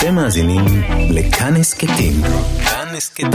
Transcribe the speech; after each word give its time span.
אתם 0.00 0.14
מאזינים 0.14 0.64
לכאן 1.10 1.56
הסכתים. 1.56 2.12
כאן 2.64 2.88
הסכתים. 2.96 3.30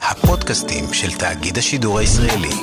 הפודקאסטים 0.00 0.84
של 0.92 1.18
תאגיד 1.18 1.58
השידור 1.58 1.98
הישראלי. 1.98 2.54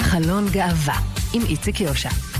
חלון 0.00 0.48
גאווה 0.50 0.98
עם 1.32 1.42
איציק 1.48 1.80
יושע. 1.80 2.31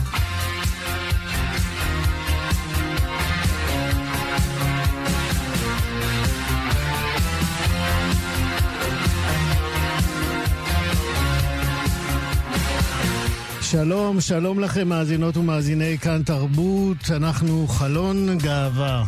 שלום, 13.72 14.20
שלום 14.20 14.60
לכם 14.60 14.88
מאזינות 14.88 15.36
ומאזיני 15.36 15.98
כאן 15.98 16.22
תרבות, 16.22 17.10
אנחנו 17.10 17.68
חלון 17.68 18.38
גאווה. 18.38 19.04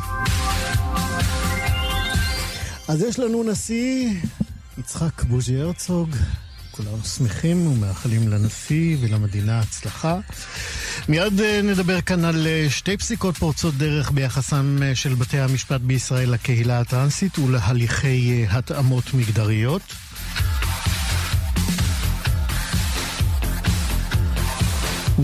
אז 2.89 3.03
יש 3.03 3.19
לנו 3.19 3.45
נשיא, 3.51 4.11
יצחק 4.79 5.23
בוז'י 5.23 5.61
הרצוג, 5.61 6.11
כולנו 6.71 7.05
שמחים 7.05 7.67
ומאחלים 7.67 8.29
לנשיא 8.29 8.97
ולמדינה 9.01 9.61
הצלחה. 9.61 10.19
מיד 11.09 11.41
אה, 11.41 11.61
נדבר 11.63 12.01
כאן 12.01 12.25
על 12.25 12.47
אה, 12.47 12.67
שתי 12.71 12.97
פסיקות 12.97 13.37
פורצות 13.37 13.75
דרך 13.75 14.11
ביחסם 14.11 14.79
אה, 14.83 14.95
של 14.95 15.15
בתי 15.15 15.39
המשפט 15.39 15.81
בישראל 15.81 16.31
לקהילה 16.31 16.81
הטרנסית 16.81 17.39
ולהליכי 17.39 18.47
התאמות 18.51 19.15
מגדריות. 19.15 19.83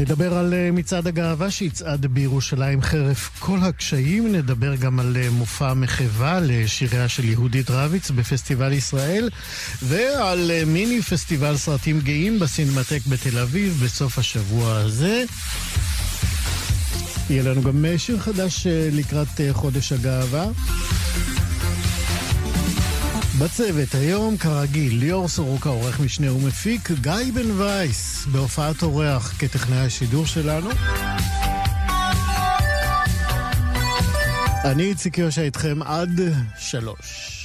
נדבר 0.01 0.39
על 0.39 0.55
אה, 0.55 0.70
מצעד 0.73 1.06
הגאווה 1.06 1.51
שיצעד 1.51 2.06
בירושלים 2.06 2.83
חרף 2.83 3.31
כל 3.39 3.59
הקשיים, 3.62 4.33
נדבר 4.33 4.75
גם 4.75 5.01
על 5.01 5.17
אה, 5.17 5.31
מופע 5.31 5.75
מחווה 5.75 6.41
לשיריה 6.41 7.09
של 7.09 7.25
יהודית 7.25 7.70
רביץ 7.70 8.11
בפסטיבל 8.11 8.73
ישראל, 8.73 9.31
ועל 9.83 10.51
אה, 10.51 10.65
מיני 10.67 11.03
פסטיבל 11.03 11.56
סרטים 11.56 12.01
גאים 12.01 12.39
בסינמטק 12.39 13.01
בתל 13.09 13.39
אביב 13.39 13.81
בסוף 13.84 14.19
השבוע 14.19 14.77
הזה. 14.77 15.25
יהיה 17.31 17.43
לנו 17.43 17.62
גם 17.62 17.84
שיר 17.97 18.19
חדש 18.19 18.67
לקראת 18.93 19.41
חודש 19.53 19.93
הגאווה. 19.93 20.47
בצוות 23.41 23.94
היום, 23.94 24.36
כרגיל, 24.36 24.98
ליאור 24.98 25.28
סורוקה, 25.28 25.69
עורך 25.69 26.00
משנה 26.00 26.33
ומפיק, 26.33 26.91
גיא 26.91 27.33
בן 27.34 27.50
וייס, 27.50 28.27
בהופעת 28.32 28.82
אורח 28.82 29.34
כטכנאי 29.38 29.78
השידור 29.78 30.27
שלנו. 30.27 30.70
אני 34.64 34.82
איציק 34.82 35.19
יושע 35.19 35.42
איתכם 35.42 35.82
עד 35.82 36.20
שלוש. 36.58 37.39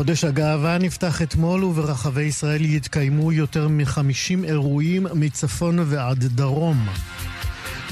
חודש 0.00 0.24
הגאווה 0.24 0.78
נפתח 0.78 1.22
אתמול 1.22 1.64
וברחבי 1.64 2.22
ישראל 2.22 2.64
יתקיימו 2.64 3.32
יותר 3.32 3.68
מ-50 3.68 4.44
אירועים 4.44 5.06
מצפון 5.14 5.78
ועד 5.86 6.24
דרום. 6.24 6.88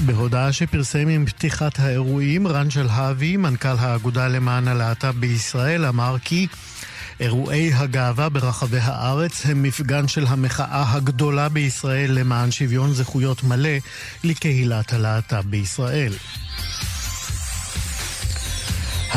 בהודעה 0.07 0.53
שפרסם 0.53 1.09
עם 1.09 1.27
פתיחת 1.27 1.79
האירועים, 1.79 2.47
רן 2.47 2.71
שלהבי, 2.71 3.37
מנכ"ל 3.37 3.77
האגודה 3.79 4.29
למען 4.29 4.69
הלהט"ב 4.69 5.15
בישראל, 5.21 5.85
אמר 5.85 6.17
כי 6.25 6.47
אירועי 7.21 7.73
הגאווה 7.75 8.29
ברחבי 8.29 8.79
הארץ 8.83 9.47
הם 9.47 9.63
מפגן 9.63 10.09
של 10.09 10.27
המחאה 10.27 10.85
הגדולה 10.93 11.49
בישראל 11.49 12.13
למען 12.13 12.51
שוויון 12.51 12.93
זכויות 12.93 13.45
מלא 13.45 13.79
לקהילת 14.25 14.93
הלהט"ב 14.93 15.43
בישראל. 15.51 16.13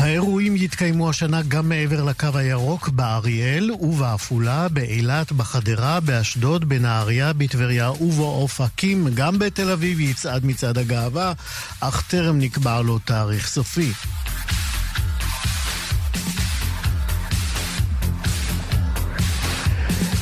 האירועים 0.02 0.56
יתקיימו 0.56 1.10
השנה 1.10 1.42
גם 1.42 1.68
מעבר 1.68 2.04
לקו 2.04 2.28
הירוק 2.34 2.88
באריאל 2.88 3.70
ובעפולה, 3.80 4.68
באילת, 4.68 5.32
בחדרה, 5.32 6.00
באשדוד, 6.00 6.68
בנהריה, 6.68 7.32
בטבריה 7.32 7.90
ובאופקים. 7.90 9.08
גם 9.14 9.38
בתל 9.38 9.70
אביב 9.70 10.00
יצעד 10.00 10.44
מצעד 10.44 10.78
הגאווה, 10.78 11.32
אך 11.80 12.02
טרם 12.08 12.38
נקבע 12.38 12.80
לו 12.82 12.98
תאריך 12.98 13.48
סופי. 13.48 13.92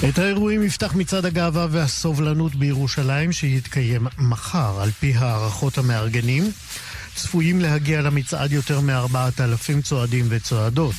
את 0.09 0.19
האירועים 0.19 0.63
יפתח 0.63 0.95
מצעד 0.95 1.27
הגאווה 1.27 1.67
והסובלנות 1.71 2.55
בירושלים 2.55 3.33
שיתקיים 3.33 4.07
מחר, 4.19 4.81
על 4.83 4.91
פי 4.91 5.15
הערכות 5.17 5.79
המארגנים. 5.79 6.51
צפויים 7.15 7.61
להגיע 7.61 8.01
למצעד 8.01 8.53
יותר 8.53 8.81
מארבעת 8.81 9.41
אלפים 9.41 9.83
צועדים 9.83 10.27
וצועדות. 10.29 10.95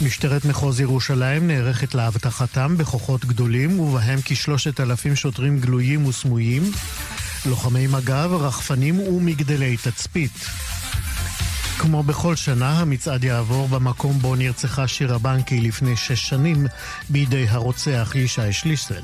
משטרת 0.00 0.44
מחוז 0.44 0.80
ירושלים 0.80 1.46
נערכת 1.46 1.94
לאבטחתם 1.94 2.76
בכוחות 2.76 3.24
גדולים, 3.24 3.80
ובהם 3.80 4.18
כשלושת 4.24 4.80
אלפים 4.80 5.16
שוטרים 5.16 5.58
גלויים 5.58 6.06
וסמויים, 6.06 6.62
לוחמי 7.46 7.86
מג"ב, 7.86 8.28
רחפנים 8.32 9.00
ומגדלי 9.00 9.76
תצפית. 9.76 10.46
כמו 11.78 12.02
בכל 12.02 12.36
שנה, 12.36 12.80
המצעד 12.80 13.24
יעבור 13.24 13.68
במקום 13.68 14.18
בו 14.18 14.36
נרצחה 14.36 14.88
שירה 14.88 15.18
בנקי 15.18 15.60
לפני 15.60 15.96
שש 15.96 16.28
שנים 16.28 16.66
בידי 17.08 17.46
הרוצח 17.48 18.12
ישי 18.14 18.52
שליסל. 18.52 19.02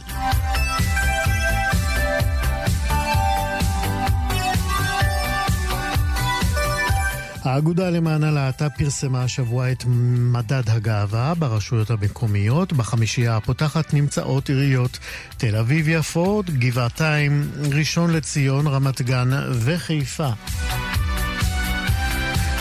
האגודה 7.47 7.91
למען 7.91 8.25
הלהט"ב 8.25 8.69
פרסמה 8.69 9.23
השבוע 9.23 9.73
את 9.73 9.85
מדד 10.33 10.63
הגאווה 10.67 11.35
ברשויות 11.35 11.91
המקומיות. 11.91 12.73
בחמישייה 12.73 13.37
הפותחת 13.37 13.95
נמצאות 13.95 14.49
עיריות 14.49 14.99
תל 15.37 15.57
אביב-יפו, 15.57 16.43
גבעתיים, 16.47 17.51
ראשון 17.73 18.13
לציון, 18.13 18.67
רמת 18.67 19.03
גן 19.03 19.31
וחיפה. 19.53 20.29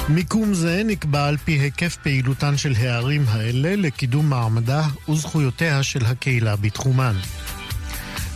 מיקום 0.09 0.53
זה 0.53 0.81
נקבע 0.85 1.27
על 1.27 1.37
פי 1.37 1.51
היקף 1.51 1.97
פעילותן 2.03 2.57
של 2.57 2.73
הערים 2.77 3.25
האלה 3.27 3.75
לקידום 3.75 4.29
מעמדה 4.29 4.83
וזכויותיה 5.09 5.83
של 5.83 6.05
הקהילה 6.05 6.55
בתחומן. 6.55 7.15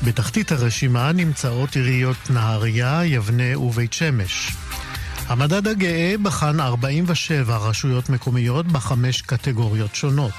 בתחתית 0.04 0.52
הרשימה 0.52 1.12
נמצאות 1.12 1.76
עיריות 1.76 2.30
נהריה, 2.30 3.02
יבנה 3.06 3.60
ובית 3.60 3.94
שמש. 3.94 4.52
המדד 5.30 5.68
הגאה 5.68 6.16
בחן 6.24 6.60
47 6.60 7.58
רשויות 7.58 8.10
מקומיות 8.10 8.68
בחמש 8.68 9.22
קטגוריות 9.22 9.96
שונות. 9.96 10.32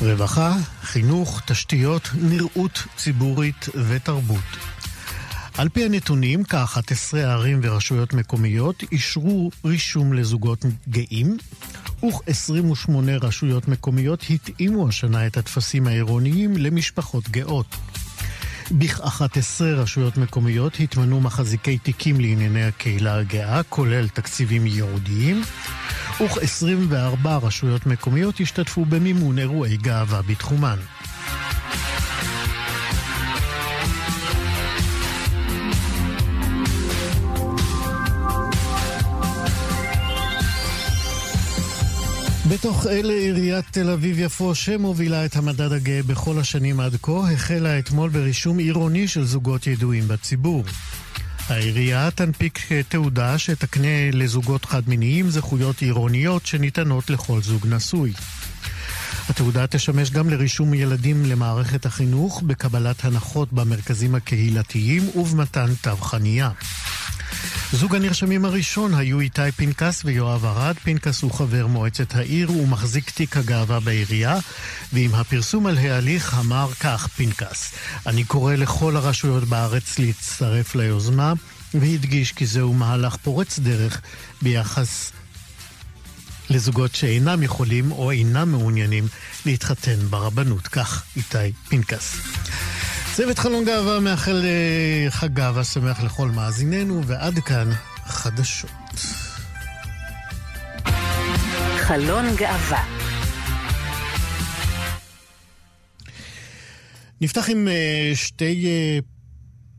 רווחה, 0.00 0.56
חינוך, 0.82 1.40
תשתיות, 1.46 2.08
נראות 2.14 2.82
ציבורית 2.96 3.68
ותרבות. 3.88 4.44
על 5.58 5.68
פי 5.68 5.84
הנתונים, 5.84 6.44
כ-11 6.44 7.16
ערים 7.16 7.60
ורשויות 7.62 8.14
מקומיות 8.14 8.82
אישרו 8.92 9.50
רישום 9.64 10.12
לזוגות 10.12 10.64
גאים, 10.88 11.36
וכ-28 12.04 12.90
רשויות 13.20 13.68
מקומיות 13.68 14.24
התאימו 14.30 14.88
השנה 14.88 15.26
את 15.26 15.36
הטפסים 15.36 15.86
העירוניים 15.86 16.56
למשפחות 16.56 17.28
גאות. 17.28 17.76
בכ-11 18.72 19.64
רשויות 19.64 20.16
מקומיות 20.16 20.80
התמנו 20.80 21.20
מחזיקי 21.20 21.78
תיקים 21.78 22.20
לענייני 22.20 22.64
הקהילה 22.64 23.18
הגאה, 23.18 23.62
כולל 23.62 24.08
תקציבים 24.08 24.66
ייעודיים, 24.66 25.42
וכ-24 26.20 27.28
רשויות 27.42 27.86
מקומיות 27.86 28.40
השתתפו 28.40 28.84
במימון 28.84 29.38
אירועי 29.38 29.76
גאווה 29.76 30.22
בתחומן. 30.22 30.78
בתוך 42.48 42.86
אלה 42.86 43.12
עיריית 43.12 43.64
תל 43.70 43.90
אביב-יפו, 43.90 44.54
שמובילה 44.54 45.24
את 45.24 45.36
המדד 45.36 45.72
הגאה 45.72 46.02
בכל 46.02 46.38
השנים 46.38 46.80
עד 46.80 46.96
כה, 47.02 47.32
החלה 47.32 47.78
אתמול 47.78 48.10
ברישום 48.10 48.58
עירוני 48.58 49.08
של 49.08 49.24
זוגות 49.24 49.66
ידועים 49.66 50.08
בציבור. 50.08 50.64
העירייה 51.48 52.10
תנפיק 52.10 52.58
תעודה 52.88 53.38
שתקנה 53.38 54.10
לזוגות 54.12 54.64
חד-מיניים 54.64 55.30
זכויות 55.30 55.80
עירוניות 55.80 56.46
שניתנות 56.46 57.10
לכל 57.10 57.42
זוג 57.42 57.66
נשוי. 57.66 58.12
התעודה 59.28 59.66
תשמש 59.66 60.10
גם 60.10 60.30
לרישום 60.30 60.74
ילדים 60.74 61.24
למערכת 61.24 61.86
החינוך, 61.86 62.42
בקבלת 62.42 63.04
הנחות 63.04 63.52
במרכזים 63.52 64.14
הקהילתיים 64.14 65.02
ובמתן 65.14 65.66
תו 65.80 65.96
חנייה. 65.96 66.50
זוג 67.72 67.94
הנרשמים 67.94 68.44
הראשון 68.44 68.94
היו 68.94 69.20
איתי 69.20 69.52
פנקס 69.56 70.02
ויואב 70.04 70.44
ארד. 70.44 70.76
פנקס 70.82 71.22
הוא 71.22 71.32
חבר 71.32 71.66
מועצת 71.66 72.14
העיר 72.14 72.52
ומחזיק 72.52 73.10
תיק 73.10 73.36
הגאווה 73.36 73.80
בעירייה, 73.80 74.38
ועם 74.92 75.14
הפרסום 75.14 75.66
על 75.66 75.78
ההליך 75.78 76.36
אמר 76.40 76.68
כך 76.80 77.08
פנקס: 77.08 77.72
אני 78.06 78.24
קורא 78.24 78.54
לכל 78.54 78.96
הרשויות 78.96 79.44
בארץ 79.44 79.98
להצטרף 79.98 80.74
ליוזמה, 80.74 81.32
והדגיש 81.74 82.32
כי 82.32 82.46
זהו 82.46 82.74
מהלך 82.74 83.16
פורץ 83.16 83.58
דרך 83.58 84.00
ביחס 84.42 85.12
לזוגות 86.50 86.94
שאינם 86.94 87.42
יכולים 87.42 87.92
או 87.92 88.10
אינם 88.10 88.50
מעוניינים 88.50 89.08
להתחתן 89.46 89.96
ברבנות. 90.10 90.68
כך 90.68 91.02
איתי 91.16 91.52
פנקס. 91.68 92.16
צוות 93.18 93.38
חלון 93.38 93.64
גאווה 93.64 94.00
מאחל 94.00 94.44
אה, 94.44 95.10
חג 95.10 95.34
גאווה 95.34 95.64
שמח 95.64 96.02
לכל 96.02 96.28
מאזיננו, 96.28 97.04
ועד 97.06 97.38
כאן 97.38 97.70
חדשות. 98.04 98.70
חלון 101.76 102.24
גאווה 102.36 102.84
נפתח 107.20 107.50
עם 107.50 107.68
אה, 107.68 108.12
שתי 108.14 108.66
אה, 108.66 108.98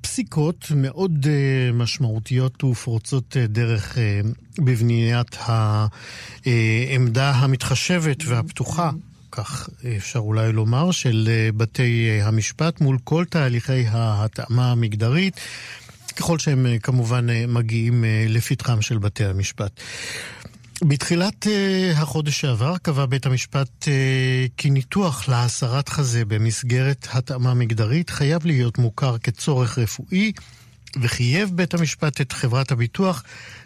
פסיקות 0.02 0.72
מאוד 0.76 1.28
משמעותיות 1.74 2.64
ופורצות 2.64 3.38
דרך 3.38 3.98
בבניית 4.58 5.38
העמדה 6.46 7.32
המתחשבת 7.32 8.24
והפתוחה 8.26 8.90
כך 9.32 9.70
אפשר 9.98 10.20
אולי 10.20 10.52
לומר, 10.52 10.92
של 10.92 11.30
אה, 11.32 11.52
בתי 11.52 12.10
אה, 12.10 12.28
המשפט 12.28 12.82
מול 12.82 12.98
כל 13.04 13.26
תהליכי 13.30 13.86
ההתאמה 13.88 14.72
המגדרית. 14.72 15.40
ככל 16.16 16.40
שהם 16.40 16.66
אה, 16.66 16.80
כמובן 16.80 17.28
מגיעים 17.48 18.04
לפתחם 18.28 18.82
של 18.82 18.98
בתי 18.98 19.26
המשפט. 19.26 19.80
בתחילת 20.84 21.48
החודש 21.96 22.42
שעבר 22.42 22.78
קבע 22.78 23.06
בית 23.06 23.26
המשפט 23.26 23.88
כי 24.58 24.70
ניתוח 24.70 25.30
להסרת 25.30 25.90
חזה 25.90 26.26
במסגרת 26.26 27.08
התאמה 27.12 27.54
מגדרית 27.54 28.10
חייב 28.10 28.46
להיות 28.46 28.78
מוכר 28.78 29.18
כצורך 29.18 29.78
רפואי 29.78 30.32
וחייב 31.02 31.50
בית 31.56 31.74
המשפט 31.74 32.22
את 32.22 32.32
חברת 32.32 32.72
הביטוח 32.72 33.24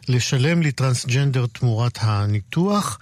לשלם 0.10 0.62
לטרנסג'נדר 0.62 1.46
תמורת 1.46 1.98
הניתוח. 2.02 3.00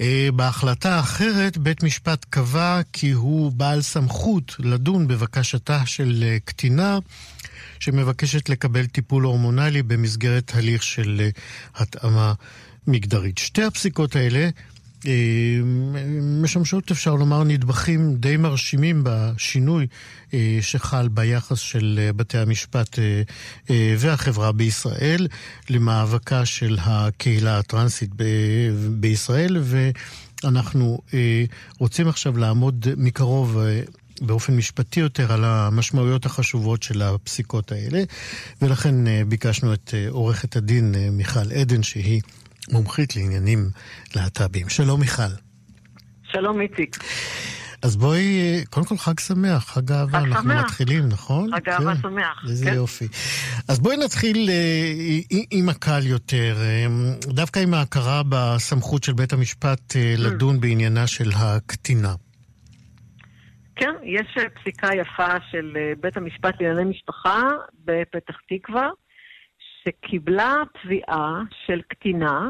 אה, 0.00 0.28
בהחלטה 0.34 1.00
אחרת, 1.00 1.58
בית 1.58 1.82
משפט 1.82 2.26
קבע 2.30 2.80
כי 2.92 3.10
הוא 3.10 3.52
בעל 3.52 3.82
סמכות 3.82 4.56
לדון 4.58 5.08
בבקשתה 5.08 5.86
של 5.86 6.24
אה, 6.26 6.36
קטינה 6.44 6.98
שמבקשת 7.80 8.48
לקבל 8.48 8.86
טיפול 8.86 9.24
הורמונלי 9.24 9.82
במסגרת 9.82 10.52
הליך 10.54 10.82
של 10.82 11.20
אה, 11.20 11.28
התאמה 11.74 12.32
מגדרית. 12.86 13.38
שתי 13.38 13.62
הפסיקות 13.62 14.16
האלה 14.16 14.48
משמשות, 16.42 16.90
אפשר 16.90 17.14
לומר, 17.14 17.44
נדבכים 17.44 18.16
די 18.16 18.36
מרשימים 18.36 19.00
בשינוי 19.04 19.86
אה, 20.34 20.58
שחל 20.60 21.08
ביחס 21.08 21.58
של 21.58 22.00
אה, 22.02 22.12
בתי 22.12 22.38
המשפט 22.38 22.98
והחברה 23.98 24.52
בישראל 24.52 25.26
למאבקה 25.70 26.46
של 26.46 26.78
הקהילה 26.80 27.58
הטרנסית 27.58 28.10
בישראל, 28.90 29.56
ואנחנו 30.42 30.98
רוצים 31.78 32.08
עכשיו 32.08 32.38
לעמוד 32.38 32.86
מקרוב 32.96 33.58
באופן 34.20 34.56
משפטי 34.56 35.00
יותר 35.00 35.32
על 35.32 35.44
המשמעויות 35.44 36.26
החשובות 36.26 36.82
של 36.82 37.02
הפסיקות 37.02 37.72
האלה, 37.72 38.02
ולכן 38.62 38.94
ביקשנו 39.28 39.74
את 39.74 39.94
עורכת 40.08 40.56
הדין 40.56 40.94
מיכל 41.12 41.52
עדן, 41.52 41.82
שהיא 41.82 42.20
מומחית 42.72 43.16
לעניינים 43.16 43.70
להט"בים. 44.16 44.68
שלום 44.68 45.00
מיכל. 45.00 45.22
שלום 46.32 46.60
איציק. 46.60 46.96
אז 47.84 47.96
בואי, 47.96 48.64
קודם 48.70 48.86
כל 48.86 48.96
חג 48.96 49.20
שמח, 49.20 49.64
חג 49.64 49.92
אהבה, 49.92 50.18
אנחנו 50.18 50.50
שמח. 50.50 50.64
מתחילים, 50.64 51.08
נכון? 51.08 51.50
חג 51.56 51.68
אהבה 51.68 51.94
כן. 51.94 52.00
שמח, 52.00 52.44
איזה 52.48 52.64
כן. 52.64 52.74
יופי. 52.74 53.08
אז 53.68 53.80
בואי 53.80 53.96
נתחיל 53.96 54.50
אה, 54.50 55.36
עם 55.50 55.68
הקל 55.68 56.06
יותר, 56.06 56.56
אה, 56.60 56.86
דווקא 57.20 57.58
עם 57.58 57.74
ההכרה 57.74 58.22
בסמכות 58.28 59.04
של 59.04 59.12
בית 59.12 59.32
המשפט 59.32 59.96
אה, 59.96 60.14
mm. 60.14 60.20
לדון 60.20 60.60
בעניינה 60.60 61.06
של 61.06 61.30
הקטינה. 61.36 62.14
כן, 63.76 63.92
יש 64.02 64.44
פסיקה 64.54 64.88
יפה 64.94 65.32
של 65.50 65.76
בית 66.00 66.16
המשפט 66.16 66.54
לענייני 66.60 66.90
משפחה 66.90 67.42
בפתח 67.84 68.34
תקווה, 68.48 68.88
שקיבלה 69.84 70.62
תביעה 70.82 71.42
של 71.66 71.80
קטינה 71.88 72.48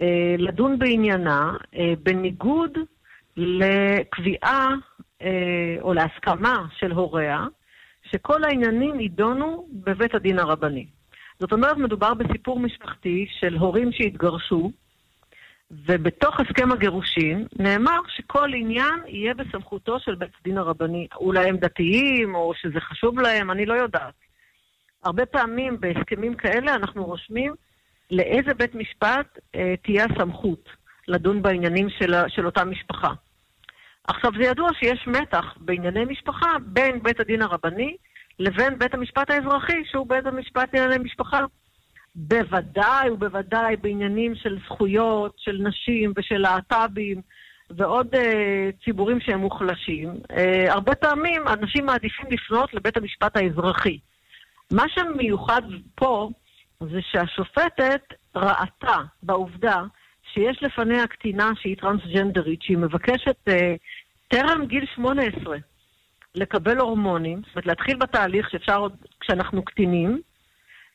אה, 0.00 0.34
לדון 0.38 0.78
בעניינה 0.78 1.56
אה, 1.74 1.92
בניגוד 2.02 2.78
לקביעה 3.36 4.68
אה, 5.22 5.76
או 5.80 5.94
להסכמה 5.94 6.66
של 6.78 6.92
הוריה, 6.92 7.46
שכל 8.10 8.44
העניינים 8.44 9.00
יידונו 9.00 9.68
בבית 9.72 10.14
הדין 10.14 10.38
הרבני. 10.38 10.86
זאת 11.38 11.52
אומרת, 11.52 11.76
מדובר 11.76 12.14
בסיפור 12.14 12.60
משפחתי 12.60 13.26
של 13.40 13.56
הורים 13.56 13.92
שהתגרשו, 13.92 14.70
ובתוך 15.70 16.40
הסכם 16.40 16.72
הגירושין 16.72 17.46
נאמר 17.58 18.00
שכל 18.08 18.54
עניין 18.54 19.00
יהיה 19.06 19.34
בסמכותו 19.34 20.00
של 20.00 20.14
בית 20.14 20.30
הדין 20.40 20.58
הרבני. 20.58 21.06
אולי 21.16 21.48
הם 21.48 21.56
דתיים, 21.56 22.34
או 22.34 22.52
שזה 22.54 22.80
חשוב 22.80 23.18
להם, 23.18 23.50
אני 23.50 23.66
לא 23.66 23.74
יודעת. 23.74 24.27
הרבה 25.04 25.26
פעמים 25.26 25.80
בהסכמים 25.80 26.34
כאלה 26.34 26.74
אנחנו 26.74 27.04
רושמים 27.04 27.54
לאיזה 28.10 28.54
בית 28.54 28.74
משפט 28.74 29.38
אה, 29.54 29.74
תהיה 29.82 30.04
הסמכות 30.04 30.68
לדון 31.08 31.42
בעניינים 31.42 31.90
של, 31.90 32.14
של 32.28 32.46
אותה 32.46 32.64
משפחה. 32.64 33.12
עכשיו, 34.04 34.30
זה 34.38 34.44
ידוע 34.44 34.70
שיש 34.78 35.06
מתח 35.06 35.44
בענייני 35.56 36.04
משפחה 36.04 36.56
בין 36.66 37.02
בית 37.02 37.20
הדין 37.20 37.42
הרבני 37.42 37.96
לבין 38.38 38.78
בית 38.78 38.94
המשפט 38.94 39.30
האזרחי, 39.30 39.84
שהוא 39.90 40.06
בית 40.06 40.26
המשפט 40.26 40.74
לענייני 40.74 41.04
משפחה. 41.04 41.40
בוודאי 42.14 43.10
ובוודאי 43.10 43.76
בעניינים 43.76 44.34
של 44.34 44.58
זכויות, 44.64 45.34
של 45.36 45.60
נשים 45.62 46.12
ושל 46.16 46.38
להט"בים 46.38 47.20
ועוד 47.70 48.14
אה, 48.14 48.70
ציבורים 48.84 49.20
שהם 49.20 49.40
מוחלשים. 49.40 50.14
אה, 50.30 50.72
הרבה 50.72 50.94
פעמים 50.94 51.48
אנשים 51.48 51.86
מעדיפים 51.86 52.26
לפנות 52.30 52.74
לבית 52.74 52.96
המשפט 52.96 53.36
האזרחי. 53.36 53.98
מה 54.72 54.84
שמיוחד 54.88 55.62
פה 55.94 56.30
זה 56.80 56.98
שהשופטת 57.10 58.02
ראתה 58.34 58.96
בעובדה 59.22 59.82
שיש 60.32 60.62
לפניה 60.62 61.06
קטינה 61.06 61.50
שהיא 61.60 61.76
טרנסג'נדרית, 61.76 62.62
שהיא 62.62 62.78
מבקשת 62.78 63.48
אה, 63.48 63.74
טרם 64.28 64.66
גיל 64.66 64.86
18 64.94 65.56
לקבל 66.34 66.78
הורמונים, 66.78 67.38
זאת 67.38 67.50
אומרת 67.50 67.66
להתחיל 67.66 67.96
בתהליך 67.96 68.50
שאפשר 68.50 68.76
עוד 68.76 68.96
כשאנחנו 69.20 69.64
קטינים, 69.64 70.20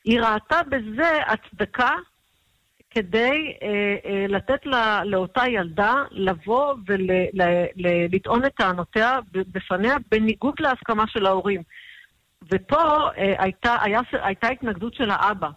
היא 0.04 0.20
ראתה 0.20 0.60
בזה 0.68 1.18
הצדקה 1.26 1.90
כדי 2.90 3.54
אה, 3.62 3.96
אה, 4.04 4.26
לתת 4.28 4.66
לה, 4.66 5.04
לאותה 5.04 5.48
ילדה 5.48 5.94
לבוא 6.10 6.74
ולטעון 6.86 8.38
ול, 8.38 8.46
את 8.46 8.54
טענותיה 8.54 9.18
בפניה 9.32 9.96
בניגוד 10.10 10.54
להסכמה 10.60 11.04
של 11.08 11.26
ההורים. 11.26 11.62
ופה 12.52 13.08
אה, 13.18 13.34
הייתה, 13.38 13.76
היה, 13.80 14.00
הייתה 14.12 14.48
התנגדות 14.48 14.94
של 14.94 15.10
האבא. 15.10 15.48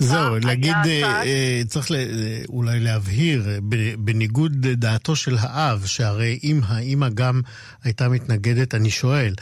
זהו, 0.00 0.36
להגיד, 0.44 0.74
אה, 0.86 1.22
אה, 1.22 1.60
צריך 1.66 1.90
ל, 1.90 1.94
אה, 1.94 2.38
אולי 2.48 2.80
להבהיר, 2.80 3.42
אה, 3.48 3.58
בניגוד 3.98 4.52
דעתו 4.66 5.16
של 5.16 5.32
האב, 5.40 5.78
שהרי 5.86 6.38
אם 6.44 6.60
האימא 6.68 7.06
גם 7.14 7.40
הייתה 7.84 8.08
מתנגדת, 8.08 8.74
אני 8.74 8.90
שואל, 8.90 9.32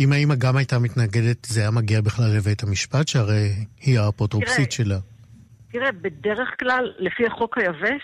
אם 0.00 0.12
האימא 0.12 0.34
גם 0.34 0.56
הייתה 0.56 0.78
מתנגדת, 0.78 1.44
זה 1.44 1.60
היה 1.60 1.70
מגיע 1.70 2.00
בכלל 2.00 2.36
לבית 2.36 2.62
המשפט, 2.62 3.08
שהרי 3.08 3.48
היא 3.80 4.00
האפוטרופסית 4.00 4.72
שלה. 4.72 4.98
תראה, 5.72 5.92
בדרך 5.92 6.48
כלל, 6.60 6.92
לפי 6.98 7.26
החוק 7.26 7.58
היבש, 7.58 8.02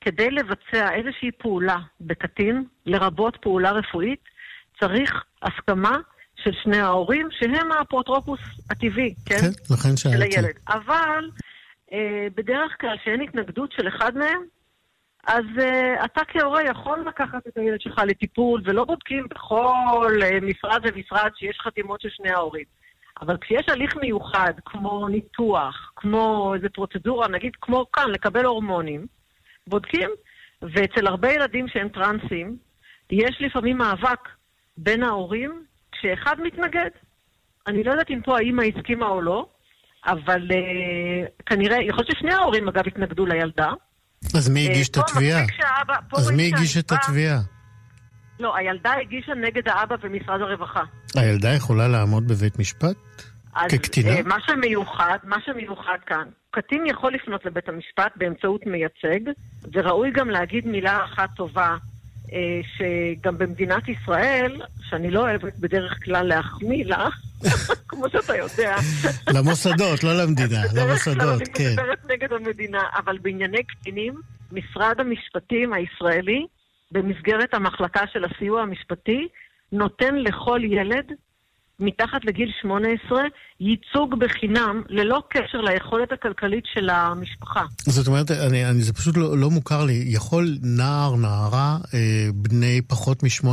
כדי 0.00 0.30
לבצע 0.30 0.94
איזושהי 0.94 1.30
פעולה 1.38 1.78
בקטין, 2.00 2.64
לרבות 2.86 3.38
פעולה 3.42 3.70
רפואית, 3.72 4.20
צריך 4.80 5.12
הסכמה 5.42 5.98
של 6.44 6.50
שני 6.62 6.76
ההורים, 6.78 7.28
שהם 7.30 7.72
האפוטרופוס 7.72 8.40
הטבעי, 8.70 9.14
כן? 9.26 9.36
כן, 9.36 9.74
לכן 9.74 9.96
שאלתי. 9.96 10.32
של 10.32 10.40
הילד. 10.40 10.54
אבל 10.68 11.30
אה, 11.92 12.26
בדרך 12.34 12.76
כלל 12.80 12.96
שאין 13.04 13.20
התנגדות 13.20 13.72
של 13.72 13.88
אחד 13.88 14.16
מהם, 14.16 14.42
אז 15.26 15.44
אה, 15.60 16.04
אתה 16.04 16.20
כהורה 16.28 16.62
יכול 16.62 17.04
לקחת 17.08 17.46
את 17.46 17.56
הילד 17.56 17.80
שלך 17.80 18.02
לטיפול, 18.06 18.62
ולא 18.64 18.84
בודקים 18.84 19.26
בכל 19.30 20.12
אה, 20.22 20.40
משרד 20.42 20.80
ומשרד 20.82 21.30
שיש 21.36 21.58
חתימות 21.60 22.00
של 22.00 22.08
שני 22.10 22.30
ההורים. 22.30 22.64
אבל 23.20 23.36
כשיש 23.40 23.68
הליך 23.68 23.96
מיוחד, 23.96 24.52
כמו 24.64 25.08
ניתוח, 25.08 25.92
כמו 25.96 26.54
איזו 26.54 26.66
פרוצדורה, 26.74 27.28
נגיד 27.28 27.52
כמו 27.60 27.86
כאן, 27.92 28.10
לקבל 28.10 28.44
הורמונים, 28.44 29.06
בודקים, 29.66 30.10
ואצל 30.62 31.06
הרבה 31.06 31.32
ילדים 31.32 31.68
שהם 31.68 31.88
טרנסים, 31.88 32.56
יש 33.10 33.36
לפעמים 33.40 33.78
מאבק 33.78 34.28
בין 34.76 35.02
ההורים 35.02 35.62
כשאחד 35.98 36.36
מתנגד. 36.42 36.90
אני 37.66 37.84
לא 37.84 37.90
יודעת 37.90 38.10
אם 38.10 38.20
פה 38.24 38.36
האימא 38.36 38.62
הסכימה 38.62 39.06
או 39.06 39.20
לא, 39.20 39.46
אבל 40.06 40.48
uh, 40.50 41.42
כנראה, 41.46 41.76
יכול 41.82 42.04
להיות 42.04 42.18
ששני 42.18 42.34
ההורים 42.34 42.68
אגב 42.68 42.86
התנגדו 42.86 43.26
לילדה. 43.26 43.70
אז 44.34 44.48
מי 44.48 44.68
הגיש 44.68 44.88
את 44.88 44.96
התביעה? 44.96 45.40
אז 46.16 46.30
מי 46.30 46.46
הגיש 46.54 46.76
את 46.76 46.92
התביעה? 46.92 47.38
לא, 48.40 48.56
הילדה 48.56 48.92
הגישה 49.00 49.34
נגד 49.34 49.68
האבא 49.68 49.96
ומשרד 50.02 50.40
הרווחה. 50.40 50.82
הילדה 51.16 51.54
יכולה 51.54 51.88
לעמוד 51.88 52.28
בבית 52.28 52.58
משפט? 52.58 52.96
אז, 53.54 53.70
כקטינה? 53.70 54.10
אה, 54.10 54.22
מה 54.22 54.36
שמיוחד, 54.46 55.18
מה 55.24 55.36
שמיוחד 55.46 55.98
כאן, 56.06 56.24
קטין 56.50 56.86
יכול 56.86 57.14
לפנות 57.14 57.46
לבית 57.46 57.68
המשפט 57.68 58.12
באמצעות 58.16 58.66
מייצג, 58.66 59.20
וראוי 59.72 60.10
גם 60.10 60.30
להגיד 60.30 60.66
מילה 60.66 61.04
אחת 61.04 61.30
טובה, 61.36 61.68
אה, 61.68 61.76
שגם 62.62 63.38
במדינת 63.38 63.88
ישראל, 63.88 64.60
שאני 64.88 65.10
לא 65.10 65.20
אוהבת 65.20 65.52
בדרך 65.58 66.04
כלל 66.04 66.26
להחמיא 66.26 66.84
לה, 66.84 67.08
כמו 67.88 68.08
שאתה 68.08 68.36
יודע. 68.36 68.76
למוסדות, 69.34 70.04
לא 70.04 70.22
למדינה, 70.22 70.62
למוסדות, 70.74 71.42
כן. 71.54 71.64
אני 71.64 71.72
מדברת 71.72 72.10
נגד 72.10 72.32
המדינה, 72.32 72.82
אבל 72.96 73.18
בענייני 73.18 73.62
קטינים, 73.62 74.14
משרד 74.52 75.00
המשפטים 75.00 75.72
הישראלי 75.72 76.46
במסגרת 76.92 77.54
המחלקה 77.54 78.00
של 78.12 78.24
הסיוע 78.24 78.62
המשפטי, 78.62 79.28
נותן 79.72 80.14
לכל 80.14 80.60
ילד 80.64 81.12
מתחת 81.80 82.24
לגיל 82.24 82.50
18 82.62 83.22
ייצוג 83.60 84.18
בחינם, 84.18 84.82
ללא 84.88 85.22
קשר 85.28 85.60
ליכולת 85.60 86.12
הכלכלית 86.12 86.64
של 86.74 86.90
המשפחה. 86.90 87.64
זאת 87.78 88.06
אומרת, 88.06 88.30
אני, 88.30 88.66
אני, 88.70 88.82
זה 88.82 88.92
פשוט 88.92 89.16
לא, 89.16 89.38
לא 89.38 89.50
מוכר 89.50 89.84
לי. 89.84 90.02
יכול 90.06 90.58
נער, 90.62 91.16
נערה, 91.16 91.76
אה, 91.94 92.28
בני 92.34 92.80
פחות 92.86 93.22
מ-18, 93.22 93.48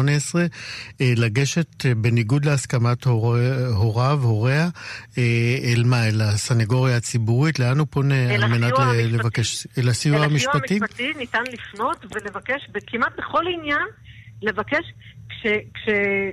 אה, 1.01 1.13
לגשת 1.17 1.85
אה, 1.85 1.95
בניגוד 1.95 2.45
להסכמת 2.45 3.03
הור, 3.03 3.37
הוריו, 3.75 4.19
הוריה, 4.23 4.69
אה, 5.17 5.57
אל 5.63 5.83
מה? 5.85 6.07
אל 6.07 6.21
הסנגוריה 6.21 6.97
הציבורית? 6.97 7.59
לאן 7.59 7.79
הוא 7.79 7.87
פונה 7.89 8.33
על 8.33 8.45
מנת 8.47 8.73
לבקש? 8.95 9.67
אל 9.77 9.89
הסיוע 9.89 10.17
המשפטי? 10.17 10.57
אל 10.57 10.63
הסיוע 10.63 10.81
המשפטי 10.81 11.13
ניתן 11.17 11.43
לפנות 11.53 12.05
ולבקש, 12.11 12.67
כמעט 12.87 13.11
בכל 13.17 13.43
עניין, 13.47 13.87
לבקש 14.41 14.93
כש, 15.29 15.47
כש, 15.73 15.89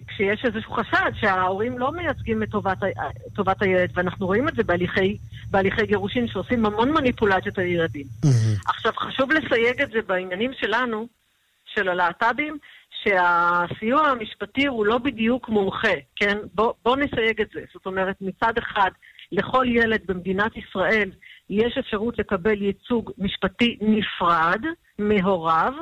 כשיש 0.09 0.45
איזשהו 0.45 0.73
חשד 0.73 1.11
שההורים 1.21 1.79
לא 1.79 1.93
מייצגים 1.93 2.43
את 2.43 2.49
טובת, 2.51 2.79
טובת 3.35 3.63
הילד, 3.63 3.91
ואנחנו 3.95 4.27
רואים 4.27 4.49
את 4.49 4.55
זה 4.57 4.63
בהליכי, 4.63 5.17
בהליכי 5.51 5.87
גירושין 5.87 6.29
שעושים 6.29 6.67
המון 6.67 6.93
מניפולציות 6.93 7.59
על 7.59 7.65
ילדים. 7.65 8.07
Mm-hmm. 8.07 8.71
עכשיו, 8.71 8.93
חשוב 8.97 9.33
לסייג 9.33 9.81
את 9.83 9.91
זה 9.91 9.99
בעניינים 10.07 10.51
שלנו, 10.61 11.07
של 11.75 11.89
הלהט"בים, 11.89 12.59
שהסיוע 13.03 14.01
המשפטי 14.07 14.67
הוא 14.67 14.87
לא 14.87 14.99
בדיוק 14.99 15.49
מומחה, 15.49 15.95
כן? 16.17 16.39
בואו 16.55 16.75
בוא 16.85 16.97
נסייג 16.97 17.41
את 17.41 17.49
זה. 17.55 17.61
זאת 17.73 17.87
אומרת, 17.87 18.17
מצד 18.21 18.53
אחד, 18.59 18.91
לכל 19.33 19.67
ילד 19.69 20.01
במדינת 20.07 20.53
ישראל 20.57 21.11
יש 21.51 21.79
אפשרות 21.79 22.19
לקבל 22.19 22.63
ייצוג 22.63 23.11
משפטי 23.19 23.79
נפרד 23.81 24.61
מהוריו, 24.99 25.73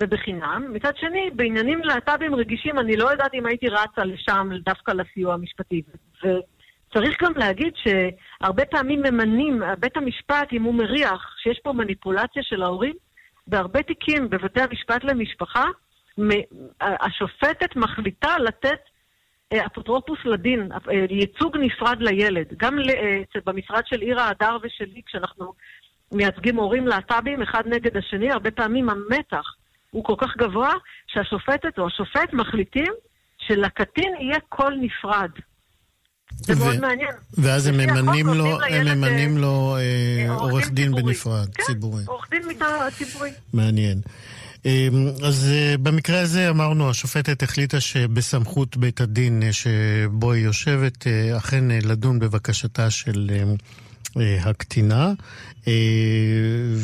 ובחינם. 0.00 0.66
מצד 0.72 0.96
שני, 0.96 1.30
בעניינים 1.36 1.78
להט"בים 1.78 2.34
רגישים, 2.34 2.78
אני 2.78 2.96
לא 2.96 3.10
יודעת 3.10 3.34
אם 3.34 3.46
הייתי 3.46 3.68
רצה 3.68 4.04
לשם 4.04 4.48
דווקא 4.64 4.92
לסיוע 4.92 5.34
המשפטי. 5.34 5.82
וצריך 6.18 7.22
גם 7.22 7.32
להגיד 7.36 7.72
שהרבה 7.76 8.64
פעמים 8.64 9.02
ממנים, 9.02 9.62
בית 9.80 9.96
המשפט, 9.96 10.52
אם 10.52 10.62
הוא 10.62 10.74
מריח 10.74 11.36
שיש 11.42 11.60
פה 11.62 11.72
מניפולציה 11.72 12.42
של 12.42 12.62
ההורים, 12.62 12.94
בהרבה 13.46 13.82
תיקים 13.82 14.30
בבתי 14.30 14.60
המשפט 14.60 15.04
למשפחה, 15.04 15.64
השופטת 16.80 17.76
מחליטה 17.76 18.38
לתת 18.38 18.80
אה, 19.52 19.66
אפוטרופוס 19.66 20.18
לדין, 20.24 20.72
אה, 20.72 20.78
ייצוג 21.10 21.56
נפרד 21.56 21.96
לילד. 22.00 22.46
גם 22.56 22.78
אה, 22.78 23.40
במשרד 23.46 23.82
של 23.86 24.00
עירה 24.00 24.28
הדר 24.28 24.56
ושלי, 24.62 25.02
כשאנחנו 25.06 25.52
מייצגים 26.12 26.56
הורים 26.56 26.86
להט"בים 26.86 27.42
אחד 27.42 27.66
נגד 27.66 27.96
השני, 27.96 28.30
הרבה 28.30 28.50
פעמים 28.50 28.88
המתח 28.90 29.54
הוא 29.90 30.04
כל 30.04 30.14
כך 30.18 30.36
גבוה, 30.38 30.72
שהשופטת 31.06 31.78
או 31.78 31.86
השופט 31.86 32.32
מחליטים 32.32 32.92
שלקטין 33.38 34.12
יהיה 34.20 34.38
קול 34.48 34.78
נפרד. 34.80 35.30
זה 36.30 36.52
ו- 36.56 36.58
מאוד 36.58 36.80
מעניין. 36.80 37.14
ואז 37.32 37.66
הם 37.66 37.74
ממנים 37.76 38.26
לו, 38.26 38.62
הם 38.62 38.98
ממנים 38.98 39.38
לו 39.38 39.76
אה, 39.76 39.80
אה 40.28 40.34
עורך 40.34 40.70
דין 40.70 40.84
ציבורי. 40.84 41.02
בנפרד, 41.02 41.54
כן, 41.54 41.62
ציבורי. 41.62 42.02
עורך 42.06 42.30
דין 42.30 42.48
מטעם 42.48 42.90
ציבורי. 42.90 43.30
מעניין. 43.52 44.00
אמ, 44.64 45.08
אז 45.26 45.50
אה, 45.52 45.74
במקרה 45.82 46.20
הזה 46.20 46.50
אמרנו, 46.50 46.90
השופטת 46.90 47.42
החליטה 47.42 47.80
שבסמכות 47.80 48.76
בית 48.76 49.00
הדין 49.00 49.42
שבו 49.52 50.32
היא 50.32 50.44
יושבת, 50.44 51.06
אכן 51.36 51.64
לדון 51.68 52.18
בבקשתה 52.18 52.90
של 52.90 53.30
הקטינה. 54.44 55.12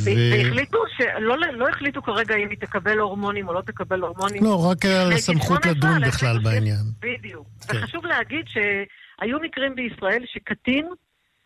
והחליטו 0.04 0.78
שלא 0.97 1.37
לא 1.52 1.69
החליטו 1.69 2.02
כרגע 2.02 2.37
אם 2.37 2.50
היא 2.50 2.59
תקבל 2.59 2.99
הורמונים 2.99 3.49
או 3.49 3.52
לא 3.52 3.61
תקבל 3.61 4.00
הורמונים. 4.00 4.45
לא, 4.45 4.71
רק 4.71 4.85
על 4.85 5.12
הסמכות 5.12 5.66
לדון 5.66 6.00
בכלל 6.00 6.38
בעניין. 6.38 6.85
בדיוק. 7.00 7.47
כן. 7.69 7.78
וחשוב 7.78 8.07
להגיד 8.07 8.45
שהיו 8.47 9.40
מקרים 9.40 9.75
בישראל 9.75 10.25
שקטין 10.26 10.87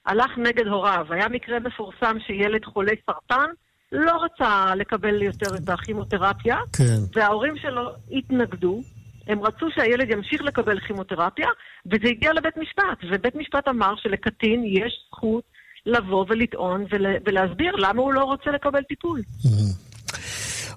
הלך 0.06 0.30
נגד 0.38 0.66
הוריו. 0.66 1.06
היה 1.10 1.28
מקרה 1.28 1.58
מפורסם 1.60 2.16
שילד 2.26 2.64
חולה 2.64 2.92
סרטן 3.06 3.50
לא 3.92 4.24
רצה 4.24 4.74
לקבל 4.74 5.22
יותר 5.22 5.56
את 5.56 5.68
הכימותרפיה, 5.68 6.56
כן. 6.76 6.98
וההורים 7.14 7.54
שלו 7.56 7.90
התנגדו. 8.10 8.82
הם 9.26 9.42
רצו 9.42 9.66
שהילד 9.74 10.10
ימשיך 10.10 10.42
לקבל 10.42 10.80
כימותרפיה, 10.80 11.48
וזה 11.86 12.08
הגיע 12.08 12.32
לבית 12.32 12.56
משפט. 12.56 12.98
ובית 13.10 13.34
משפט 13.34 13.68
אמר 13.68 13.94
שלקטין 13.96 14.64
יש 14.64 15.06
זכות 15.10 15.44
לבוא 15.88 16.24
ולטעון 16.28 16.84
ולהסביר 17.26 17.76
למה 17.76 18.02
הוא 18.02 18.12
לא 18.12 18.24
רוצה 18.24 18.50
לקבל 18.50 18.82
טיפול. 18.82 19.22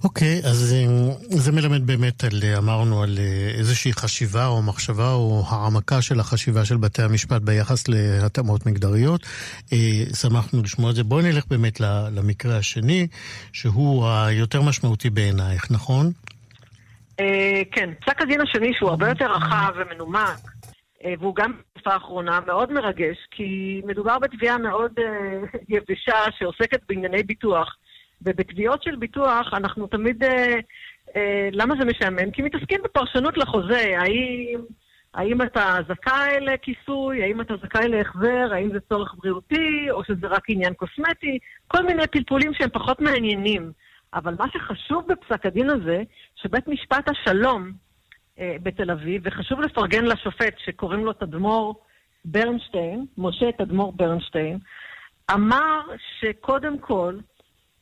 אוקיי, 0.03 0.41
okay, 0.43 0.47
אז 0.47 0.73
אה, 0.73 1.13
זה 1.29 1.51
מלמד 1.51 1.87
באמת 1.87 2.23
על, 2.23 2.39
אה, 2.43 2.57
אמרנו, 2.57 3.03
על 3.03 3.17
אה, 3.19 3.51
איזושהי 3.57 3.93
חשיבה 3.93 4.47
או 4.47 4.61
מחשבה 4.61 5.13
או 5.13 5.43
העמקה 5.47 6.01
של 6.01 6.19
החשיבה 6.19 6.65
של 6.65 6.77
בתי 6.77 7.01
המשפט 7.01 7.41
ביחס 7.41 7.87
להתאמות 7.87 8.65
מגדריות. 8.65 9.25
שמחנו 10.21 10.61
לשמוע 10.63 10.89
את 10.89 10.95
זה. 10.95 11.03
בואי 11.03 11.23
נלך 11.23 11.43
באמת 11.49 11.79
למקרה 12.11 12.57
השני, 12.57 13.07
שהוא 13.53 14.07
היותר 14.07 14.61
משמעותי 14.61 15.09
בעינייך, 15.09 15.71
נכון? 15.71 16.11
כן, 17.71 17.89
פסק 18.05 18.21
הדין 18.21 18.41
השני 18.41 18.73
שהוא 18.73 18.89
הרבה 18.89 19.09
יותר 19.09 19.31
רחב 19.31 19.73
ומנומק, 19.75 20.19
אה, 20.19 20.50
והוא 21.19 21.35
גם 21.35 21.51
בתקופה 21.57 21.93
האחרונה 21.93 22.39
מאוד 22.47 22.71
מרגש, 22.71 23.17
כי 23.31 23.81
מדובר 23.85 24.19
בתביעה 24.19 24.57
מאוד 24.57 24.91
uh, 24.99 25.57
יבשה 25.75 26.15
שעוסקת 26.39 26.79
בענייני 26.89 27.23
ביטוח. 27.23 27.77
ובתביעות 28.21 28.83
של 28.83 28.95
ביטוח 28.95 29.53
אנחנו 29.53 29.87
תמיד... 29.87 30.23
Uh, 30.23 31.17
למה 31.51 31.75
זה 31.79 31.85
משעמם? 31.85 32.31
כי 32.31 32.41
מתעסקים 32.41 32.79
בפרשנות 32.83 33.37
לחוזה. 33.37 33.93
האם, 33.97 34.59
האם 35.13 35.41
אתה 35.41 35.77
זכאי 35.87 36.39
לכיסוי? 36.39 37.23
האם 37.23 37.41
אתה 37.41 37.53
זכאי 37.63 37.87
להחזר? 37.87 38.53
האם 38.53 38.69
זה 38.73 38.79
צורך 38.89 39.15
בריאותי? 39.17 39.87
או 39.91 40.03
שזה 40.03 40.27
רק 40.27 40.43
עניין 40.47 40.73
קוסמטי? 40.73 41.39
כל 41.67 41.85
מיני 41.85 42.07
פלפולים 42.07 42.53
שהם 42.53 42.69
פחות 42.73 43.01
מעניינים. 43.01 43.71
אבל 44.13 44.35
מה 44.39 44.45
שחשוב 44.53 45.05
בפסק 45.07 45.45
הדין 45.45 45.69
הזה, 45.69 46.03
שבית 46.35 46.67
משפט 46.67 47.09
השלום, 47.09 47.63
אה, 47.63 47.71
בתל 48.39 48.91
אביב, 48.91 49.21
וחשוב 49.25 49.61
לפרגן 49.61 50.05
לשופט 50.05 50.53
שקוראים 50.65 51.05
לו 51.05 51.13
תדמור 51.13 51.81
ברנשטיין, 52.25 53.05
משה 53.17 53.51
תדמור 53.51 53.93
ברנשטיין, 53.93 54.57
אמר 55.33 55.81
שקודם 56.19 56.79
כל 56.79 57.17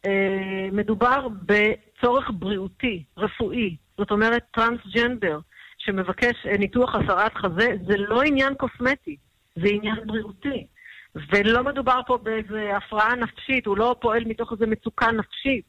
אה, 0.05 0.69
מדובר 0.71 1.27
בצורך 1.45 2.29
בריאותי, 2.33 3.03
רפואי, 3.17 3.75
זאת 3.97 4.11
אומרת 4.11 4.43
טרנסג'נדר, 4.51 5.39
שמבקש 5.77 6.45
אה, 6.45 6.57
ניתוח 6.57 6.95
הסרת 6.95 7.33
חזה, 7.35 7.67
זה 7.87 7.97
לא 7.97 8.21
עניין 8.21 8.53
קוסמטי, 8.53 9.15
זה 9.55 9.67
עניין 9.67 9.95
בריאותי. 10.05 10.67
ולא 11.15 11.63
מדובר 11.63 12.01
פה 12.07 12.17
באיזה 12.17 12.77
הפרעה 12.77 13.15
נפשית, 13.15 13.65
הוא 13.65 13.77
לא 13.77 13.95
פועל 14.01 14.23
מתוך 14.25 14.51
איזו 14.51 14.67
מצוקה 14.67 15.11
נפשית. 15.11 15.65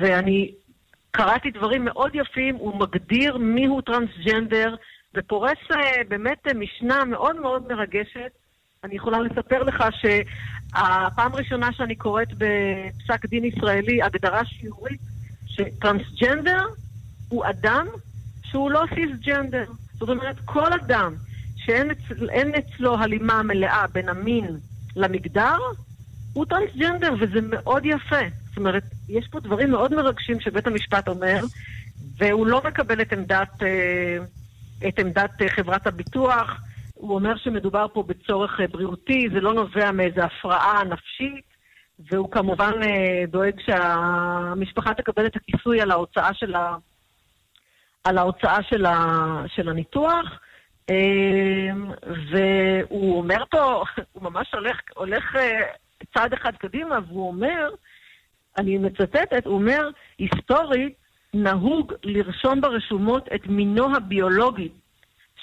ואני 0.00 0.54
קראתי 1.10 1.50
דברים 1.50 1.84
מאוד 1.84 2.14
יפים, 2.14 2.56
הוא 2.56 2.80
מגדיר 2.80 3.36
מיהו 3.38 3.80
טרנסג'נדר, 3.80 4.74
ופורס 5.14 5.58
אה, 5.72 6.02
באמת 6.08 6.46
אה, 6.46 6.54
משנה 6.54 7.04
מאוד 7.04 7.40
מאוד 7.40 7.72
מרגשת. 7.72 8.30
אני 8.84 8.94
יכולה 8.94 9.18
לספר 9.20 9.62
לך 9.62 9.84
שהפעם 10.00 11.32
הראשונה 11.32 11.72
שאני 11.72 11.94
קוראת 11.94 12.28
בפסק 12.38 13.26
דין 13.26 13.44
ישראלי 13.44 14.02
הגדרה 14.02 14.44
שיעורית, 14.44 15.00
שטרנסג'נדר 15.46 16.66
הוא 17.28 17.44
אדם 17.46 17.86
שהוא 18.44 18.70
לא 18.70 18.84
סיסג'נדר. 18.94 19.64
זאת 19.98 20.08
אומרת, 20.08 20.36
כל 20.44 20.72
אדם 20.72 21.14
שאין 21.56 21.90
אצל, 21.90 22.28
אצלו 22.58 22.98
הלימה 22.98 23.42
מלאה 23.42 23.86
בין 23.92 24.08
המין 24.08 24.56
למגדר, 24.96 25.58
הוא 26.32 26.46
טרנסג'נדר, 26.46 27.14
וזה 27.20 27.40
מאוד 27.42 27.82
יפה. 27.86 28.39
זאת 28.50 28.58
אומרת, 28.58 28.82
יש 29.08 29.28
פה 29.28 29.40
דברים 29.40 29.70
מאוד 29.70 29.94
מרגשים 29.94 30.40
שבית 30.40 30.66
המשפט 30.66 31.08
אומר, 31.08 31.40
והוא 32.18 32.46
לא 32.46 32.62
מקבל 32.64 33.00
את 33.00 33.12
עמדת, 33.12 33.62
אה, 33.62 34.18
את 34.88 34.98
עמדת 34.98 35.42
אה, 35.42 35.48
חברת 35.48 35.86
הביטוח. 35.86 36.60
הוא 36.94 37.14
אומר 37.14 37.36
שמדובר 37.36 37.86
פה 37.92 38.02
בצורך 38.02 38.60
אה, 38.60 38.66
בריאותי, 38.66 39.28
זה 39.32 39.40
לא 39.40 39.54
נובע 39.54 39.90
מאיזו 39.90 40.20
הפרעה 40.20 40.84
נפשית, 40.84 41.44
והוא 42.10 42.30
כמובן 42.30 42.72
דואג 43.28 43.54
שהמשפחה 43.66 44.94
תקבל 44.94 45.26
את 45.26 45.36
הכיסוי 45.36 45.80
על 45.80 45.90
ההוצאה 45.90 46.34
של, 46.34 46.54
ה... 46.54 46.76
על 48.04 48.18
ההוצאה 48.18 48.62
של, 48.62 48.86
ה... 48.86 48.96
של 49.46 49.68
הניתוח. 49.68 50.26
והוא 52.30 53.18
אומר 53.18 53.44
פה, 53.50 53.82
הוא 54.12 54.22
ממש 54.22 54.54
הולך, 54.54 54.80
הולך 54.94 55.36
צעד 56.14 56.32
אחד 56.32 56.56
קדימה, 56.56 56.98
והוא 57.08 57.28
אומר, 57.28 57.70
אני 58.60 58.78
מצטטת, 58.78 59.46
הוא 59.46 59.54
אומר, 59.54 59.88
היסטורית, 60.18 60.94
נהוג 61.34 61.92
לרשום 62.04 62.60
ברשומות 62.60 63.28
את 63.34 63.46
מינו 63.46 63.96
הביולוגי 63.96 64.68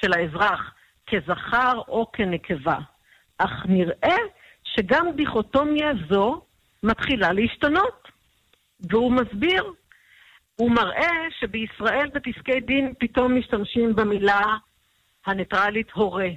של 0.02 0.14
האזרח 0.14 0.74
כזכר 1.08 1.82
או 1.88 2.12
כנקבה. 2.14 2.78
אך 3.38 3.66
נראה 3.66 4.18
שגם 4.64 5.06
דיכוטומיה 5.16 5.92
זו 6.10 6.42
מתחילה 6.84 7.34
להשתנות. 7.34 8.08
והוא 8.90 9.12
מסביר, 9.12 9.64
הוא 10.56 10.72
מראה 10.72 11.12
שבישראל 11.40 12.10
בפסקי 12.14 12.60
דין 12.60 12.94
פתאום 13.00 13.38
משתמשים 13.38 13.96
במילה 13.96 14.44
הניטרלית 15.26 15.92
הורה. 15.92 16.30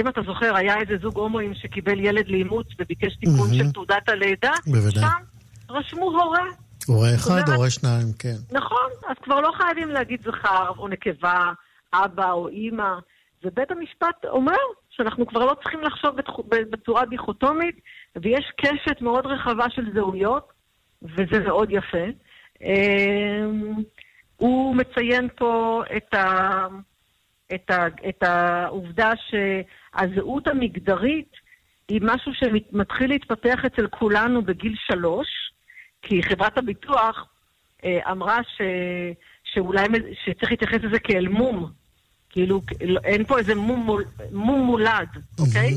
אם 0.00 0.08
אתה 0.08 0.20
זוכר, 0.26 0.56
היה 0.56 0.76
איזה 0.80 0.96
זוג 1.02 1.18
הומואים 1.18 1.54
שקיבל 1.54 2.00
ילד 2.00 2.28
לאימוץ 2.28 2.66
וביקש 2.78 3.16
תיקון 3.16 3.50
mm-hmm. 3.50 3.58
של 3.58 3.72
תעודת 3.72 4.08
הלידה, 4.08 4.52
בוודאי. 4.66 5.02
שם 5.02 5.35
רשמו 5.70 6.04
הורה. 6.04 6.44
הורה 6.86 7.14
אחד, 7.14 7.48
הורה 7.48 7.70
שניים, 7.70 8.06
כן. 8.18 8.36
נכון, 8.52 8.90
אז 9.08 9.16
כבר 9.22 9.40
לא 9.40 9.52
חייבים 9.52 9.88
להגיד 9.88 10.22
זכר 10.24 10.68
או 10.78 10.88
נקבה, 10.88 11.52
אבא 11.94 12.32
או 12.32 12.48
אימא. 12.48 12.94
ובית 13.44 13.70
המשפט 13.70 14.24
אומר 14.24 14.56
שאנחנו 14.90 15.26
כבר 15.26 15.44
לא 15.44 15.54
צריכים 15.54 15.80
לחשוב 15.80 16.16
בצורה 16.70 17.06
דיכוטומית, 17.06 17.80
ויש 18.16 18.52
קשת 18.60 19.00
מאוד 19.00 19.26
רחבה 19.26 19.64
של 19.70 19.92
זהויות, 19.94 20.52
וזה 21.02 21.40
מאוד 21.44 21.68
יפה. 21.70 22.06
אמ, 22.62 23.74
הוא 24.36 24.76
מציין 24.76 25.28
פה 25.36 25.82
את, 25.96 26.14
ה, 26.14 26.66
את, 27.54 27.70
ה, 27.70 27.86
את 28.08 28.22
העובדה 28.22 29.12
שהזהות 29.16 30.48
המגדרית 30.48 31.32
היא 31.88 32.00
משהו 32.02 32.32
שמתחיל 32.34 33.10
להתפתח 33.10 33.64
אצל 33.66 33.86
כולנו 33.86 34.42
בגיל 34.42 34.74
שלוש, 34.86 35.26
כי 36.06 36.22
חברת 36.22 36.58
הביטוח 36.58 37.26
אה, 37.84 38.10
אמרה 38.10 38.38
ש, 38.42 38.60
שאולי 39.44 39.86
שצריך 40.24 40.50
להתייחס 40.50 40.78
לזה 40.82 40.98
כאל 40.98 41.28
מום. 41.28 41.70
כאילו, 42.30 42.60
אין 43.04 43.24
פה 43.24 43.38
איזה 43.38 43.54
מום, 43.54 43.98
מום 44.32 44.60
מולד, 44.60 45.08
אוקיי? 45.38 45.70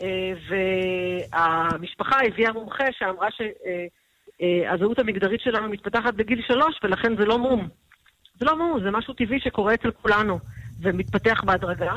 אה, 0.00 0.32
והמשפחה 0.48 2.16
הביאה 2.26 2.52
מומחה 2.52 2.84
שאמרה 2.98 3.28
שהזהות 3.30 4.98
אה, 4.98 5.04
המגדרית 5.04 5.40
שלנו 5.40 5.68
מתפתחת 5.68 6.14
בגיל 6.14 6.42
שלוש, 6.46 6.78
ולכן 6.84 7.16
זה 7.16 7.24
לא 7.24 7.38
מום. 7.38 7.68
זה 8.38 8.44
לא 8.44 8.58
מום, 8.58 8.82
זה 8.82 8.90
משהו 8.90 9.14
טבעי 9.14 9.40
שקורה 9.40 9.74
אצל 9.74 9.90
כולנו, 9.90 10.38
ומתפתח 10.80 11.42
בהדרגה. 11.44 11.94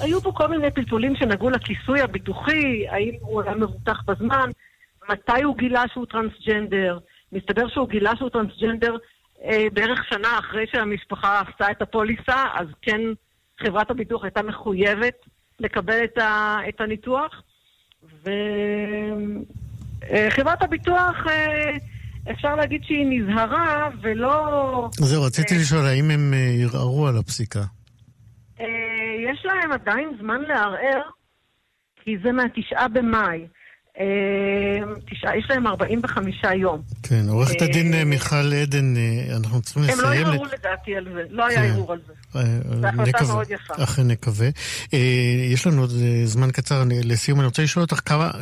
היו 0.00 0.20
פה 0.20 0.32
כל 0.32 0.46
מיני 0.46 0.70
פלפולים 0.70 1.16
שנגעו 1.16 1.50
לכיסוי 1.50 2.00
הביטוחי, 2.00 2.88
האם 2.88 3.14
הוא 3.20 3.42
היה 3.42 3.54
מבוטח 3.54 4.02
בזמן, 4.06 4.50
מתי 5.10 5.42
הוא 5.42 5.56
גילה 5.56 5.82
שהוא 5.92 6.06
טרנסג'נדר. 6.06 6.98
מסתבר 7.32 7.68
שהוא 7.68 7.88
גילה 7.88 8.16
שהוא 8.16 8.30
טרנסג'נדר 8.30 8.96
אה, 9.44 9.66
בערך 9.72 10.04
שנה 10.10 10.38
אחרי 10.38 10.66
שהמשפחה 10.72 11.40
עשתה 11.40 11.70
את 11.70 11.82
הפוליסה, 11.82 12.44
אז 12.54 12.66
כן 12.82 13.00
חברת 13.60 13.90
הביטוח 13.90 14.24
הייתה 14.24 14.42
מחויבת 14.42 15.14
לקבל 15.60 16.04
את, 16.04 16.18
ה, 16.18 16.56
את 16.68 16.80
הניתוח. 16.80 17.42
וחברת 18.22 18.32
אה, 20.62 20.66
הביטוח, 20.66 21.26
אה, 21.28 21.76
אפשר 22.30 22.54
להגיד 22.54 22.84
שהיא 22.84 23.06
נזהרה 23.10 23.88
ולא... 24.02 24.88
זהו, 24.92 25.22
רציתי 25.22 25.54
אה, 25.54 25.60
לשאול, 25.60 25.86
האם 25.86 26.10
הם 26.10 26.34
אה, 26.34 26.54
ערערו 26.62 27.06
על 27.06 27.16
הפסיקה? 27.16 27.62
אה, 28.60 28.66
יש 29.32 29.44
להם 29.44 29.72
עדיין 29.72 30.08
זמן 30.20 30.40
לערער, 30.40 31.02
כי 31.96 32.16
זה 32.24 32.32
מהתשעה 32.32 32.88
במאי. 32.88 33.46
אמ, 34.00 34.94
תשעה, 35.10 35.36
יש 35.36 35.46
להם 35.50 35.66
45 35.66 36.34
יום. 36.54 36.82
כן, 37.02 37.28
עורכת 37.28 37.62
הדין 37.62 37.94
אה, 37.94 38.04
מיכל 38.04 38.52
עדן, 38.62 38.96
אה, 38.96 39.36
אנחנו 39.36 39.62
צריכים 39.62 39.82
לסיים. 39.82 40.00
הם 40.00 40.04
לא 40.04 40.30
ערערו 40.30 40.44
לדעתי 40.44 40.96
על 40.96 41.04
זה, 41.14 41.22
לא 41.30 41.46
היה 41.46 41.60
כן. 41.60 41.70
ערעור 41.72 41.92
על 41.92 41.98
זה. 42.06 42.12
אה, 42.38 42.42
זו 42.80 42.86
החלטה 42.86 43.24
מאוד 43.24 43.50
יפה. 43.50 43.74
אכן 43.84 44.02
נקווה. 44.02 44.48
יש 45.52 45.66
לנו 45.66 45.80
עוד 45.80 45.90
זמן 46.24 46.50
קצר 46.50 46.82
לסיום, 47.04 47.38
אני 47.38 47.46
רוצה 47.46 47.62
לשאול 47.62 47.82
אותך 47.82 48.00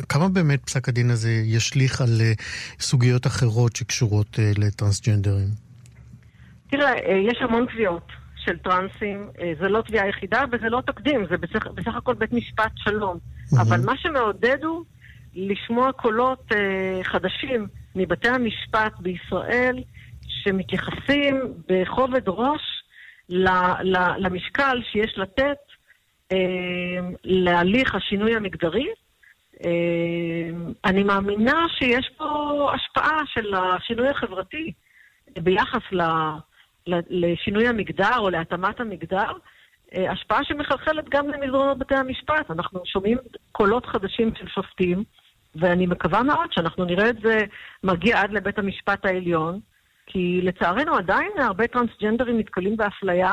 כמה 0.09 0.29
באמת 0.29 0.63
פסק 0.65 0.89
הדין 0.89 1.11
הזה 1.11 1.31
ישליך 1.31 2.01
על 2.01 2.21
סוגיות 2.79 3.27
אחרות 3.27 3.75
שקשורות 3.75 4.39
לטרנסג'נדרים? 4.57 5.47
תראה, 6.69 6.91
יש 7.31 7.37
המון 7.41 7.65
תביעות. 7.73 8.11
של 8.37 8.57
טרנסים, 8.57 9.27
זה 9.59 9.69
לא 9.69 9.81
תביעה 9.81 10.07
יחידה 10.09 10.43
וזה 10.51 10.69
לא 10.69 10.81
תקדים, 10.85 11.25
זה 11.29 11.37
בסך, 11.37 11.95
הכל 11.95 12.13
בית 12.13 12.33
משפט 12.33 12.71
שלום. 12.75 13.17
אבל 13.61 13.81
מה 13.85 13.93
שמעודד 13.97 14.57
הוא 14.63 14.83
לשמוע 15.35 15.91
קולות 15.91 16.51
אה, 16.55 17.03
חדשים 17.03 17.67
מבתי 17.95 18.29
המשפט 18.29 18.93
בישראל 18.99 19.83
שמתייחסים 20.27 21.53
בכובד 21.67 22.29
ראש 22.29 22.61
למשקל 24.19 24.81
שיש 24.91 25.17
לתת 25.17 25.57
אה, 26.31 26.37
להליך 27.23 27.95
השינוי 27.95 28.35
המגדרי. 28.35 28.87
אה, 29.65 30.49
אני 30.85 31.03
מאמינה 31.03 31.65
שיש 31.79 32.09
פה 32.17 32.71
השפעה 32.75 33.19
של 33.33 33.53
השינוי 33.55 34.07
החברתי 34.09 34.71
ביחס 35.39 35.81
ל, 35.91 36.01
לשינוי 37.09 37.67
המגדר 37.67 38.17
או 38.17 38.29
להתאמת 38.29 38.79
המגדר. 38.79 39.31
השפעה 40.11 40.43
שמחלחלת 40.43 41.09
גם 41.09 41.27
למזרונות 41.27 41.77
בתי 41.77 41.95
המשפט. 41.95 42.51
אנחנו 42.51 42.81
שומעים 42.85 43.17
קולות 43.51 43.85
חדשים 43.85 44.31
של 44.35 44.47
שופטים 44.47 45.03
ואני 45.55 45.85
מקווה 45.85 46.23
מאוד 46.23 46.47
שאנחנו 46.51 46.85
נראה 46.85 47.09
את 47.09 47.15
זה 47.23 47.39
מגיע 47.83 48.21
עד 48.21 48.31
לבית 48.31 48.59
המשפט 48.59 49.05
העליון, 49.05 49.59
כי 50.07 50.39
לצערנו 50.43 50.95
עדיין 50.95 51.31
הרבה 51.37 51.67
טרנסג'נדרים 51.67 52.39
נתקלים 52.39 52.77
באפליה 52.77 53.31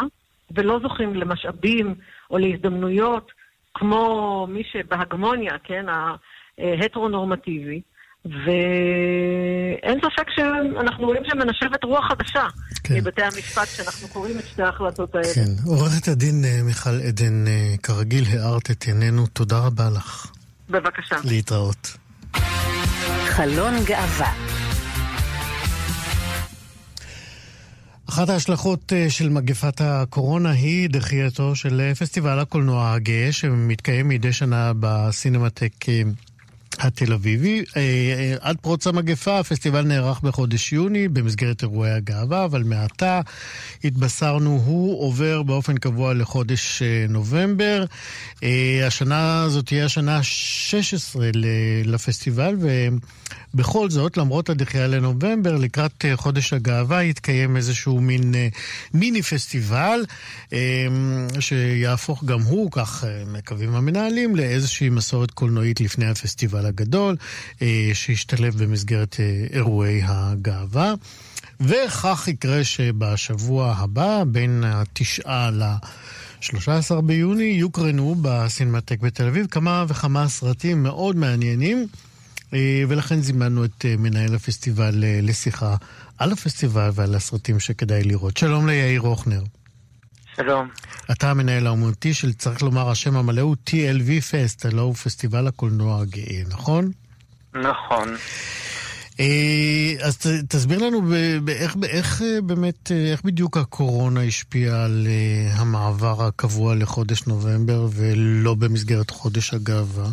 ולא 0.50 0.78
זוכים 0.82 1.14
למשאבים 1.14 1.94
או 2.30 2.38
להזדמנויות 2.38 3.30
כמו 3.74 4.46
מי 4.50 4.62
שבהגמוניה, 4.72 5.52
כן, 5.64 5.86
ההטרונורמטיבי. 6.58 7.80
ואין 8.24 9.98
ספק 10.00 10.26
שאנחנו 10.36 11.06
רואים 11.06 11.22
שמנשבת 11.24 11.84
רוח 11.84 12.04
חדשה 12.08 12.46
כן. 12.84 12.94
מבתי 12.94 13.22
המשפט 13.22 13.68
כשאנחנו 13.68 14.08
קוראים 14.08 14.38
את 14.38 14.44
שתי 14.44 14.62
ההחלטות 14.62 15.14
האלה. 15.14 15.34
כן. 15.34 15.50
עורכת 15.66 16.08
הדין 16.08 16.44
אה, 16.44 16.62
מיכל 16.64 17.00
עדן, 17.08 17.46
אה, 17.46 17.74
כרגיל 17.82 18.24
הארת 18.24 18.70
את 18.70 18.82
עינינו, 18.82 19.26
תודה 19.26 19.58
רבה 19.66 19.90
לך. 19.96 20.26
בבקשה. 20.70 21.16
להתראות. 21.24 22.01
חלון 23.26 23.74
גאווה. 23.84 24.32
אחת 28.08 28.28
ההשלכות 28.28 28.92
אה, 28.92 29.10
של 29.10 29.28
מגפת 29.28 29.80
הקורונה 29.80 30.50
היא 30.50 30.90
דחייתו 30.90 31.56
של 31.56 31.92
פסטיבל 31.98 32.38
הקולנוע 32.38 32.92
הגאה 32.92 33.32
שמתקיים 33.32 34.08
מדי 34.08 34.32
שנה 34.32 34.72
בסינמטק 34.80 35.88
אה, 35.88 36.02
התל 36.82 37.12
אביבי. 37.12 37.64
אה, 37.76 37.80
אה, 37.80 38.34
עד 38.40 38.56
פרוץ 38.60 38.86
המגפה 38.86 39.38
הפסטיבל 39.38 39.82
נערך 39.82 40.20
בחודש 40.20 40.72
יוני 40.72 41.08
במסגרת 41.08 41.62
אירועי 41.62 41.92
הגאווה, 41.92 42.44
אבל 42.44 42.62
מעתה 42.62 43.20
התבשרנו, 43.84 44.62
הוא 44.64 45.02
עובר 45.02 45.42
באופן 45.42 45.76
קבוע 45.76 46.14
לחודש 46.14 46.82
אה, 46.82 47.06
נובמבר. 47.08 47.84
השנה 48.86 49.42
הזאת 49.42 49.66
תהיה 49.66 49.84
השנה 49.84 50.16
ה-16 50.16 51.20
לפסטיבל, 51.84 52.56
ובכל 53.54 53.90
זאת, 53.90 54.16
למרות 54.16 54.50
הדחייה 54.50 54.86
לנובמבר, 54.86 55.56
לקראת 55.56 56.04
חודש 56.14 56.52
הגאווה 56.52 57.02
יתקיים 57.02 57.56
איזשהו 57.56 58.00
מין 58.00 58.34
מיני 58.94 59.22
פסטיבל, 59.22 60.04
שיהפוך 61.40 62.24
גם 62.24 62.42
הוא, 62.42 62.70
כך 62.72 63.04
מקווים 63.26 63.74
המנהלים, 63.74 64.36
לאיזושהי 64.36 64.88
מסורת 64.88 65.30
קולנועית 65.30 65.80
לפני 65.80 66.06
הפסטיבל. 66.06 66.66
הגדול, 66.66 67.16
אה, 67.62 67.90
שהשתלב 67.94 68.62
במסגרת 68.62 69.16
אה, 69.20 69.46
אירועי 69.52 70.00
הגאווה. 70.04 70.94
וכך 71.60 72.28
יקרה 72.28 72.64
שבשבוע 72.64 73.74
הבא, 73.78 74.24
בין 74.26 74.64
התשעה 74.66 75.50
13 76.40 77.00
ביוני 77.02 77.44
יוקרנו 77.44 78.14
בסינמטק 78.22 79.00
בתל 79.00 79.26
אביב 79.26 79.46
כמה 79.50 79.84
וכמה 79.88 80.28
סרטים 80.28 80.82
מאוד 80.82 81.16
מעניינים, 81.16 81.78
אה, 81.78 82.11
ולכן 82.88 83.20
זימנו 83.20 83.64
את 83.64 83.84
אה, 83.84 83.94
מנהל 83.98 84.34
הפסטיבל 84.34 85.04
אה, 85.04 85.18
לשיחה 85.22 85.76
על 86.18 86.32
הפסטיבל 86.32 86.90
ועל 86.94 87.14
הסרטים 87.14 87.60
שכדאי 87.60 88.02
לראות. 88.02 88.36
שלום 88.36 88.66
ליאיר 88.66 89.00
הוכנר. 89.00 89.42
שלום. 90.36 90.68
אתה 91.10 91.30
המנהל 91.30 91.66
האומנותי 91.66 92.14
של, 92.14 92.32
צריך 92.32 92.62
לומר, 92.62 92.90
השם 92.90 93.16
המלא 93.16 93.40
הוא 93.40 93.56
TLV 93.70 94.22
פסט, 94.30 94.66
הלוא 94.66 94.82
הוא 94.82 94.94
פסטיבל 94.94 95.46
הקולנוע 95.46 96.00
הגאה, 96.00 96.42
נכון? 96.48 96.90
נכון. 97.54 98.16
אה, 99.20 99.94
אז 100.00 100.18
תסביר 100.48 100.78
לנו 100.78 101.14
איך, 101.48 101.76
איך 101.88 102.22
אה, 102.22 102.40
באמת, 102.40 102.92
אה, 102.92 103.10
איך 103.12 103.22
בדיוק 103.24 103.56
הקורונה 103.56 104.22
השפיעה 104.22 104.84
על 104.84 105.06
המעבר 105.52 106.24
הקבוע 106.24 106.74
לחודש 106.74 107.26
נובמבר 107.26 107.88
ולא 107.92 108.54
במסגרת 108.54 109.10
חודש 109.10 109.54
הגאווה? 109.54 110.06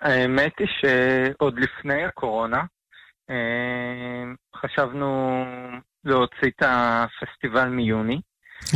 האמת 0.00 0.52
היא 0.58 0.68
שעוד 0.80 1.58
לפני 1.58 2.04
הקורונה 2.04 2.62
חשבנו 4.56 5.44
להוציא 6.04 6.48
את 6.48 6.62
הפסטיבל 6.62 7.68
מיוני. 7.68 8.20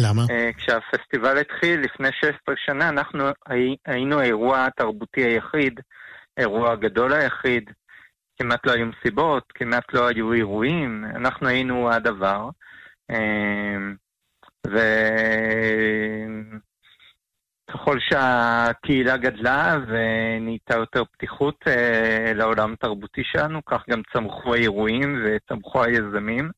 למה? 0.03 0.23
כשהפסטיבל 0.57 1.39
התחיל 1.39 1.81
לפני 1.81 2.09
16 2.13 2.55
שנה, 2.57 2.89
אנחנו 2.89 3.25
היינו 3.87 4.21
האירוע 4.21 4.65
התרבותי 4.65 5.25
היחיד, 5.25 5.81
האירוע 6.37 6.73
הגדול 6.73 7.13
היחיד, 7.13 7.71
כמעט 8.39 8.67
לא 8.67 8.73
היו 8.73 8.87
מסיבות, 8.87 9.45
כמעט 9.55 9.95
לא 9.95 10.09
היו 10.09 10.33
אירועים, 10.33 11.05
אנחנו 11.05 11.49
היינו 11.49 11.91
הדבר. 11.93 12.49
אמ, 13.11 13.97
וככל 17.71 17.99
שהקהילה 18.01 19.17
גדלה 19.17 19.77
ונהייתה 19.87 20.75
יותר 20.75 21.05
פתיחות 21.05 21.65
אה, 21.67 22.33
לעולם 22.35 22.73
התרבותי 22.73 23.23
שלנו, 23.25 23.65
כך 23.65 23.83
גם 23.91 24.03
צמחו 24.13 24.55
האירועים 24.55 25.23
וצמחו 25.25 25.83
היזמים, 25.83 26.51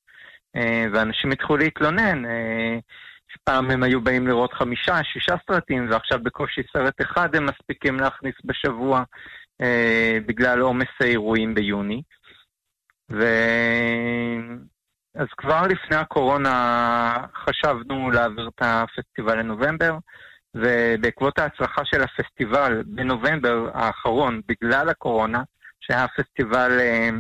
אה, 0.56 0.84
ואנשים 0.92 1.30
התחילו 1.32 1.56
להתלונן. 1.56 2.24
אה, 2.24 2.78
פעם 3.44 3.70
הם 3.70 3.82
היו 3.82 4.00
באים 4.00 4.26
לראות 4.26 4.52
חמישה, 4.52 5.04
שישה 5.04 5.34
סרטים, 5.50 5.90
ועכשיו 5.90 6.18
בקושי 6.22 6.60
סרט 6.72 7.00
אחד 7.00 7.34
הם 7.36 7.46
מספיקים 7.46 8.00
להכניס 8.00 8.34
בשבוע. 8.44 9.02
בגלל 10.26 10.60
עומס 10.60 10.88
האירועים 11.00 11.54
ביוני. 11.54 12.02
ו... 13.12 13.24
אז 15.14 15.26
כבר 15.36 15.62
לפני 15.62 15.96
הקורונה 15.96 17.26
חשבנו 17.34 18.10
להעביר 18.10 18.48
את 18.48 18.62
הפסטיבל 18.62 19.38
לנובמבר, 19.38 19.98
ובעקבות 20.54 21.38
ההצלחה 21.38 21.82
של 21.84 22.02
הפסטיבל 22.02 22.82
בנובמבר 22.86 23.70
האחרון, 23.74 24.40
בגלל 24.48 24.88
הקורונה, 24.88 25.42
שהיה 25.80 26.06
פסטיבל 26.16 26.80
אה, 26.80 27.10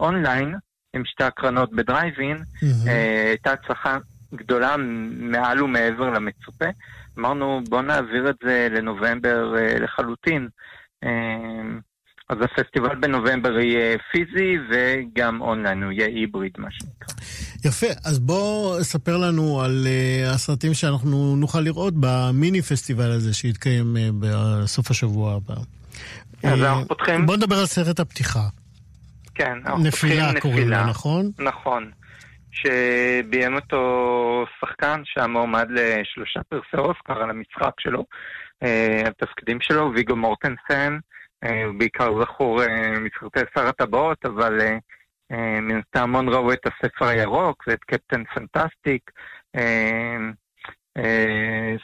אונליין, 0.00 0.54
עם 0.96 1.04
שתי 1.04 1.24
הקרנות 1.24 1.72
בדרייבין, 1.72 2.36
mm-hmm. 2.36 2.88
אה, 2.88 3.28
הייתה 3.28 3.52
הצלחה 3.52 3.98
גדולה 4.34 4.76
מעל 5.10 5.62
ומעבר 5.62 6.10
למצופה. 6.10 6.64
אמרנו, 7.18 7.60
בואו 7.68 7.82
נעביר 7.82 8.30
את 8.30 8.36
זה 8.44 8.68
לנובמבר 8.70 9.56
אה, 9.58 9.78
לחלוטין. 9.78 10.48
אמ, 11.04 11.80
אז 12.28 12.36
הפסטיבל 12.40 12.94
בנובמבר 12.94 13.58
יהיה 13.58 13.98
פיזי 14.12 14.56
וגם 14.70 15.40
אונליין, 15.40 15.82
הוא 15.82 15.92
יהיה 15.92 16.06
היבריד 16.06 16.52
מה 16.58 16.68
שנקרא. 16.70 17.14
יפה, 17.64 17.86
אז 18.04 18.18
בוא 18.18 18.82
ספר 18.82 19.16
לנו 19.16 19.60
על 19.60 19.86
uh, 19.86 20.34
הסרטים 20.34 20.74
שאנחנו 20.74 21.36
נוכל 21.36 21.60
לראות 21.60 21.94
במיני 22.00 22.62
פסטיבל 22.62 23.10
הזה 23.10 23.34
שיתקיים 23.34 23.96
uh, 23.96 24.00
בסוף 24.18 24.90
השבוע 24.90 25.34
הבא. 25.34 25.54
אז 26.42 26.60
uh, 26.60 26.64
אנחנו 26.64 26.88
פותחים... 26.88 27.26
בוא 27.26 27.36
נדבר 27.36 27.56
על 27.56 27.66
סרט 27.66 28.00
הפתיכה. 28.00 28.48
כן, 29.34 29.52
אנחנו 29.52 29.84
פותחים 29.84 30.10
נפילה. 30.10 30.26
נפילה 30.26 30.40
קוראים 30.40 30.68
לו, 30.68 30.86
נכון? 30.86 31.30
נכון. 31.38 31.90
שביים 32.52 33.54
אותו 33.54 34.44
שחקן 34.60 35.00
שהיה 35.04 35.26
מועמד 35.26 35.68
לשלושה 35.70 36.40
פרסי 36.48 36.76
אוסקר 36.76 37.22
על 37.22 37.30
המשחק 37.30 37.80
שלו. 37.80 38.04
התפקידים 39.06 39.58
שלו, 39.60 39.90
ויגו 39.94 40.16
מורטנסן, 40.16 40.98
הוא 41.44 41.74
בעיקר 41.78 42.22
זכור 42.22 42.62
אה, 42.62 43.00
מסרטי 43.00 43.40
שר 43.54 43.66
הטבעות, 43.66 44.26
אבל 44.26 44.60
אה, 44.60 45.60
מן 45.60 45.76
הסתם 45.78 46.00
המון 46.02 46.28
ראו 46.28 46.52
את 46.52 46.66
הספר 46.66 47.04
הירוק 47.04 47.64
ואת 47.66 47.84
קפטן 47.84 48.24
פנטסטיק, 48.24 49.10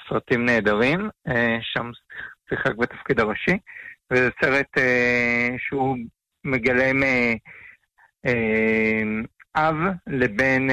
סרטים 0.09 0.46
נהדרים, 0.46 1.11
שם 1.61 1.90
שיחק 2.49 2.77
בתפקיד 2.77 3.20
הראשי, 3.20 3.59
וזה 4.11 4.31
סרט 4.42 4.66
שהוא 5.59 5.96
מגלם 6.44 7.03
אב 9.57 9.77
לבן, 10.07 10.68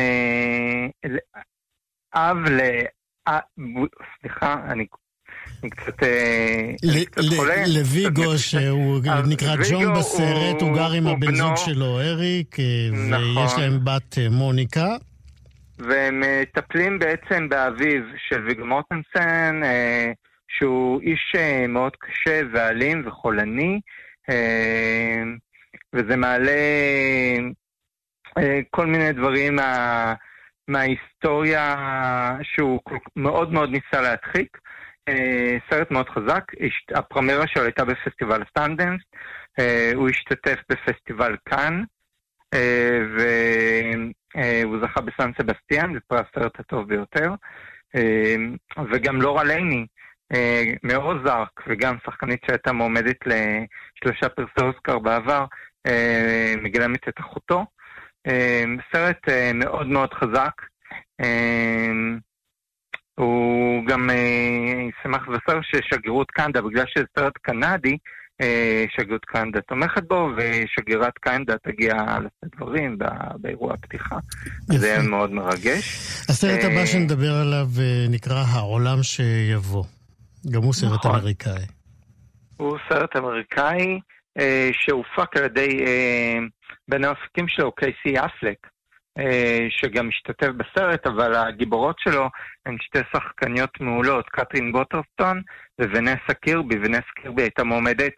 אב 2.16 2.38
ל... 2.38 2.60
סליחה, 4.20 4.54
אני 4.72 4.86
קצת 5.70 6.04
חולה. 7.36 7.64
לויגו, 7.68 8.38
שהוא 8.38 9.00
נקרא 9.28 9.56
ג'ון 9.70 9.94
בסרט, 9.94 10.62
הוא 10.62 10.76
גר 10.76 10.92
עם 10.92 11.08
הבן 11.08 11.36
זוג 11.36 11.56
שלו, 11.56 12.00
אריק, 12.00 12.60
אה, 12.60 12.66
נכון. 13.10 13.38
ויש 13.38 13.52
להם 13.58 13.80
בת 13.84 14.18
אה, 14.18 14.30
מוניקה. 14.30 14.96
והם 15.80 16.24
מטפלים 16.42 17.00
בעצם 17.00 17.50
באביו 17.50 18.02
של 18.30 18.46
ויגו 18.46 18.66
מורטנסן, 18.66 19.62
אה, 19.64 20.12
שהוא 20.48 21.02
איש 21.02 21.36
מאוד 21.70 21.92
קשה 22.00 22.42
ואלים 22.54 23.08
וחולני, 23.08 23.80
וזה 25.94 26.16
מעלה 26.16 26.52
כל 28.70 28.86
מיני 28.86 29.12
דברים 29.12 29.56
מה, 29.56 30.14
מההיסטוריה 30.68 31.76
שהוא 32.44 32.80
מאוד 33.16 33.54
מאוד 33.54 33.70
ניסה 33.70 34.02
להדחיק. 34.02 34.58
אה, 35.08 35.58
סרט 35.70 35.92
מאוד 35.92 36.10
חזק, 36.10 36.44
הפרמיירה 36.96 37.48
שלו 37.48 37.64
הייתה 37.64 37.86
בפסטיבל 37.86 38.44
סנדנס, 38.50 39.02
אה, 39.60 39.92
הוא 39.96 40.10
השתתף 40.10 40.60
בפסטיבל 40.70 41.36
קאן, 41.44 41.84
אה, 42.54 43.00
והוא 44.64 44.78
זכה 44.82 45.02
בסן 45.02 45.32
סבסטיאן, 45.42 45.94
זה 45.94 46.00
פרס 46.08 46.26
הסרט 46.32 46.60
הטוב 46.60 46.88
ביותר, 46.88 47.32
וגם 48.92 49.22
לורה 49.22 49.44
לייני, 49.44 49.86
מאוזארק, 50.84 51.62
וגם 51.68 51.96
שחקנית 52.06 52.40
שהייתה 52.48 52.72
מועמדת 52.72 53.18
לשלושה 53.26 54.30
פרסי 54.30 54.62
אוסקר 54.62 55.00
בעבר, 55.00 55.46
מגלמת 56.58 57.08
את 57.08 57.20
אחותו. 57.20 57.66
סרט 58.94 59.30
מאוד 59.54 59.88
מאוד 59.88 60.14
חזק. 60.14 60.62
הוא 63.20 63.86
גם 63.86 64.10
אה, 64.10 64.88
שמח 65.04 65.28
לבשר 65.28 65.60
ששגרירות 65.62 66.32
קנדה, 66.32 66.62
בגלל 66.62 66.86
שזה 66.88 67.06
סרט 67.20 67.38
קנדי, 67.42 67.98
אה, 68.42 68.86
שגרירות 68.96 69.26
קנדה 69.26 69.62
תומכת 69.62 70.04
בו, 70.08 70.30
ושגרירת 70.38 71.18
קנדה 71.18 71.54
תגיע 71.58 71.94
לשאת 71.94 72.56
דברים 72.56 72.98
באירוע 73.36 73.74
הפתיחה. 73.74 74.16
זה 74.62 74.88
יהיה 74.88 75.02
מאוד 75.02 75.32
מרגש. 75.32 75.98
הסרט 76.30 76.64
הבא 76.64 76.80
אה, 76.80 76.88
שנדבר 76.88 77.34
עליו 77.42 77.68
נקרא 78.10 78.44
העולם 78.52 79.04
שיבוא. 79.04 79.84
גם 80.52 80.62
הוא 80.64 80.74
סרט 80.74 80.92
נכון. 80.94 81.12
אמריקאי. 81.12 81.66
הוא 82.58 82.78
סרט 82.90 83.16
אמריקאי 83.16 84.00
שהופק 84.72 85.38
על 85.38 85.44
ידי 85.44 85.86
בין 86.88 87.04
המפיקים 87.04 87.48
שלו, 87.48 87.72
קייסי 87.72 88.20
אפלק. 88.20 88.68
אה, 89.20 89.68
שגם 89.70 90.08
משתתף 90.08 90.48
בסרט, 90.48 91.08
אבל 91.08 91.36
הגיבורות 91.36 92.00
שלו 92.00 92.30
הן 92.66 92.78
שתי 92.82 93.00
שחקניות 93.14 93.82
מעולות, 93.82 94.30
קטרין 94.30 94.72
בוטרסטון 94.72 95.42
וונסה 95.82 96.34
קירבי. 96.42 96.76
ונסה 96.76 97.12
קירבי 97.22 97.42
הייתה 97.42 97.64
מועמדת 97.64 98.14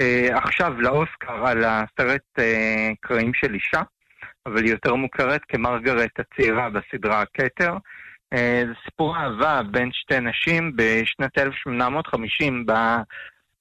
אה, 0.00 0.28
עכשיו 0.32 0.80
לאוסקר 0.80 1.46
על 1.46 1.64
הסרט 1.64 2.22
אה, 2.38 2.90
קרעים 3.00 3.34
של 3.34 3.54
אישה, 3.54 3.82
אבל 4.46 4.64
היא 4.64 4.70
יותר 4.72 4.94
מוכרת 4.94 5.40
כמרגרט 5.48 6.20
הצעירה 6.20 6.68
בסדרה 6.70 7.20
הכתר. 7.22 7.76
זה 8.66 8.72
סיפור 8.84 9.16
אהבה 9.16 9.60
בין 9.70 9.90
שתי 9.92 10.20
נשים 10.20 10.72
בשנת 10.76 11.38
1850 11.38 12.66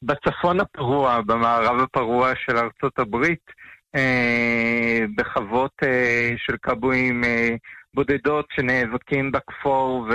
בצפון 0.04 0.60
הפרוע, 0.60 1.21
במערב 1.21 1.80
הפרוע 1.80 2.32
של 2.36 2.58
ארצות 2.58 2.99
הברית. 2.99 3.61
אה, 3.95 5.06
בחוות 5.15 5.71
אה, 5.84 6.32
של 6.38 6.58
קבואים 6.58 7.23
אה, 7.23 7.56
בודדות 7.93 8.45
שנאבקים 8.51 9.32
בכפור 9.32 10.08
ו... 10.10 10.13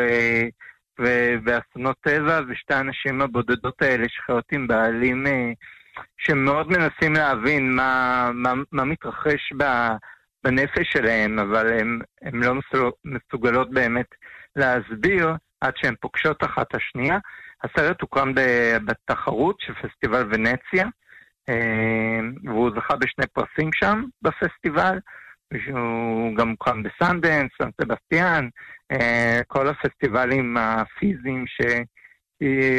ובאסונות 0.98 1.96
טבע, 2.00 2.40
ושתי 2.48 2.74
הנשים 2.74 3.22
הבודדות 3.22 3.82
האלה 3.82 4.08
שחיות 4.08 4.44
עם 4.52 4.66
בעלים 4.66 5.24
שמאוד 6.18 6.68
מנסים 6.68 7.12
להבין 7.12 7.76
מה, 7.76 8.30
מה, 8.34 8.52
מה 8.72 8.84
מתרחש 8.84 9.52
ב, 9.56 9.64
בנפש 10.44 10.92
שלהם, 10.92 11.38
אבל 11.38 11.78
הן 12.22 12.42
לא 12.42 12.54
מסוגלות 13.04 13.70
באמת 13.70 14.06
להסביר, 14.56 15.34
עד 15.60 15.72
שהן 15.76 15.94
פוגשות 16.00 16.44
אחת 16.44 16.74
השנייה. 16.74 17.18
הסרט 17.64 18.00
הוקרן 18.00 18.32
בתחרות 18.84 19.56
של 19.60 19.72
פסטיבל 19.74 20.26
ונציה, 20.30 20.86
והוא 22.44 22.70
זכה 22.76 22.96
בשני 22.96 23.26
פרסים 23.32 23.70
שם 23.72 24.02
בפסטיבל. 24.22 24.98
הוא 25.72 26.36
גם 26.36 26.48
הוקרן 26.48 26.82
בסנדנס, 26.82 27.50
סן 27.62 27.70
סבסטיאן, 27.80 28.48
אה, 28.92 29.40
כל 29.46 29.68
הפסטיבלים 29.68 30.56
הפיזיים 30.56 31.44
ש... 31.46 31.60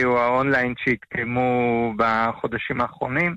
או 0.03 0.19
האונליין 0.19 0.73
שהתקיימו 0.77 1.93
בחודשים 1.97 2.81
האחרונים. 2.81 3.35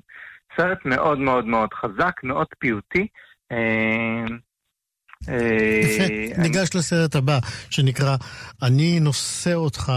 סרט 0.57 0.77
מאוד 0.85 1.19
מאוד 1.19 1.45
מאוד 1.45 1.69
חזק, 1.73 2.11
מאוד 2.23 2.47
פיוטי. 2.59 3.07
אה, 3.51 4.25
יפה, 5.81 6.41
ניגש 6.41 6.75
לסרט 6.75 7.15
הבא, 7.15 7.39
שנקרא 7.69 8.15
"אני 8.63 8.99
נושא 8.99 9.53
אותך 9.53 9.91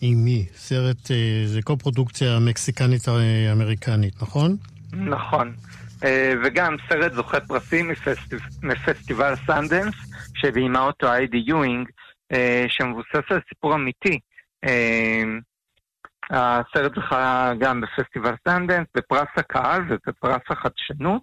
עימי", 0.00 0.46
סרט, 0.54 1.10
זה 1.46 1.62
קו-פרודוקציה 1.62 2.38
מקסיקנית-אמריקנית, 2.38 4.22
נכון? 4.22 4.56
נכון. 4.92 5.54
אה, 6.04 6.32
וגם 6.44 6.76
סרט 6.88 7.12
זוכה 7.12 7.40
פרסים 7.40 7.88
מפסטיב... 7.88 8.40
מפסטיבל 8.62 9.34
סנדנס, 9.46 9.94
שביימה 10.34 10.80
אותו 10.80 11.06
היידי 11.06 11.42
יואינג, 11.46 11.88
אה, 12.32 12.64
שמבוסס 12.68 13.30
על 13.30 13.40
סיפור 13.48 13.74
אמיתי. 13.74 14.18
אה, 14.64 15.22
הסרט 16.30 16.92
זכה 16.96 17.52
גם 17.58 17.80
בפסטיבל 17.80 18.34
סנדנס, 18.48 18.86
בפרס 18.96 19.28
הקהל 19.36 19.82
ובפרס 19.88 20.42
החדשנות. 20.50 21.22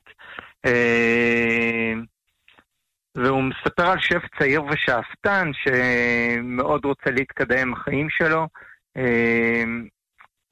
והוא 3.15 3.43
מספר 3.43 3.87
על 3.87 3.99
שף 3.99 4.21
צעיר 4.39 4.63
ושאפתן 4.63 5.51
שמאוד 5.53 6.85
רוצה 6.85 7.11
להתקדם 7.11 7.57
עם 7.57 7.73
החיים 7.73 8.07
שלו, 8.09 8.47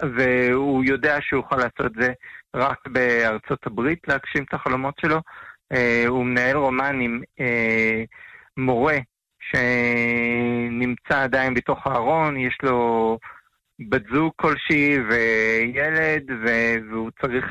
והוא 0.03 0.83
יודע 0.83 1.17
שהוא 1.21 1.43
יכול 1.45 1.57
לעשות 1.57 1.85
את 1.85 1.91
זה 2.01 2.13
רק 2.55 2.87
בארצות 2.87 3.67
הברית 3.67 4.07
להגשים 4.07 4.43
את 4.43 4.53
החלומות 4.53 4.93
שלו. 5.01 5.19
אה, 5.71 6.03
הוא 6.07 6.25
מנהל 6.25 6.57
רומן 6.57 6.99
עם 7.01 7.21
אה, 7.39 8.03
מורה 8.57 8.97
שנמצא 9.39 11.23
עדיין 11.23 11.53
בתוך 11.53 11.87
הארון, 11.87 12.37
יש 12.37 12.57
לו 12.63 13.17
בת 13.89 14.03
זוג 14.13 14.31
כלשהי 14.35 14.97
וילד, 14.99 16.23
והוא 16.91 17.11
צריך... 17.21 17.45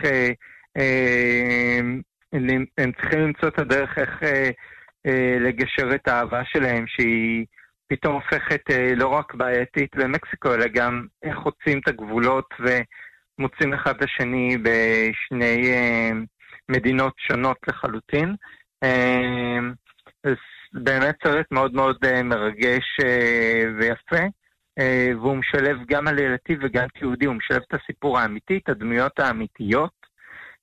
אה, 0.76 1.78
הם 2.78 2.92
צריכים 2.92 3.20
למצוא 3.20 3.48
את 3.48 3.58
הדרך 3.58 3.98
איך 3.98 4.22
לגשר 5.40 5.94
את 5.94 6.08
האהבה 6.08 6.42
שלהם, 6.44 6.84
שהיא 6.86 7.46
פתאום 7.88 8.14
הופכת 8.14 8.60
לא 8.96 9.08
רק 9.08 9.34
בעייתית 9.34 9.96
במקסיקו, 9.96 10.54
אלא 10.54 10.66
גם 10.66 11.06
איך 11.22 11.36
חוצים 11.36 11.78
את 11.78 11.88
הגבולות 11.88 12.54
ו... 12.60 12.66
מוצאים 13.38 13.74
אחד 13.74 13.94
את 13.96 14.02
השני 14.02 14.56
בשני 14.62 15.70
אה, 15.70 16.10
מדינות 16.68 17.12
שונות 17.16 17.56
לחלוטין. 17.68 18.34
אה, 18.82 19.58
באמת 20.72 21.14
סרט 21.24 21.46
מאוד 21.50 21.74
מאוד 21.74 21.96
אה, 22.04 22.22
מרגש 22.22 22.84
ויפה, 23.78 24.24
והוא 25.14 25.36
משלב 25.36 25.76
גם 25.88 26.08
עלילתי 26.08 26.56
וגם 26.62 26.86
תיעודי, 26.98 27.26
הוא 27.26 27.34
משלב 27.34 27.60
את 27.68 27.80
הסיפור 27.80 28.18
האמיתי, 28.18 28.60
את 28.64 28.68
הדמויות 28.68 29.18
האמיתיות, 29.18 29.92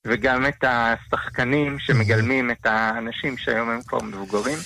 וגם 0.07 0.45
את 0.45 0.63
השחקנים 0.63 1.79
שמגלמים 1.79 2.51
את 2.51 2.65
האנשים 2.65 3.37
שהיום 3.37 3.69
הם 3.69 3.81
כבר 3.87 4.03
מבוגרים. 4.03 4.57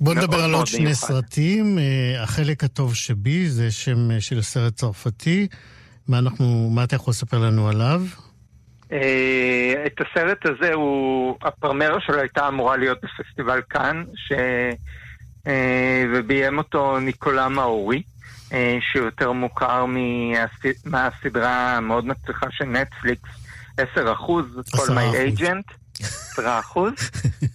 בוא 0.00 0.14
נדבר 0.14 0.44
על 0.44 0.54
עוד 0.54 0.66
שני 0.66 0.94
סרטים. 0.94 1.78
החלק 2.22 2.64
הטוב 2.64 2.94
שבי 2.94 3.48
זה 3.48 3.70
שם 3.70 4.20
של 4.20 4.42
סרט 4.42 4.74
צרפתי. 4.74 5.48
מה 6.08 6.18
אנחנו, 6.18 6.70
מה 6.74 6.84
אתה 6.84 6.96
יכול 6.96 7.10
לספר 7.10 7.38
לנו 7.38 7.68
עליו? 7.68 8.02
Uh, 8.84 8.92
את 9.86 10.00
הסרט 10.00 10.46
הזה, 10.46 10.74
הוא, 10.74 11.36
הפרמרה 11.42 12.00
שלו 12.00 12.20
הייתה 12.20 12.48
אמורה 12.48 12.76
להיות 12.76 12.98
בפסטיבל 13.02 13.60
כאן, 13.70 14.04
ש... 14.14 14.32
uh, 15.44 15.48
וביים 16.14 16.58
אותו 16.58 17.00
ניקולה 17.00 17.48
מאורי, 17.48 18.02
uh, 18.48 18.52
שיותר 18.92 19.32
מוכר 19.32 19.84
מהס... 19.84 20.50
מהסדרה 20.84 21.76
המאוד 21.76 22.06
מצליחה 22.06 22.46
של 22.50 22.64
נטפליקס, 22.64 23.30
10 23.92 24.12
אחוז, 24.12 24.44
כל 24.70 24.94
מי 24.94 25.16
אייג'נט, 25.16 25.66
10 26.00 26.58
אחוז. 26.60 26.92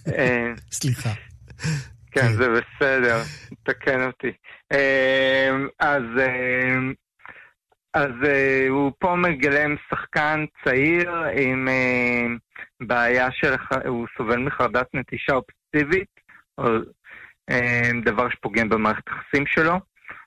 סליחה. 0.78 1.10
כן, 1.58 1.70
כן, 2.12 2.32
זה 2.36 2.48
בסדר, 2.48 3.22
תקן 3.62 4.06
אותי. 4.06 4.32
אז 5.80 6.02
אז 7.94 8.10
uh, 8.22 8.70
הוא 8.70 8.92
פה 8.98 9.16
מגלם 9.16 9.76
שחקן 9.90 10.44
צעיר 10.64 11.12
עם 11.36 11.68
uh, 11.68 12.86
בעיה 12.86 13.28
של... 13.32 13.54
הוא 13.86 14.06
סובל 14.16 14.38
מחרדת 14.38 14.86
נטישה 14.94 15.32
אובססיבית, 15.32 16.20
או 16.58 16.64
uh, 17.50 18.04
דבר 18.04 18.30
שפוגם 18.30 18.68
במערכת 18.68 19.02
היחסים 19.08 19.46
שלו. 19.46 19.80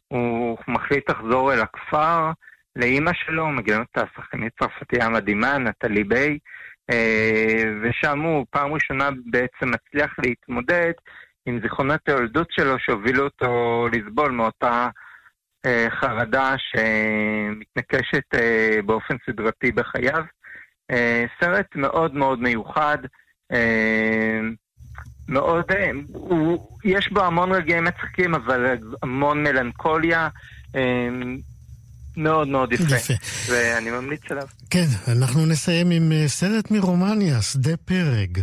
הוא 0.08 0.58
מחליט 0.68 1.10
לחזור 1.10 1.54
אל 1.54 1.62
הכפר, 1.62 2.32
לאימא 2.76 3.12
שלו, 3.14 3.48
מגלם 3.48 3.82
את 3.82 3.98
השחקנית 3.98 4.54
צרפתייה 4.60 5.06
המדהימה, 5.06 5.58
נטלי 5.58 6.04
ביי, 6.04 6.38
uh, 6.92 6.96
ושם 7.82 8.20
הוא 8.20 8.46
פעם 8.50 8.74
ראשונה 8.74 9.10
בעצם 9.32 9.72
מצליח 9.72 10.16
להתמודד 10.26 10.92
עם 11.46 11.60
זיכרונות 11.62 12.10
הילדות 12.10 12.48
שלו 12.52 12.80
שהובילו 12.80 13.24
אותו 13.24 13.86
לסבול 13.92 14.32
מאותה... 14.32 14.90
אה, 15.66 15.88
חרדה 15.90 16.56
שמתנקשת 16.58 18.34
אה, 18.34 18.80
באופן 18.86 19.16
סדרתי 19.26 19.72
בחייו. 19.72 20.24
אה, 20.92 21.26
סרט 21.40 21.76
מאוד 21.76 22.16
מאוד 22.16 22.40
מיוחד, 22.40 22.98
מאוד, 25.28 25.66
הוא, 26.08 26.80
יש 26.84 27.12
בו 27.12 27.24
המון 27.24 27.52
רגעים 27.52 27.84
מצחיקים, 27.84 28.36
אבל 28.36 28.78
המון 29.04 29.44
מלנכוליה. 29.44 30.28
מאוד 32.18 32.48
מאוד 32.48 32.74
יפה, 32.74 32.96
יפה, 32.96 33.14
ואני 33.52 33.92
ממליץ 33.92 34.32
עליו. 34.32 34.48
כן, 34.70 34.86
אנחנו 35.18 35.46
נסיים 35.46 35.92
עם 35.92 36.12
סרט 36.28 36.72
מרומניה, 36.72 37.42
שדה 37.42 37.78
פרג. 37.78 38.40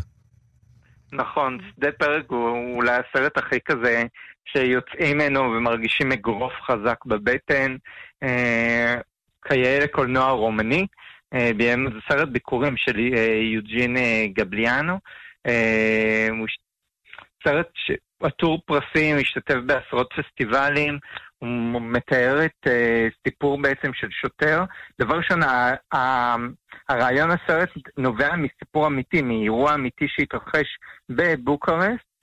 נכון, 1.12 1.58
שדה 1.76 1.92
פרג 1.92 2.24
הוא 2.28 2.76
אולי 2.76 2.92
הסרט 2.92 3.38
הכי 3.38 3.58
כזה 3.64 4.04
שיוצאים 4.44 5.18
ממנו 5.18 5.40
ומרגישים 5.40 6.12
אגרוף 6.12 6.52
חזק 6.62 7.04
בבטן, 7.06 7.76
אה, 8.22 8.96
כיאה 9.48 9.78
לקולנוע 9.82 10.30
רומני. 10.30 10.86
אה, 11.34 11.50
זה 11.92 12.00
סרט 12.08 12.28
ביקורים 12.28 12.76
של 12.76 12.98
אה, 13.16 13.38
יוג'ין 13.54 13.96
גבליאנו. 14.32 14.98
סרט 17.44 17.68
עטור 18.22 18.60
פרסים, 18.66 19.16
משתתף 19.18 19.54
בעשרות 19.66 20.12
פסטיבלים, 20.16 20.98
הוא 21.38 21.82
מתאר 21.82 22.44
את 22.44 22.66
סיפור 23.28 23.62
בעצם 23.62 23.94
של 23.94 24.08
שוטר. 24.10 24.64
דבר 25.00 25.16
ראשון, 25.16 25.40
הרעיון 26.88 27.30
הסרט 27.30 27.68
נובע 27.96 28.36
מסיפור 28.36 28.86
אמיתי, 28.86 29.22
מאירוע 29.22 29.74
אמיתי 29.74 30.06
שהתרחש 30.08 30.78
בבוקרסט, 31.08 32.13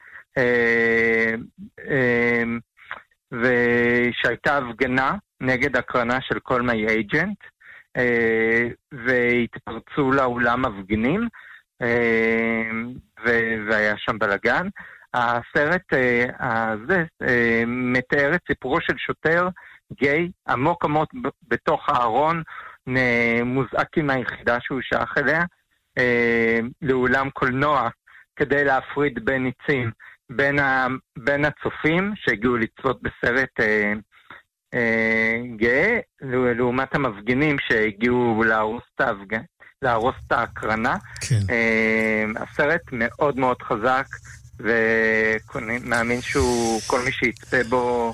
ושהייתה 3.32 4.58
הפגנה 4.58 5.15
נגד 5.41 5.78
הקרנה 5.78 6.17
של 6.22 6.39
כל 6.39 6.62
מי 6.62 6.88
אייג'נט, 6.88 7.38
והתפרצו 8.91 10.12
לאולם 10.12 10.62
מפגינים, 10.62 11.28
והיה 13.67 13.98
שם 13.98 14.20
בלאגן. 14.20 14.67
הסרט 15.13 15.94
אה, 15.94 16.26
הזה 16.72 17.04
אה, 17.22 17.63
מתאר 17.67 18.36
את 18.36 18.41
סיפורו 18.48 18.82
של 18.82 18.98
שוטר 18.98 19.48
גיי 19.94 20.32
עמוק 20.48 20.86
עמוק 20.86 21.13
בתוך 21.48 21.89
הארון, 21.89 22.44
מוזעק 23.46 23.98
עם 23.98 24.10
היחידה 24.10 24.58
שהוא 24.62 24.82
שייך 24.82 25.17
אליה, 25.17 25.44
אה, 25.98 26.60
לאולם 26.82 27.30
קולנוע 27.30 27.89
כדי 28.36 28.63
להפריד 28.63 29.26
בין 29.26 29.44
ניצים, 29.44 29.91
בין, 30.36 30.60
ה, 30.60 30.88
בין 31.17 31.46
הצופים 31.46 32.13
שהגיעו 32.15 32.58
לצפות 32.58 33.02
בסרט 33.02 33.60
אה, 33.60 33.94
אה, 34.74 35.38
גאה, 35.56 36.00
לעומת 36.58 36.96
המפגינים 36.96 37.56
שהגיעו 37.60 38.44
להרוס 38.44 38.84
את 38.96 39.02
ההפגנה. 39.02 39.41
להרוס 39.82 40.15
את 40.28 40.32
ההקרנה. 40.32 40.96
כן. 41.22 41.39
אה, 41.50 42.26
הסרט 42.44 42.82
מאוד 42.91 43.39
מאוד 43.39 43.62
חזק, 43.62 44.06
ומאמין 44.60 46.22
שהוא, 46.22 46.82
כל 46.88 47.00
מי 47.06 47.12
שיצפה 47.12 47.63
בו, 47.70 48.13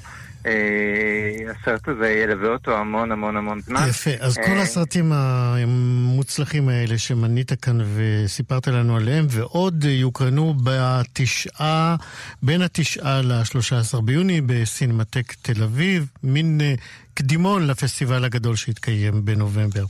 הסרט 1.49 1.87
הזה 1.87 2.09
ילווה 2.09 2.49
אותו 2.49 2.77
המון 2.77 3.11
המון 3.11 3.37
המון 3.37 3.61
זמן. 3.61 3.85
יפה, 3.89 4.11
אז 4.19 4.37
אה, 4.37 4.45
כל 4.45 4.57
הסרטים 4.57 5.11
המוצלחים 5.11 6.69
האלה 6.69 6.97
שמנית 6.97 7.53
כאן 7.53 7.77
וסיפרת 7.95 8.67
לנו 8.67 8.95
עליהם, 8.95 9.25
ועוד 9.29 9.83
יוקרנו 9.83 10.55
בתשעה, 10.63 11.95
בין 12.41 12.61
התשעה 12.61 13.21
לשלושה 13.21 13.79
עשר 13.79 14.01
ביוני 14.01 14.41
בסינמטק 14.41 15.33
תל 15.41 15.63
אביב, 15.63 16.07
מין 16.23 16.61
אה, 16.61 16.75
קדימון 17.13 17.67
לפסטיבל 17.67 18.25
הגדול 18.25 18.55
שהתקיים 18.55 19.25
בנובמבר. 19.25 19.85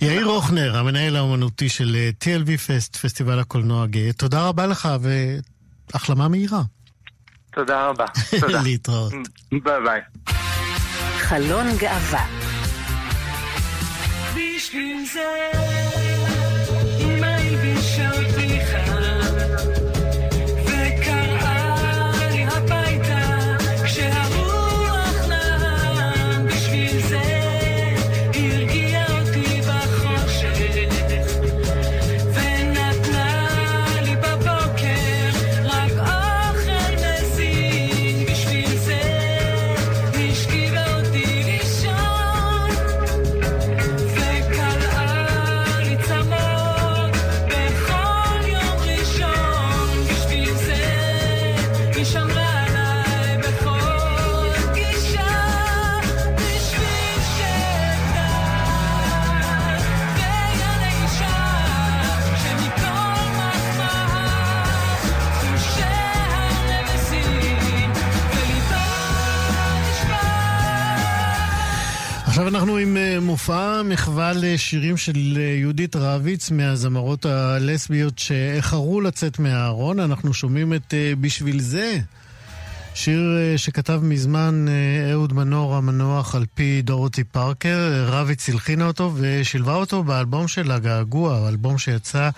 יאיר 0.00 0.26
רוכנר, 0.26 0.78
המנהל 0.78 1.16
האומנותי 1.16 1.68
של 1.68 1.96
אה, 1.96 2.10
TLV 2.24 2.58
פסט, 2.58 2.96
פסטיבל 2.96 3.38
הקולנוע 3.38 3.82
הגאה, 3.82 4.12
תודה 4.12 4.48
רבה 4.48 4.66
לך 4.66 4.88
והחלמה 5.92 6.28
מהירה. 6.28 6.62
תודה 7.54 7.86
רבה. 7.88 8.04
תודה. 8.40 8.60
להתראות. 8.64 9.12
ביי 9.52 9.80
ביי. 9.84 10.00
חלון 11.18 11.66
גאווה. 11.78 12.26
בשביל 14.34 15.04
זה 15.12 15.61
מופע 74.32 74.40
מחווה 74.40 74.54
לשירים 74.54 74.96
של 74.96 75.36
אה, 75.36 75.42
יהודית 75.42 75.96
רביץ 75.96 76.50
מהזמרות 76.50 77.26
הלסביות 77.26 78.18
שאיחרו 78.18 79.00
לצאת 79.00 79.38
מהארון. 79.38 80.00
אנחנו 80.00 80.34
שומעים 80.34 80.74
את 80.74 80.94
אה, 80.94 81.12
בשביל 81.20 81.60
זה, 81.60 82.00
שיר 82.94 83.38
אה, 83.38 83.58
שכתב 83.58 84.00
מזמן 84.02 84.66
אה, 84.68 85.12
אהוד 85.12 85.32
מנור 85.32 85.76
המנוח 85.76 86.34
על 86.34 86.44
פי 86.54 86.82
דורותי 86.82 87.24
פארקר. 87.24 88.04
רביץ 88.06 88.48
הלחינה 88.48 88.86
אותו 88.86 89.12
ושילבה 89.16 89.74
אותו 89.74 90.04
באלבום 90.04 90.48
של 90.48 90.70
הגעגוע, 90.70 91.36
האלבום 91.36 91.78
שיצא 91.78 92.30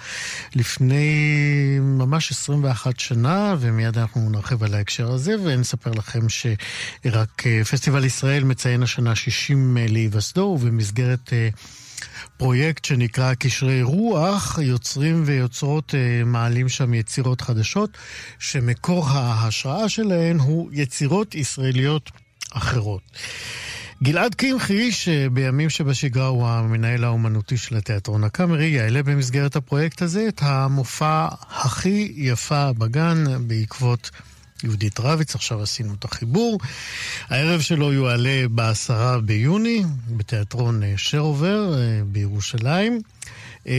לפני 0.54 1.78
ממש 1.80 2.30
21 2.30 3.00
שנה, 3.00 3.54
ומיד 3.60 3.98
אנחנו 3.98 4.30
נרחיב 4.30 4.62
על 4.62 4.74
ההקשר 4.74 5.12
הזה, 5.12 5.34
ונספר 5.44 5.90
לכם 5.90 6.28
שרק 6.28 7.46
אה, 7.46 7.64
פסטיבל 7.64 8.04
ישראל 8.04 8.44
מציין 8.44 8.82
השנה 8.82 9.14
60 9.14 9.76
להיווסדו, 9.88 10.40
ובמסגרת 10.40 11.32
אה, 11.32 11.48
פרויקט 12.36 12.84
שנקרא 12.84 13.34
קשרי 13.34 13.82
רוח, 13.82 14.58
יוצרים 14.62 15.22
ויוצרות 15.26 15.94
אה, 15.94 16.24
מעלים 16.24 16.68
שם 16.68 16.94
יצירות 16.94 17.40
חדשות, 17.40 17.90
שמקור 18.38 19.08
ההשראה 19.08 19.88
שלהן 19.88 20.38
הוא 20.38 20.70
יצירות 20.72 21.34
ישראליות 21.34 22.10
אחרות. 22.52 23.02
גלעד 24.02 24.34
קמחי, 24.34 24.92
שבימים 24.92 25.70
שבשגרה 25.70 26.26
הוא 26.26 26.46
המנהל 26.46 27.04
האומנותי 27.04 27.56
של 27.56 27.76
התיאטרון 27.76 28.24
הקאמרי, 28.24 28.66
יעלה 28.66 29.02
במסגרת 29.02 29.56
הפרויקט 29.56 30.02
הזה 30.02 30.28
את 30.28 30.42
המופע 30.42 31.28
הכי 31.50 32.12
יפה 32.16 32.72
בגן 32.72 33.24
בעקבות 33.46 34.10
יהודית 34.64 35.00
רביץ, 35.00 35.34
עכשיו 35.34 35.62
עשינו 35.62 35.94
את 35.94 36.04
החיבור. 36.04 36.58
הערב 37.28 37.60
שלו 37.60 37.92
יועלה 37.92 38.48
בעשרה 38.50 39.20
ביוני 39.20 39.84
בתיאטרון 40.16 40.82
אה, 40.82 40.92
שרובר 40.96 41.74
אה, 41.78 42.00
בירושלים. 42.06 43.00
אה, 43.66 43.72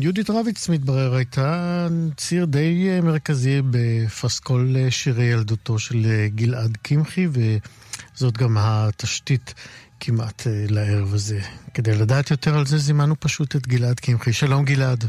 יהודית 0.00 0.30
רביץ, 0.30 0.68
מתברר, 0.68 1.14
הייתה 1.14 1.86
ציר 2.16 2.44
די 2.44 3.00
מרכזי 3.02 3.62
בפסקול 3.70 4.76
שירי 4.90 5.24
ילדותו 5.24 5.78
של 5.78 6.06
גלעד 6.34 6.76
קמחי, 6.82 7.26
וזאת 7.32 8.38
גם 8.38 8.56
התשתית 8.58 9.54
כמעט 10.00 10.42
לערב 10.68 11.14
הזה. 11.14 11.40
כדי 11.74 11.94
לדעת 11.94 12.30
יותר 12.30 12.58
על 12.58 12.66
זה, 12.66 12.78
זימנו 12.78 13.20
פשוט 13.20 13.56
את 13.56 13.66
גלעד 13.66 14.00
קמחי. 14.00 14.32
שלום 14.32 14.64
גלעד. 14.64 15.04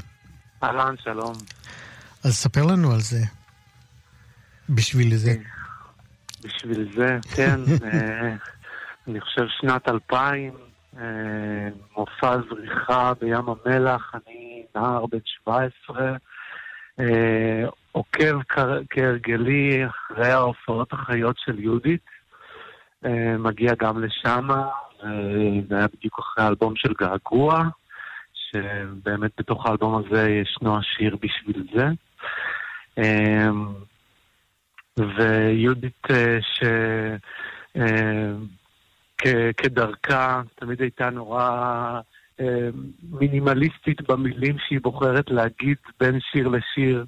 אהלן, 0.64 0.96
שלום. 1.04 1.34
אז 2.24 2.36
ספר 2.36 2.66
לנו 2.66 2.92
על 2.92 3.02
זה. 3.02 3.24
בשביל 4.70 5.16
זה. 5.16 5.32
בשביל 6.44 6.90
זה, 6.96 7.18
כן. 7.36 7.60
אה, 7.86 8.36
אני 9.08 9.22
חושב 9.22 9.46
שנת 9.48 9.90
2000, 9.90 10.54
אה, 10.98 11.04
מופע 11.98 12.36
זריחה 12.50 13.14
בים 13.22 13.46
המלח, 13.50 14.12
אני 14.16 14.64
נער 14.76 15.06
בן 15.06 15.18
17, 15.26 16.18
אה, 17.00 17.66
עוקב 17.92 18.40
כהרגלי 18.90 19.86
אחרי 19.86 20.32
ההופעות 20.32 20.94
החיות 20.94 21.36
של 21.46 21.60
יהודית, 21.60 22.06
מגיע 23.40 23.74
גם 23.80 24.04
לשם, 24.04 24.48
זה 25.70 25.78
היה 25.78 25.88
בדיוק 25.88 26.20
אחרי 26.20 26.44
האלבום 26.44 26.76
של 26.76 26.94
געגוע, 27.00 27.64
שבאמת 28.34 29.32
בתוך 29.38 29.66
האלבום 29.66 30.04
הזה 30.06 30.30
ישנו 30.30 30.78
השיר 30.78 31.18
בשביל 31.22 31.68
זה. 31.76 31.88
ויהודית 35.18 36.04
אה, 36.12 36.38
ש... 36.42 36.64
אה, 37.78 38.32
כ- 39.18 39.52
כדרכה, 39.58 40.42
תמיד 40.56 40.82
הייתה 40.82 41.10
נורא 41.10 41.50
אה, 42.40 42.70
מינימליסטית 43.12 44.02
במילים 44.10 44.56
שהיא 44.68 44.80
בוחרת 44.82 45.30
להגיד 45.30 45.78
בין 46.00 46.20
שיר 46.20 46.48
לשיר, 46.48 47.06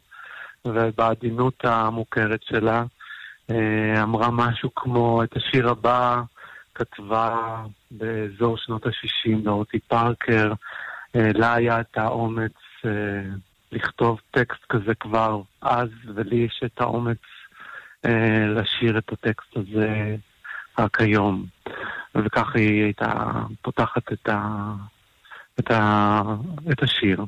ובעדינות 0.65 1.65
המוכרת 1.65 2.43
שלה. 2.43 2.83
אמרה 4.03 4.31
משהו 4.31 4.75
כמו 4.75 5.23
את 5.23 5.37
השיר 5.37 5.69
הבא 5.69 6.21
כתבה 6.75 7.63
באזור 7.91 8.57
שנות 8.57 8.85
ה-60 8.85 9.43
דורותי 9.43 9.79
פארקר, 9.79 10.53
לה 11.15 11.53
היה 11.53 11.79
את 11.79 11.97
האומץ 11.97 12.53
לכתוב 13.71 14.19
טקסט 14.31 14.65
כזה 14.69 14.95
כבר 14.95 15.41
אז, 15.61 15.89
ולי 16.15 16.35
יש 16.35 16.61
את 16.65 16.81
האומץ 16.81 17.17
לשיר 18.55 18.97
את 18.97 19.11
הטקסט 19.11 19.57
הזה 19.57 20.15
רק 20.79 21.01
היום. 21.01 21.45
וכך 22.15 22.55
היא 22.55 22.83
הייתה 22.83 23.11
פותחת 23.61 24.13
את, 24.13 24.29
ה, 24.29 24.71
את, 25.59 25.71
ה, 25.71 26.21
את 26.71 26.83
השיר. 26.83 27.25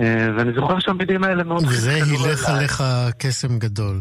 אה, 0.00 0.28
ואני 0.36 0.52
זוכר 0.52 0.78
שהמילים 0.78 1.24
האלה 1.24 1.44
מאוד... 1.44 1.62
וזה 1.62 1.90
הילך. 1.94 2.48
עליך 2.48 2.82
קסם 3.18 3.58
גדול. 3.58 4.00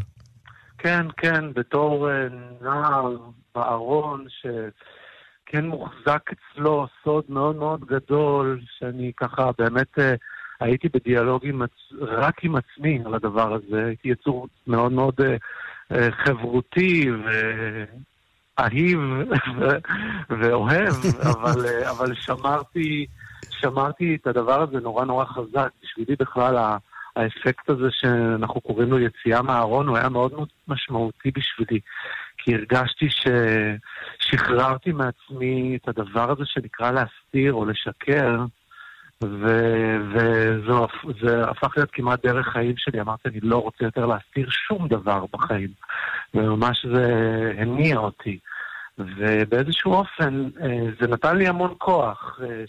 כן, 0.77 1.05
כן, 1.17 1.53
בתור 1.53 2.11
אה, 2.11 2.27
נער 2.61 3.15
בארון, 3.55 4.25
שכן 4.29 5.65
מוחזק 5.65 6.21
אצלו 6.31 6.87
סוד 7.03 7.23
מאוד 7.29 7.55
מאוד 7.55 7.85
גדול, 7.85 8.61
שאני 8.77 9.11
ככה 9.17 9.49
באמת 9.57 9.99
אה, 9.99 10.13
הייתי 10.59 10.89
בדיאלוג 10.89 11.45
עם. 11.45 11.61
רק 12.01 12.43
עם 12.43 12.55
עצמי 12.55 12.99
על 13.05 13.13
הדבר 13.13 13.53
הזה. 13.53 13.85
הייתי 13.85 14.09
יצור 14.09 14.47
מאוד 14.67 14.91
מאוד 14.91 15.13
אה, 15.21 15.35
אה, 15.91 16.11
חברותי 16.11 17.09
ואהיב. 18.57 18.99
ואוהב, 20.29 20.93
אבל, 21.33 21.65
אה, 21.65 21.91
אבל 21.91 22.15
שמרתי, 22.15 23.05
שמרתי 23.49 24.17
את 24.21 24.27
הדבר 24.27 24.61
הזה 24.61 24.79
נורא 24.79 25.05
נורא 25.05 25.25
חזק. 25.25 25.69
בשבילי 25.83 26.15
בכלל. 26.19 26.77
האפקט 27.15 27.69
הזה 27.69 27.87
שאנחנו 27.91 28.61
קוראים 28.61 28.89
לו 28.89 28.99
יציאה 28.99 29.41
מהארון, 29.41 29.87
הוא 29.87 29.97
היה 29.97 30.09
מאוד 30.09 30.33
מאוד 30.33 30.47
משמעותי 30.67 31.31
בשבילי. 31.31 31.79
כי 32.37 32.55
הרגשתי 32.55 33.07
ששחררתי 34.19 34.91
מעצמי 34.91 35.77
את 35.81 35.87
הדבר 35.87 36.31
הזה 36.31 36.43
שנקרא 36.45 36.91
להסתיר 36.91 37.53
או 37.53 37.65
לשקר, 37.65 38.45
וזה 39.23 40.73
הפך 41.43 41.77
להיות 41.77 41.89
כמעט 41.91 42.25
דרך 42.25 42.47
חיים 42.47 42.73
שלי. 42.77 43.01
אמרתי, 43.01 43.29
אני 43.29 43.39
לא 43.39 43.57
רוצה 43.57 43.83
יותר 43.83 44.05
להסתיר 44.05 44.49
שום 44.49 44.87
דבר 44.87 45.25
בחיים. 45.33 45.69
וממש 46.33 46.85
זה 46.85 47.05
הניע 47.57 47.97
אותי. 47.97 48.39
ובאיזשהו 48.99 49.93
אופן 49.93 50.49
אה, 50.61 50.85
זה 51.01 51.07
נתן 51.07 51.37
לי 51.37 51.47
המון 51.47 51.73
כוח, 51.77 52.39
אה, 52.43 52.63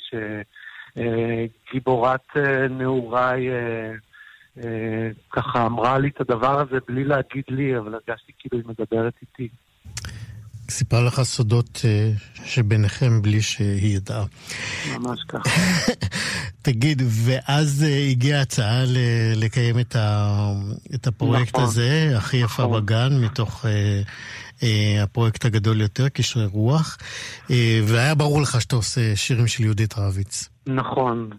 שגיבורת 0.96 2.36
אה, 2.36 2.68
נעוריי 2.68 3.48
ככה 5.30 5.66
אמרה 5.66 5.98
לי 5.98 6.08
את 6.08 6.20
הדבר 6.20 6.60
הזה 6.60 6.78
בלי 6.88 7.04
להגיד 7.04 7.44
לי, 7.48 7.78
אבל 7.78 7.94
הרגשתי 7.94 8.32
כאילו 8.38 8.58
היא 8.58 8.64
מדברת 8.68 9.14
איתי. 9.22 9.48
סיפרה 10.70 11.02
לך 11.02 11.22
סודות 11.22 11.80
אה, 11.84 12.10
שביניכם 12.44 13.22
בלי 13.22 13.42
שהיא 13.42 13.96
ידעה. 13.96 14.24
ממש 14.98 15.20
ככה. 15.28 15.50
תגיד, 16.62 17.02
ואז 17.06 17.84
אה, 17.88 18.08
הגיעה 18.10 18.40
הצעה 18.40 18.82
לקיים 19.36 19.78
את, 19.78 19.96
ה- 19.96 20.52
את 20.94 21.06
הפרויקט 21.06 21.54
נכון. 21.54 21.64
הזה, 21.64 22.12
הכי 22.16 22.36
יפה 22.36 22.62
נכון. 22.62 22.82
בגן, 22.82 23.18
מתוך 23.24 23.64
אה, 23.66 24.02
אה, 24.62 25.02
הפרויקט 25.02 25.44
הגדול 25.44 25.80
יותר, 25.80 26.08
קשרי 26.08 26.46
רוח, 26.46 26.98
אה, 27.50 27.80
והיה 27.86 28.14
ברור 28.14 28.42
לך 28.42 28.60
שאתה 28.60 28.76
עושה 28.76 29.16
שירים 29.16 29.46
של 29.46 29.64
יהודית 29.64 29.94
רביץ. 29.98 30.48
נכון. 30.66 31.30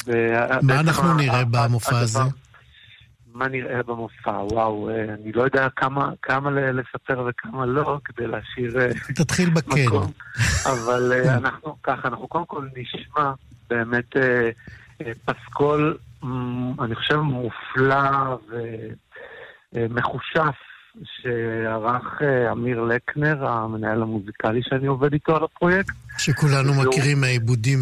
מה 0.62 0.80
אנחנו 0.80 1.14
נראה 1.14 1.46
במופע 1.46 2.00
הזה? 2.00 2.20
מה 3.34 3.48
נראה 3.48 3.84
במופע? 3.84 4.30
וואו, 4.30 4.90
אה, 4.90 5.04
אני 5.04 5.32
לא 5.32 5.44
יודע 5.44 5.68
כמה, 5.76 6.10
כמה 6.22 6.52
לספר 6.52 7.26
וכמה 7.30 7.66
לא, 7.66 8.00
כדי 8.06 8.28
להשאיר 8.28 8.80
אה, 8.80 8.90
תתחיל 9.16 9.50
בכן. 9.50 9.84
מקום. 9.86 10.12
אבל 10.66 11.14
אה, 11.14 11.36
אנחנו 11.36 11.76
ככה, 11.84 12.08
אנחנו 12.08 12.28
קודם 12.28 12.46
כל 12.46 12.68
נשמע 12.78 13.32
באמת 13.70 14.16
פסקול, 15.26 15.98
אני 16.80 16.96
חושב, 16.96 17.16
מופלא 17.16 18.38
ומחושף, 19.74 20.56
שערך 21.04 22.22
אמיר 22.52 22.82
לקנר, 22.82 23.48
המנהל 23.48 24.02
המוזיקלי 24.02 24.62
שאני 24.64 24.88
עובד 24.88 25.14
איתו 25.14 25.36
על 25.36 25.44
הפרויקט. 25.44 25.96
שכולנו 26.18 26.74
מכירים 26.74 27.22
מהעיבודים 27.22 27.80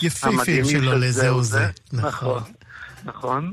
היפהפיים 0.00 0.64
שלו 0.64 0.92
של 0.92 0.94
לזה 0.94 1.28
או 1.28 1.42
זה. 1.42 1.66
נכון, 1.92 2.42
נכון. 3.04 3.52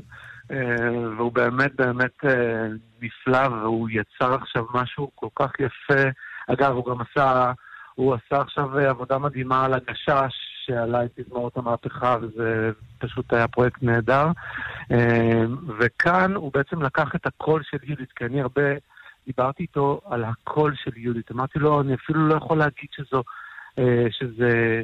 אה, 0.50 1.10
והוא 1.16 1.32
באמת 1.32 1.74
באמת 1.76 2.24
אה, 2.24 2.66
נפלא, 3.02 3.48
והוא 3.48 3.88
יצר 3.90 4.34
עכשיו 4.34 4.64
משהו 4.74 5.10
כל 5.14 5.28
כך 5.34 5.52
יפה. 5.60 6.02
אגב, 6.46 6.72
הוא 6.72 6.84
גם 6.86 7.00
עשה, 7.00 7.52
הוא 7.94 8.14
עשה 8.14 8.40
עכשיו 8.40 8.78
אה, 8.78 8.90
עבודה 8.90 9.18
מדהימה 9.18 9.64
על 9.64 9.74
הגשש, 9.74 10.34
שעלה 10.66 11.04
את 11.04 11.10
תזמורת 11.16 11.56
המהפכה, 11.56 12.16
וזה 12.22 12.70
פשוט 12.98 13.32
היה 13.32 13.48
פרויקט 13.48 13.82
נהדר. 13.82 14.26
וכאן 15.78 16.34
הוא 16.34 16.52
בעצם 16.54 16.82
לקח 16.82 17.14
את 17.14 17.26
הקול 17.26 17.62
של 17.70 17.76
יהודית, 17.82 18.12
כי 18.12 18.24
אני 18.24 18.40
הרבה 18.40 18.62
דיברתי 19.26 19.62
איתו 19.62 20.00
על 20.04 20.24
הקול 20.24 20.74
של 20.84 20.90
יהודית. 20.96 21.30
אמרתי 21.32 21.58
לו, 21.58 21.80
אני 21.80 21.94
אפילו 21.94 22.28
לא 22.28 22.34
יכול 22.34 22.58
להגיד 22.58 22.88
שזו, 22.92 23.22
שזה 24.10 24.82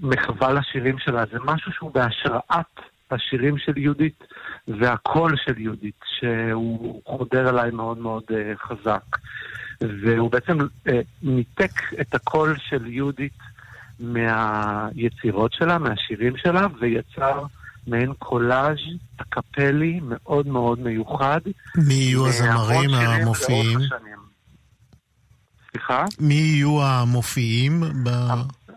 מחווה 0.00 0.52
לשירים 0.52 0.98
שלה, 0.98 1.24
זה 1.32 1.38
משהו 1.44 1.72
שהוא 1.72 1.90
בהשראת 1.90 2.89
השירים 3.12 3.58
של 3.58 3.78
יהודית 3.78 4.24
והקול 4.68 5.36
של 5.44 5.58
יהודית, 5.58 6.00
שהוא 6.18 7.02
חודר 7.06 7.50
אליי 7.50 7.70
מאוד 7.70 7.98
מאוד 7.98 8.22
אה, 8.30 8.52
חזק. 8.56 9.16
והוא 9.80 10.30
בעצם 10.30 10.58
אה, 10.88 11.00
ניתק 11.22 11.72
את 12.00 12.14
הקול 12.14 12.56
של 12.58 12.86
יהודית 12.86 13.38
מהיצירות 14.00 15.52
שלה, 15.52 15.78
מהשירים 15.78 16.36
שלה, 16.36 16.66
ויצר 16.80 17.42
מעין 17.86 18.12
קולאז' 18.18 18.78
אקפלי 19.16 20.00
מאוד 20.02 20.46
מאוד 20.46 20.80
מיוחד. 20.80 21.40
מי 21.76 21.94
יהיו 21.94 22.26
הזמרים 22.26 22.90
המופיעים? 22.94 23.78
סליחה? 25.70 26.04
מי 26.20 26.34
יהיו 26.34 26.82
המופיעים? 26.82 27.80
ב... 28.04 28.08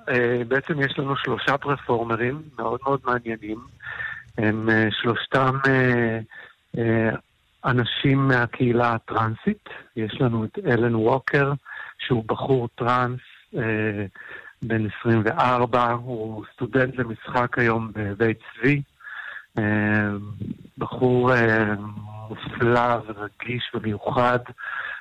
אה, 0.10 0.42
בעצם 0.48 0.82
יש 0.82 1.00
לנו 1.00 1.16
שלושה 1.18 1.58
פרפורמרים 1.58 2.42
מאוד 2.58 2.80
מאוד 2.86 3.00
מעניינים. 3.06 3.60
הם 4.38 4.70
אה, 4.70 4.88
שלושתם 4.92 5.56
אה, 5.68 6.20
אה, 6.78 7.10
אנשים 7.66 8.28
מהקהילה 8.28 8.94
הטרנסית. 8.94 9.70
יש 9.96 10.22
לנו 10.22 10.46
את 10.46 10.60
אלן 10.66 10.96
ווקר, 10.96 11.54
שהוא 12.00 12.24
בחור 12.28 12.68
טרנס, 12.76 13.20
בן 14.62 14.86
24, 15.02 15.92
הוא 15.92 16.46
סטודנט 16.54 16.96
למשחק 16.96 17.60
היום 17.60 17.92
בבית 17.96 18.38
צבי. 18.54 18.82
בחור 20.78 21.32
מופלא 22.30 22.98
ורגיש 23.08 23.72
ומיוחד. 23.74 24.40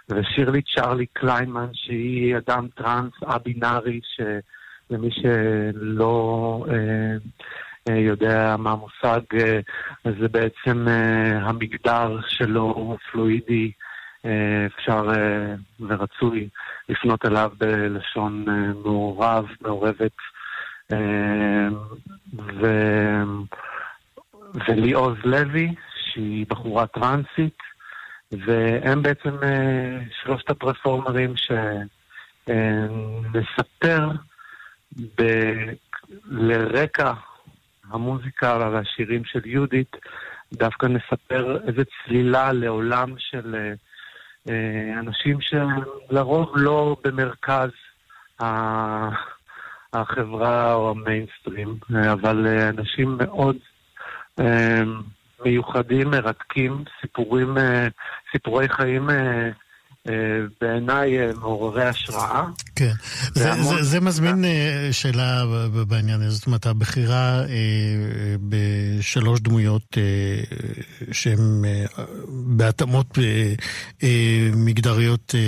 ושירלי 0.08 0.62
צ'רלי 0.62 1.06
קליינמן, 1.06 1.68
שהיא 1.72 2.36
אדם 2.36 2.66
טרנס 2.74 3.12
א-בינארי, 3.26 4.00
שלמי 4.02 5.10
שלא 5.10 6.66
אה, 6.70 7.16
יודע 7.90 8.56
מה 8.58 8.72
המושג, 8.72 9.20
אה, 9.34 9.60
זה 10.20 10.28
בעצם 10.28 10.88
אה, 10.88 11.38
המגדר 11.38 12.20
שלו 12.26 12.62
הוא 12.62 12.96
פלואידי, 13.10 13.72
אה, 14.24 14.66
אפשר 14.66 15.10
אה, 15.16 15.54
ורצוי 15.80 16.48
לפנות 16.88 17.24
אליו 17.26 17.50
בלשון 17.58 18.44
אה, 18.48 18.72
מעורב, 18.84 19.46
מעורבת. 19.60 20.12
אה, 20.92 21.68
ו... 22.60 22.66
וליעוז 24.68 25.16
לוי, 25.24 25.74
שהיא 26.12 26.46
בחורה 26.48 26.86
טרנסית, 26.86 27.58
והם 28.32 29.02
בעצם 29.02 29.36
אה, 29.42 29.98
שלושת 30.22 30.50
הפרפורמרים 30.50 31.34
שנספר 32.46 34.08
ב- 35.18 35.72
לרקע 36.24 37.12
המוזיקה 37.92 38.68
והשירים 38.72 39.24
של 39.24 39.40
יהודית, 39.44 39.96
דווקא 40.52 40.86
נספר 40.86 41.58
איזה 41.68 41.82
צלילה 41.84 42.52
לעולם 42.52 43.14
של 43.18 43.54
אה, 43.54 43.72
אה, 44.48 45.00
אנשים 45.00 45.38
שלרוב 45.40 46.52
לא 46.54 46.96
במרכז 47.04 47.70
ה- 48.42 49.08
החברה 49.92 50.74
או 50.74 50.90
המיינסטרים, 50.90 51.76
אבל 52.12 52.46
אה, 52.46 52.68
אנשים 52.68 53.18
מאוד 53.18 53.56
אה, 54.40 54.82
מיוחדים, 55.44 56.10
מרתקים, 56.10 56.84
סיפורים, 57.00 57.54
סיפורי 58.32 58.68
חיים 58.68 59.08
בעיניי 60.60 61.18
אה, 61.18 61.30
מעוררי 61.40 61.84
השראה. 61.84 62.44
כן. 62.76 62.92
זה, 63.34 63.50
והמון- 63.50 63.76
זה, 63.76 63.82
זה 63.82 64.00
מזמין 64.00 64.44
אה, 64.44 64.88
שאלה 64.92 65.44
ב- 65.46 65.66
ב- 65.66 65.82
בעניין 65.88 66.22
הזה. 66.22 66.30
זאת 66.36 66.46
אומרת, 66.46 66.66
הבחירה 66.66 67.40
אה, 67.40 67.46
בשלוש 68.48 69.40
דמויות 69.40 69.96
אה, 69.98 70.02
שהן 71.12 71.62
אה, 71.64 71.84
בהתאמות 72.46 73.18
אה, 73.18 73.54
אה, 74.02 74.08
מגדריות 74.56 75.34
אה, 75.34 75.40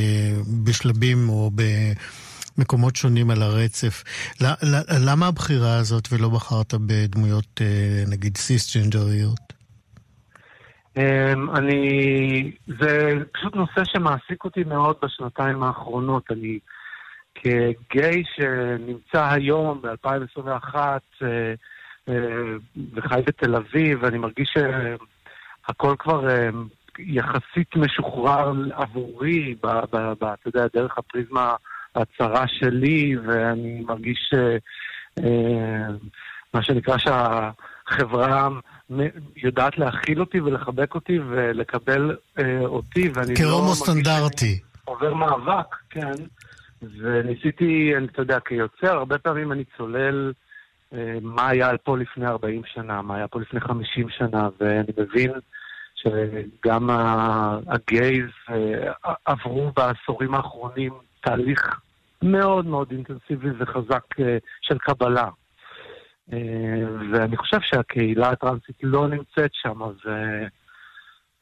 בשלבים 0.65 1.29
או 1.29 1.51
במקומות 2.59 2.97
שונים 2.97 3.31
על 3.31 3.43
הרצף. 3.43 4.05
למה 5.01 5.27
הבחירה 5.27 5.77
הזאת 5.77 6.09
ולא 6.13 6.29
בחרת 6.29 6.75
בדמויות, 6.87 7.61
אה, 7.61 7.67
נגיד, 8.11 8.37
סיסג'נדריות? 8.37 9.54
אמ, 10.97 11.51
אני... 11.51 12.53
זה 12.67 13.13
פשוט 13.33 13.57
נושא 13.57 13.85
שמעסיק 13.85 14.45
אותי 14.45 14.65
מאוד 14.65 14.97
בשנתיים 15.03 15.63
האחרונות. 15.63 16.31
אני 16.31 16.59
כגיי 17.35 18.23
שנמצא 18.37 19.29
היום, 19.31 19.83
ב-2021, 19.83 20.77
אה, 20.77 21.55
אה, 22.09 22.15
וחי 22.95 23.21
בתל 23.27 23.57
אביב, 23.57 24.05
אני 24.05 24.19
מרגיש 24.19 24.55
שהכל 24.55 25.95
כבר 25.99 26.31
אה, 26.31 26.49
יחסית 26.99 27.77
משוחרר 27.77 28.53
עבורי, 28.73 29.55
ב- 29.63 29.97
ב- 29.97 30.13
ב- 30.21 30.25
אתה 30.25 30.49
יודע, 30.49 30.67
דרך 30.75 30.99
הפריזמה 30.99 31.55
הצרה 31.95 32.45
שלי, 32.49 33.17
ואני 33.27 33.81
מרגיש 33.87 34.35
מה 36.55 36.63
שנקרא 36.63 36.99
שהחברה 36.99 37.51
מ- 38.91 39.01
יודעת 39.37 39.79
להכיל 39.79 40.21
אותי 40.21 40.41
ולחבק 40.41 40.95
אותי 40.95 41.19
ולקבל 41.29 42.17
אה, 42.39 42.61
אותי, 42.65 43.11
ואני 43.15 43.31
לא 43.33 43.37
כהומו 43.39 43.75
שאני 43.75 43.75
סטנדרטי. 44.03 44.61
עובר 44.85 45.15
מאבק, 45.15 45.77
כן. 45.91 46.13
וניסיתי, 47.01 47.93
אני- 47.97 48.07
אתה 48.07 48.23
יודע, 48.23 48.39
כיוצר, 48.41 48.97
הרבה 48.97 49.19
פעמים 49.19 49.53
אני 49.53 49.65
צולל 49.77 50.33
אה, 50.95 51.19
מה 51.23 51.49
היה 51.49 51.79
פה 51.79 51.99
לפני 51.99 52.27
40 52.27 52.63
שנה, 52.75 53.03
מה 53.03 53.17
היה 53.17 53.29
פה 53.29 53.41
לפני 53.41 53.61
50 53.61 54.09
שנה, 54.09 54.49
ואני 54.61 54.93
מבין 54.99 55.31
שגם 55.95 56.91
הגייז 57.67 58.27
אה, 58.51 58.93
עברו 59.25 59.73
בעשורים 59.77 60.35
האחרונים 60.35 60.93
תהליך 61.21 61.81
מאוד 62.23 62.67
מאוד 62.67 62.91
אינטנסיבי 62.91 63.49
וחזק 63.59 64.21
אה, 64.21 64.37
של 64.63 64.79
קבלה. 64.79 65.29
אה, 66.33 66.39
ואני 67.13 67.37
חושב 67.37 67.61
שהקהילה 67.61 68.31
הטרנסית 68.31 68.77
לא 68.83 69.09
נמצאת 69.09 69.51
שם, 69.53 69.81
ו... 69.81 70.11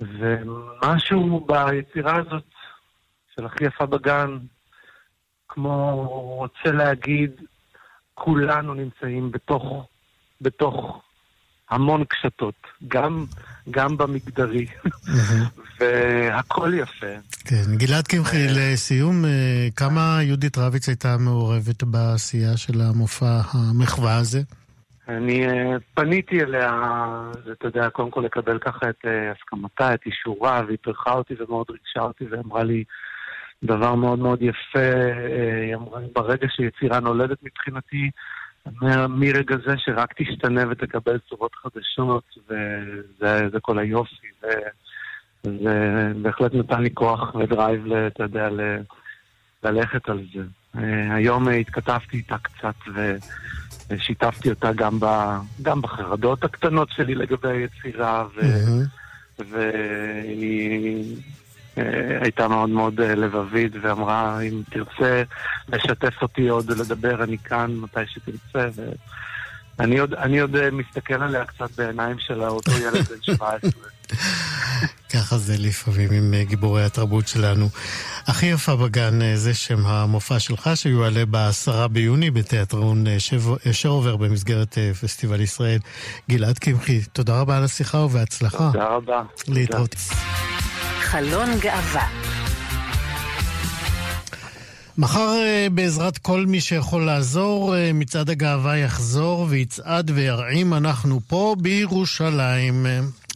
ומשהו 0.01 1.47
ביצירה 1.47 2.17
הזאת 2.17 2.45
של 3.37 3.47
הכי 3.47 3.65
יפה 3.65 3.87
בגן, 3.87 4.39
כמו 5.49 6.07
רוצה 6.39 6.73
להגיד, 6.73 7.31
כולנו 8.15 8.75
נמצאים 8.75 9.31
בתוך, 9.31 9.89
בתוך 10.41 11.03
המון 11.71 12.05
קשתות, 12.05 12.55
גם, 12.89 13.25
גם 13.71 13.97
במגדרי, 13.97 14.67
והכל 15.81 16.73
יפה. 16.77 17.07
כן, 17.45 17.77
גלעד 17.77 18.07
קמחי, 18.07 18.47
לסיום, 18.49 19.25
אה, 19.25 19.69
כמה 19.77 20.19
יהודית 20.23 20.59
רביץ 20.59 20.89
הייתה 20.89 21.17
מעורבת 21.19 21.83
בעשייה 21.83 22.57
של 22.57 22.81
המופע 22.81 23.41
המחווה 23.53 24.17
הזה? 24.17 24.43
אני 25.09 25.47
אה, 25.47 25.77
פניתי 25.95 26.43
אליה, 26.43 26.71
אתה 27.53 27.67
יודע, 27.67 27.91
קודם 27.91 28.11
כל 28.11 28.21
לקבל 28.21 28.59
ככה 28.59 28.91
את 28.91 29.05
אה, 29.05 29.33
הסכמתה, 29.33 29.95
את 29.95 30.07
אישורה, 30.07 30.63
והיא 30.67 30.79
פרחה 30.83 31.13
אותי 31.13 31.35
ומאוד 31.39 31.67
ריגשה 31.71 32.01
אותי 32.01 32.25
ואמרה 32.31 32.63
לי 32.63 32.85
דבר 33.63 33.95
מאוד 33.95 34.19
מאוד 34.19 34.43
יפה. 34.43 34.79
אה, 34.79 35.63
היא 35.63 35.75
אמרה, 35.75 36.01
ברגע 36.15 36.47
שיצירה 36.49 37.01
נולדת 37.01 37.39
מבחינתי, 37.43 38.11
מרגע 39.09 39.57
זה 39.67 39.75
שרק 39.77 40.13
תשתנה 40.17 40.63
ותקבל 40.71 41.19
צורות 41.29 41.55
חדשות, 41.55 42.25
וזה 42.49 43.49
זה 43.53 43.61
כל 43.61 43.79
היופי. 43.79 44.27
וזה 45.45 46.13
בהחלט 46.23 46.55
נתן 46.55 46.83
לי 46.83 46.91
כוח 46.95 47.35
ודרייב, 47.35 47.93
אתה 47.93 48.23
יודע, 48.23 48.49
ללכת 49.65 50.09
על 50.09 50.25
זה. 50.35 50.43
אה, 50.77 51.15
היום 51.15 51.49
אה, 51.49 51.55
התכתבתי 51.55 52.17
איתה 52.17 52.37
קצת 52.39 52.75
ו... 52.95 53.17
שיתפתי 53.99 54.51
אותה 54.51 54.73
גם, 54.73 55.01
ב, 55.01 55.07
גם 55.63 55.83
בחרדות 55.83 56.45
הקטנות 56.45 56.89
שלי 56.91 57.15
לגבי 57.15 57.49
היצירה, 57.49 58.25
ו. 58.37 58.41
והיא 59.51 61.17
אה, 61.79 62.19
הייתה 62.21 62.49
מאוד 62.49 62.71
מאוד 62.71 63.01
לבבית, 63.01 63.73
ואמרה, 63.81 64.41
אם 64.41 64.63
תרצה 64.71 65.23
לשתף 65.69 66.23
אותי 66.23 66.49
עוד 66.49 66.71
ולדבר, 66.71 67.25
אני 67.25 67.39
כאן 67.39 67.77
מתי 67.77 68.01
שתרצה. 68.07 68.83
ואני 69.79 69.99
עוד, 69.99 70.15
אני 70.15 70.41
עוד 70.41 70.71
מסתכל 70.71 71.23
עליה 71.23 71.45
קצת 71.45 71.71
בעיניים 71.71 72.19
של 72.19 72.43
אותו 72.43 72.73
ילד 72.73 73.09
בן 73.09 73.23
17. 73.23 73.71
ככה 75.13 75.39
זה 75.39 75.55
לפעמים 75.59 76.11
עם 76.13 76.35
אה, 76.35 76.45
גיבורי 76.45 76.85
התרבות 76.85 77.29
שלנו. 77.29 77.69
הכי 78.27 78.47
יפה 78.47 78.77
בגן 78.77 79.23
אה, 79.23 79.37
זה 79.37 79.55
שם 79.55 79.87
המופע 79.87 80.39
שלך, 80.39 80.71
שיועלה 80.75 81.27
בעשרה 81.27 81.89
ביוני 81.89 82.31
בתיאטרון 82.31 83.07
אה, 83.07 83.17
שרובר 83.73 84.17
במסגרת 84.17 84.79
פסטיבל 85.01 85.41
ישראל. 85.41 85.79
גלעד 86.31 86.59
קמחי, 86.59 87.01
תודה 87.13 87.41
רבה 87.41 87.57
על 87.57 87.65
השיחה 87.65 87.99
ובהצלחה. 87.99 88.71
תודה 88.73 88.87
רבה. 88.87 89.23
להתראות. 89.49 89.95
חלון 91.01 91.59
גאווה. 91.61 92.07
מחר 94.99 95.37
בעזרת 95.73 96.19
כל 96.19 96.47
מי 96.47 96.61
שיכול 96.61 97.03
לעזור, 97.03 97.75
מצעד 97.95 98.31
הגאווה 98.31 98.77
יחזור 98.77 99.47
ויצעד 99.49 100.11
וירעים 100.15 100.75
אנחנו 100.75 101.21
פה 101.27 101.57
בירושלים. 101.59 102.87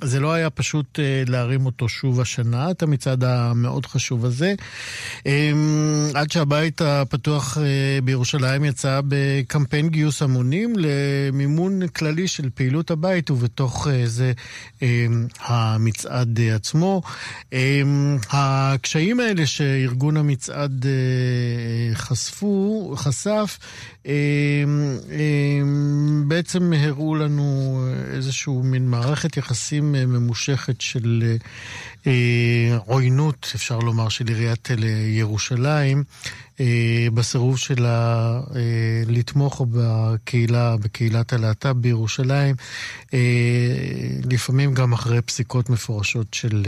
זה 0.05 0.21
לא 0.21 0.33
היה 0.33 0.51
פשוט 0.51 0.99
אה, 0.99 1.23
להרים 1.27 1.67
אותו 1.67 1.89
שוב 1.89 2.21
השנה, 2.21 2.71
את 2.71 2.83
המצעד 2.83 3.25
המאוד 3.25 3.87
חשוב 3.87 4.25
הזה. 4.25 4.55
אה, 5.27 5.53
עד 6.15 6.31
שהבית 6.31 6.83
הפתוח 6.83 7.59
אה, 7.59 7.99
בירושלים 8.05 8.65
יצא 8.65 9.01
בקמפיין 9.09 9.89
גיוס 9.89 10.23
המונים 10.23 10.75
למימון 10.77 11.89
כללי 11.89 12.29
של 12.29 12.51
פעילות 12.55 12.91
הבית, 12.91 13.31
ובתוך 13.31 13.89
אה, 13.89 14.03
זה 14.07 14.33
המצעד 15.41 16.41
עצמו. 16.55 17.03
אה, 17.53 17.83
הקשיים 18.31 19.21
האלה 19.21 19.47
שארגון 19.47 20.17
המצעד 20.17 20.87
חשפו, 21.95 22.93
חשף, 22.97 23.59
אה, 24.07 24.13
בעצם 26.27 26.73
הראו 26.73 27.15
לנו 27.15 27.81
איזשהו 28.13 28.63
מין 28.63 28.89
מערכת 28.89 29.37
יחסים 29.37 29.86
אה, 29.95 30.07
ממושכת 30.07 30.81
של 30.81 31.37
אה, 32.07 32.79
עוינות, 32.87 33.53
אפשר 33.55 33.79
לומר, 33.79 34.09
של 34.09 34.29
עיריית 34.29 34.69
ירושלים, 35.07 36.05
אה, 36.61 37.07
בסירוב 37.15 37.59
שלה 37.59 38.41
לתמוך 39.07 39.63
בקהילה, 39.71 40.77
בקהילת 40.77 41.33
הלהט"ב 41.33 41.73
בירושלים, 41.73 42.55
לפעמים 44.31 44.75
גם 44.75 44.93
אחרי 44.93 45.23
פסיקות 45.23 45.71
מפורשות 45.71 46.35
של 46.35 46.63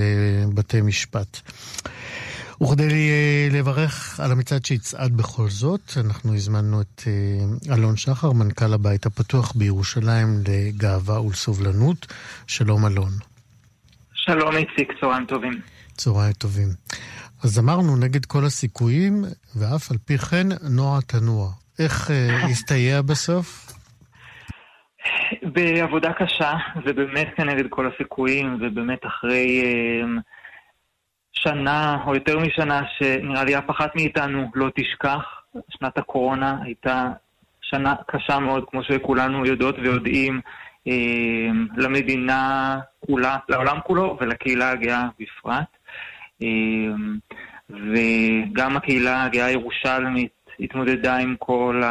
בתי 0.55 0.81
משפט. 0.81 1.41
וכדי 2.62 3.11
אה, 3.11 3.48
לברך 3.59 4.20
על 4.20 4.32
המצעד 4.32 4.64
שיצעד 4.64 5.16
בכל 5.16 5.48
זאת, 5.48 5.80
אנחנו 5.96 6.34
הזמנו 6.34 6.80
את 6.80 7.02
אה, 7.06 7.74
אלון 7.74 7.96
שחר, 7.96 8.32
מנכ"ל 8.32 8.74
הבית 8.74 9.06
הפתוח 9.06 9.52
בירושלים 9.52 10.28
לגאווה 10.48 11.20
ולסובלנות. 11.20 12.06
שלום 12.46 12.86
אלון. 12.86 13.12
שלום 14.12 14.56
איציק, 14.56 14.92
צהריים 15.00 15.26
טובים. 15.26 15.52
צהריים 15.96 16.32
טובים. 16.32 16.68
אז 17.44 17.59
אמרנו 17.59 17.96
נגד 17.96 18.24
כל 18.24 18.44
הסיכויים, 18.44 19.24
ואף 19.56 19.90
על 19.90 19.96
פי 20.04 20.18
כן 20.18 20.46
נוע 20.70 21.00
תנוע. 21.06 21.48
איך 21.78 22.11
אה, 22.11 22.44
הסתייע 22.50 23.02
בסוף? 23.02 23.72
בעבודה 25.42 26.12
קשה, 26.12 26.52
ובאמת 26.86 27.28
כנגד 27.36 27.64
כל 27.70 27.90
הסיכויים, 27.92 28.59
ובאמת 28.61 29.06
אחרי 29.06 29.62
אה, 29.64 30.20
שנה, 31.43 31.99
או 32.07 32.14
יותר 32.14 32.39
משנה, 32.39 32.82
שנראה 32.99 33.45
לי 33.45 33.59
אף 33.59 33.70
אחת 33.70 33.97
מאיתנו 33.97 34.51
לא 34.55 34.68
תשכח, 34.74 35.43
שנת 35.70 35.99
הקורונה 35.99 36.57
הייתה 36.62 37.07
שנה 37.62 37.95
קשה 38.07 38.39
מאוד, 38.39 38.64
כמו 38.70 38.82
שכולנו 38.82 39.47
יודעות 39.47 39.78
ויודעים, 39.78 40.41
אה, 40.89 41.51
למדינה 41.76 42.78
כולה, 43.07 43.36
לעולם 43.49 43.78
כולו, 43.84 44.16
ולקהילה 44.20 44.70
הגאה 44.70 45.09
בפרט. 45.20 45.76
אה, 46.43 46.49
וגם 47.70 48.76
הקהילה 48.76 49.24
הגאה 49.24 49.47
הירושלמית 49.47 50.32
התמודדה 50.61 51.16
עם 51.16 51.34
כל. 51.39 51.82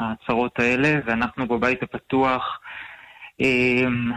ההצהרות 0.00 0.60
האלה, 0.60 1.00
ואנחנו 1.04 1.46
בבית 1.48 1.82
הפתוח 1.82 2.60
אמ, 3.40 4.12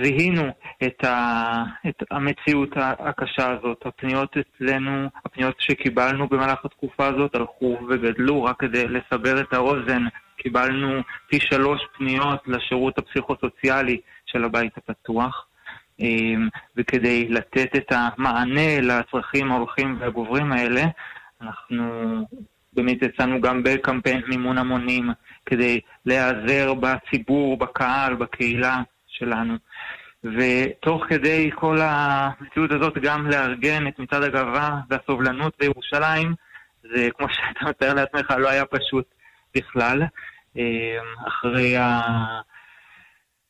זיהינו 0.00 0.42
את, 0.86 1.04
ה, 1.04 1.64
את 1.88 2.02
המציאות 2.10 2.70
הקשה 2.76 3.50
הזאת. 3.50 3.86
הפניות 3.86 4.36
אצלנו, 4.36 5.08
הפניות 5.24 5.54
שקיבלנו 5.58 6.28
במהלך 6.28 6.64
התקופה 6.64 7.06
הזאת 7.06 7.34
הלכו 7.34 7.78
וגדלו, 7.88 8.44
רק 8.44 8.60
כדי 8.60 8.84
לסבר 8.88 9.40
את 9.40 9.52
האוזן, 9.52 10.02
קיבלנו 10.36 11.00
פי 11.28 11.40
שלוש 11.40 11.80
פניות 11.98 12.42
לשירות 12.46 12.98
הפסיכוסוציאלי 12.98 14.00
של 14.26 14.44
הבית 14.44 14.72
הפתוח. 14.76 15.46
אמ, 16.00 16.48
וכדי 16.76 17.28
לתת 17.28 17.76
את 17.76 17.92
המענה 17.92 18.80
לצרכים 18.80 19.52
ההולכים 19.52 19.96
והגוברים 20.00 20.52
האלה, 20.52 20.84
אנחנו 21.40 21.84
באמת 22.72 23.02
יצאנו 23.02 23.40
גם 23.40 23.62
בקמפיין 23.62 24.22
מימון 24.28 24.58
המונים 24.58 25.10
כדי 25.46 25.80
להיעזר 26.06 26.74
בציבור, 26.74 27.56
בקהל, 27.56 28.14
בקהילה 28.14 28.82
שלנו. 29.18 29.54
ותוך 30.24 31.04
כדי 31.08 31.50
כל 31.54 31.78
המציאות 31.80 32.70
הזאת 32.70 32.98
גם 33.02 33.30
לארגן 33.30 33.88
את 33.88 33.98
מצעד 33.98 34.22
הגאווה 34.22 34.80
והסובלנות 34.90 35.54
בירושלים, 35.60 36.34
זה 36.82 37.08
כמו 37.18 37.26
שאתה 37.30 37.70
מתאר 37.70 37.94
לעצמך, 37.94 38.30
לא 38.30 38.48
היה 38.48 38.64
פשוט 38.64 39.04
בכלל. 39.54 40.02
אחרי, 41.28 41.76
ה... 41.76 42.00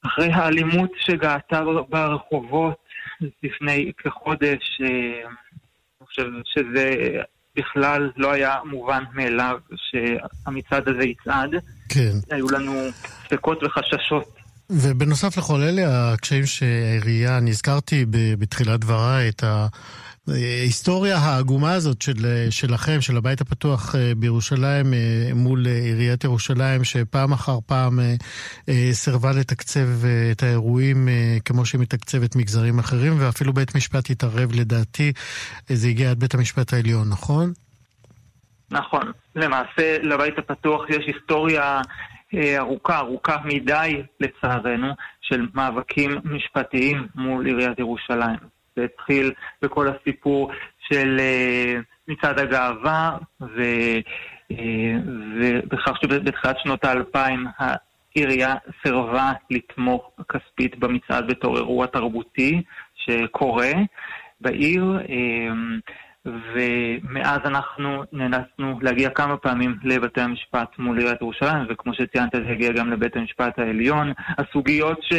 אחרי 0.07 0.33
האלימות 0.33 0.91
שגעתה 0.99 1.63
ברחובות 1.89 2.87
לפני 3.43 3.93
כחודש, 3.99 4.81
אני 4.81 6.07
חושב 6.07 6.27
שזה 6.45 6.95
בכלל 7.57 8.11
לא 8.17 8.33
היה 8.33 8.57
מובן 8.65 9.05
מאליו 9.13 9.59
שהמצעד 9.77 10.89
הזה 10.89 11.05
יצעד. 11.05 11.51
כן. 11.89 12.35
היו 12.35 12.47
לנו 12.51 12.73
ספקות 12.93 13.63
וחששות. 13.63 14.46
ובנוסף 14.71 15.39
לכל 15.39 15.61
אלה, 15.63 16.13
הקשיים 16.13 16.47
שהעירייה, 16.47 17.39
אני 17.39 17.51
הזכרתי 17.51 18.05
בתחילת 18.39 18.81
דבריי 18.81 19.29
את 19.29 19.45
ההיסטוריה 20.29 21.17
העגומה 21.17 21.73
הזאת 21.73 22.03
של, 22.03 22.47
שלכם, 22.51 23.01
של 23.01 23.17
הבית 23.17 23.41
הפתוח 23.41 23.95
בירושלים 24.17 24.87
מול 25.35 25.67
עיריית 25.67 26.25
ירושלים, 26.25 26.85
שפעם 26.85 27.33
אחר 27.33 27.59
פעם 27.67 27.99
סירבה 28.93 29.33
לתקצב 29.33 29.89
את 30.33 30.43
האירועים 30.43 31.09
כמו 31.45 31.67
שהיא 31.67 31.81
מתקצבת 31.81 32.37
מגזרים 32.37 32.79
אחרים, 32.79 33.13
ואפילו 33.19 33.53
בית 33.53 33.75
משפט 33.75 34.11
התערב 34.11 34.53
לדעתי, 34.53 35.13
זה 35.69 35.89
הגיע 35.89 36.11
עד 36.11 36.21
בית 36.21 36.35
המשפט 36.35 36.73
העליון, 36.73 37.09
נכון? 37.09 37.53
נכון. 38.71 39.13
למעשה, 39.37 39.99
לבית 40.03 40.39
הפתוח 40.39 40.91
יש 40.91 41.05
היסטוריה 41.07 41.81
ארוכה, 42.35 42.99
ארוכה 42.99 43.37
מדי, 43.45 44.03
לצערנו, 44.21 44.93
של 45.21 45.47
מאבקים 45.55 46.11
משפטיים 46.25 47.07
מול 47.15 47.47
עיריית 47.47 47.79
ירושלים. 47.79 48.39
זה 48.77 48.85
התחיל 48.85 49.33
בכל 49.63 49.89
הסיפור 49.89 50.53
של 50.79 51.17
אה, 51.21 51.75
מצעד 52.09 52.39
הגאווה, 52.39 53.19
ו, 53.41 53.63
אה, 54.53 54.97
ובכך 55.41 55.93
שבתחילת 56.03 56.57
שנות 56.63 56.85
האלפיים 56.85 57.47
העירייה 57.59 58.55
סירבה 58.83 59.33
לתמוך 59.51 60.11
כספית 60.29 60.79
במצעד 60.79 61.27
בתור 61.27 61.57
אירוע 61.57 61.87
תרבותי 61.87 62.63
שקורה 62.95 63.73
בעיר. 64.41 64.99
ומאז 66.27 67.39
אנחנו 67.45 68.03
נאלצנו 68.13 68.79
להגיע 68.83 69.11
כמה 69.11 69.37
פעמים 69.37 69.77
לבתי 69.83 70.21
המשפט 70.21 70.79
מול 70.79 70.99
עיריית 70.99 71.21
ירושלים, 71.21 71.67
וכמו 71.69 71.95
שציינת, 71.95 72.33
זה 72.35 72.51
הגיע 72.53 72.73
גם 72.73 72.91
לבית 72.91 73.17
המשפט 73.17 73.59
העליון. 73.59 74.13
הסוגיות 74.39 75.03
ש... 75.03 75.15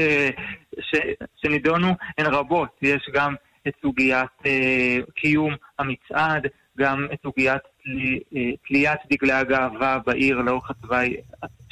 ש... 0.80 0.95
שנידונו 1.36 1.88
הן 2.18 2.26
רבות, 2.26 2.70
יש 2.82 3.10
גם 3.14 3.36
את 3.68 3.74
סוגיית 3.82 4.30
אה, 4.45 4.97
קיום 5.16 5.55
המצעד, 5.80 6.47
גם 6.78 7.08
את 7.14 7.18
סוגיית. 7.24 7.62
אה, 8.36 8.51
תליית 8.68 8.99
דגלי 9.12 9.32
הגאווה 9.32 9.97
בעיר 10.05 10.38
לאורך 10.38 10.70
התוואי 10.70 11.18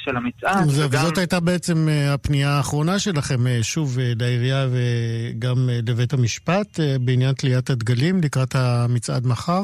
של 0.06 0.16
המצעד. 0.16 0.64
זה, 0.68 0.86
וגם- 0.86 1.00
וזאת 1.00 1.18
הייתה 1.18 1.40
בעצם 1.40 1.88
אה, 1.88 2.14
הפנייה 2.14 2.50
האחרונה 2.50 2.98
שלכם, 2.98 3.46
אה, 3.46 3.58
שוב 3.62 3.98
אה, 3.98 4.12
לעירייה 4.20 4.66
וגם 4.70 5.56
לבית 5.86 6.12
המשפט, 6.12 6.80
בעניין 7.00 7.32
תליית 7.32 7.70
הדגלים 7.70 8.20
לקראת 8.24 8.54
המצעד 8.54 9.26
מחר? 9.26 9.62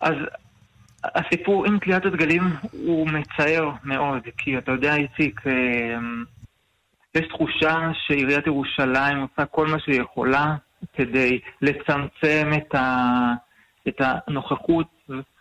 אז 0.00 0.14
הסיפור 1.04 1.66
עם 1.66 1.78
תליית 1.78 2.04
הדגלים 2.06 2.42
הוא 2.72 3.08
מצער 3.08 3.70
מאוד, 3.84 4.22
כי 4.38 4.58
אתה 4.58 4.72
יודע, 4.72 4.94
איציק, 4.96 5.40
יש 7.14 7.24
תחושה 7.28 7.74
שעיריית 8.06 8.46
ירושלים 8.46 9.18
עושה 9.18 9.46
כל 9.50 9.66
מה 9.66 9.76
שהיא 9.78 10.00
יכולה 10.00 10.54
כדי 10.96 11.38
לצמצם 11.62 12.50
את, 12.56 12.74
ה, 12.74 13.32
את 13.88 13.94
הנוכחות 14.00 14.86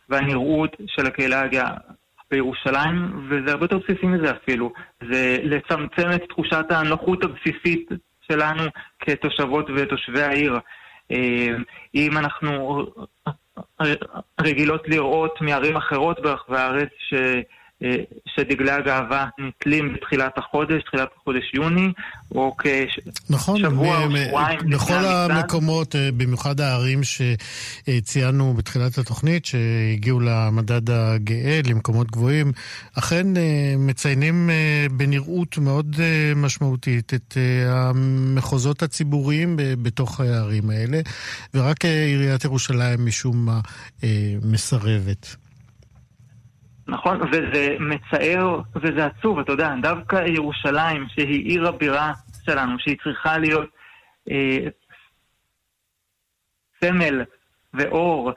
והנראות 0.09 0.76
של 0.88 1.05
הקהילה 1.05 1.41
הגאה 1.41 1.72
בירושלים, 2.32 3.28
וזה 3.30 3.51
הרבה 3.51 3.63
יותר 3.63 3.78
בסיסי 3.78 4.05
מזה 4.05 4.32
אפילו. 4.32 4.73
זה 5.11 5.38
לצמצם 5.43 6.11
את 6.15 6.23
תחושת 6.30 6.65
הנוחות 6.69 7.23
הבסיסית 7.23 7.89
שלנו 8.32 8.63
כתושבות 8.99 9.65
ותושבי 9.76 10.21
העיר. 10.21 10.59
אה, 11.11 11.55
אם 11.95 12.17
אנחנו 12.17 12.86
רגילות 14.41 14.88
לראות 14.88 15.41
מערים 15.41 15.76
אחרות 15.78 16.19
ברחבי 16.21 16.57
הארץ 16.57 16.89
ש, 16.97 17.13
שדגלי 18.36 18.71
הגאווה 18.71 19.25
נתלים 19.39 19.93
בתחילת 19.93 20.38
החודש, 20.38 20.83
תחילת 20.83 21.07
חודש 21.23 21.53
יוני, 21.53 21.88
או 22.31 22.55
נכון, 23.29 23.57
כשבוע 23.57 24.03
או 24.03 24.09
מ- 24.09 24.17
שבועיים 24.27 24.59
בכל. 24.69 24.93
המקומות, 25.05 25.95
אה, 25.95 26.09
במיוחד 26.17 26.59
הערים 26.61 27.01
שציינו 27.03 28.53
בתחילת 28.53 28.97
התוכנית, 28.97 29.45
שהגיעו 29.45 30.19
למדד 30.19 30.89
הגאה, 30.89 31.59
למקומות 31.69 32.11
גבוהים, 32.11 32.51
אכן 32.97 33.38
אה, 33.38 33.41
מציינים 33.77 34.49
אה, 34.49 34.86
בנראות 34.91 35.57
מאוד 35.57 35.95
אה, 35.99 36.31
משמעותית 36.36 37.13
את 37.13 37.38
אה, 37.38 37.43
המחוזות 37.89 38.83
הציבוריים 38.83 39.55
בתוך 39.57 40.19
הערים 40.19 40.69
האלה, 40.69 40.99
ורק 41.53 41.86
אה, 41.86 42.05
עיריית 42.05 42.43
ירושלים 42.43 43.05
משום 43.05 43.45
מה 43.45 43.59
אה, 44.03 44.09
מסרבת. 44.43 45.36
נכון, 46.88 47.21
וזה 47.31 47.75
מצער 47.79 48.61
וזה 48.75 49.05
עצוב, 49.05 49.39
אתה 49.39 49.51
יודע, 49.51 49.73
דווקא 49.81 50.15
ירושלים, 50.27 51.07
שהיא 51.09 51.45
עיר 51.45 51.67
הבירה 51.67 52.13
שלנו, 52.45 52.79
שהיא 52.79 52.97
צריכה 53.03 53.38
להיות 53.38 53.69
אה, 54.31 54.57
סמל 56.83 57.23
ואור 57.73 58.31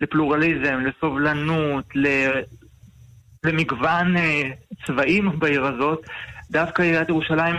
לפלורליזם, 0.00 0.80
לסובלנות, 0.80 1.84
למגוון 3.44 4.16
אה, 4.16 4.42
צבעים 4.86 5.38
בעיר 5.38 5.66
הזאת, 5.66 6.06
דווקא 6.50 6.82
עיריית 6.82 7.08
ירושלים 7.08 7.56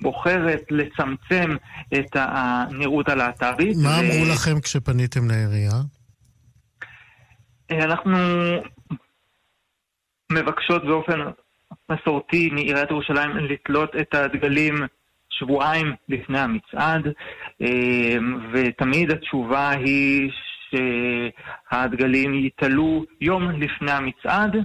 בוחרת 0.00 0.62
לצמצם 0.70 1.56
את 1.94 2.16
הנראות 2.16 3.08
הלהט"בית. 3.08 3.76
מה 3.82 4.00
אמרו 4.00 4.24
לכם 4.32 4.60
כשפניתם 4.60 5.28
לעירייה? 5.28 5.72
אה, 7.70 7.84
אנחנו 7.84 8.16
מבקשות 10.30 10.84
באופן 10.84 11.20
מסורתי 11.90 12.50
מעיריית 12.52 12.90
ירושלים 12.90 13.36
לתלות 13.36 13.96
את 13.96 14.14
הדגלים 14.14 14.74
שבועיים 15.30 15.94
לפני 16.08 16.38
המצעד, 16.38 17.06
אה, 17.62 18.16
ותמיד 18.52 19.10
התשובה 19.10 19.70
היא 19.70 20.30
שהדגלים 20.70 22.34
ייתלו 22.34 23.04
יום 23.20 23.50
לפני 23.50 23.92
המצעד, 23.92 24.56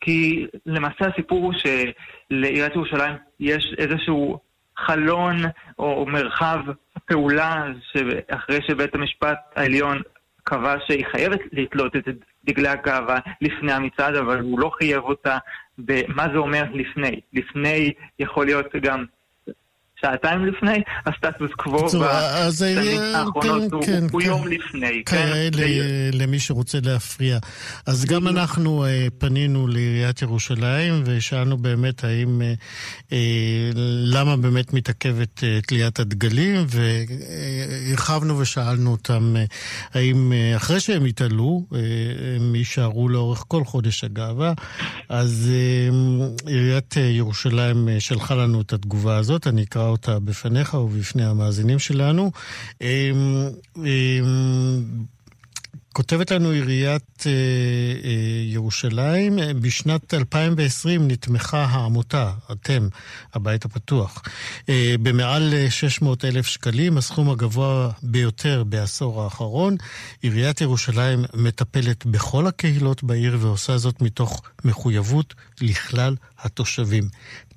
כי 0.00 0.46
למעשה 0.66 1.06
הסיפור 1.06 1.44
הוא 1.44 1.52
שלעיריית 1.52 2.74
ירושלים 2.74 3.14
יש 3.40 3.74
איזשהו 3.78 4.38
חלון 4.76 5.36
או 5.78 6.06
מרחב 6.06 6.58
פעולה 7.06 7.66
שאחרי 7.92 8.58
שבית 8.68 8.94
המשפט 8.94 9.38
העליון 9.56 10.02
קבע 10.44 10.74
שהיא 10.86 11.04
חייבת 11.12 11.40
לתלות 11.52 11.96
את 11.96 12.08
דגלי 12.44 12.68
הגאווה 12.68 13.18
לפני 13.40 13.72
המצעד, 13.72 14.14
אבל 14.14 14.40
הוא 14.40 14.58
לא 14.58 14.70
חייב 14.78 15.02
אותה 15.02 15.38
במה 15.78 16.26
זה 16.32 16.38
אומר 16.38 16.64
לפני. 16.72 17.20
לפני 17.32 17.92
יכול 18.18 18.46
להיות 18.46 18.76
גם 18.82 19.04
שעתיים 20.02 20.46
לפני, 20.46 20.82
הסטטוס 21.06 21.50
קוו 21.56 21.86
בשנים 21.86 23.00
האחרונות 23.00 23.62
כן, 23.62 23.74
הוא- 23.76 23.84
כן, 23.84 24.08
כן. 24.08 24.20
יום 24.26 24.46
לפני. 24.48 25.02
כאלה 25.06 25.66
למי 26.12 26.38
שרוצה 26.38 26.78
להפריע. 26.82 27.38
אז 27.86 28.04
גם 28.04 28.28
אנחנו 28.28 28.84
אה, 28.84 29.06
פנינו 29.18 29.66
לעיריית 29.68 30.22
ירושלים 30.22 31.02
ושאלנו 31.06 31.56
באמת 31.58 32.04
האם, 32.04 32.42
אה, 32.42 32.52
אה, 33.12 33.70
למה 34.04 34.36
באמת 34.36 34.72
מתעכבת 34.72 35.44
תליית 35.66 36.00
הדגלים, 36.00 36.66
והרחבנו 36.68 38.38
ושאלנו 38.38 38.90
אותם 38.90 39.34
האם 39.94 40.32
אחרי 40.56 40.80
שהם 40.80 41.06
יתעלו, 41.06 41.66
הם 42.36 42.54
יישארו 42.54 43.08
לאורך 43.08 43.44
כל 43.48 43.64
חודש 43.64 44.04
הגאווה. 44.04 44.52
אז 45.08 45.50
עיריית 46.46 46.94
ירושלים 46.96 47.88
שלחה 47.98 48.34
לנו 48.34 48.60
את 48.60 48.72
התגובה 48.72 49.16
הזאת, 49.16 49.46
אני 49.46 49.62
אקרא 49.62 49.82
אותה 49.92 50.18
בפניך 50.18 50.74
ובפני 50.74 51.24
המאזינים 51.24 51.78
שלנו. 51.78 52.30
אה, 52.82 53.10
אה, 53.78 54.20
כותבת 55.92 56.30
לנו 56.30 56.50
עיריית 56.50 57.24
אה, 57.26 57.32
אה, 57.32 58.10
ירושלים, 58.44 59.38
אה, 59.38 59.54
בשנת 59.54 60.14
2020 60.14 61.08
נתמכה 61.08 61.64
העמותה, 61.64 62.32
אתם, 62.52 62.88
הבית 63.34 63.64
הפתוח, 63.64 64.22
במעל 65.02 65.54
אה, 65.54 65.70
600 65.70 66.24
אלף 66.24 66.46
שקלים, 66.46 66.98
הסכום 66.98 67.30
הגבוה 67.30 67.90
ביותר 68.02 68.64
בעשור 68.64 69.22
האחרון. 69.22 69.76
עיריית 70.22 70.60
ירושלים 70.60 71.24
מטפלת 71.34 72.06
בכל 72.06 72.46
הקהילות 72.46 73.02
בעיר 73.02 73.36
ועושה 73.40 73.78
זאת 73.78 74.02
מתוך 74.02 74.42
מחויבות 74.64 75.34
לכלל 75.60 76.16
התושבים. 76.38 77.08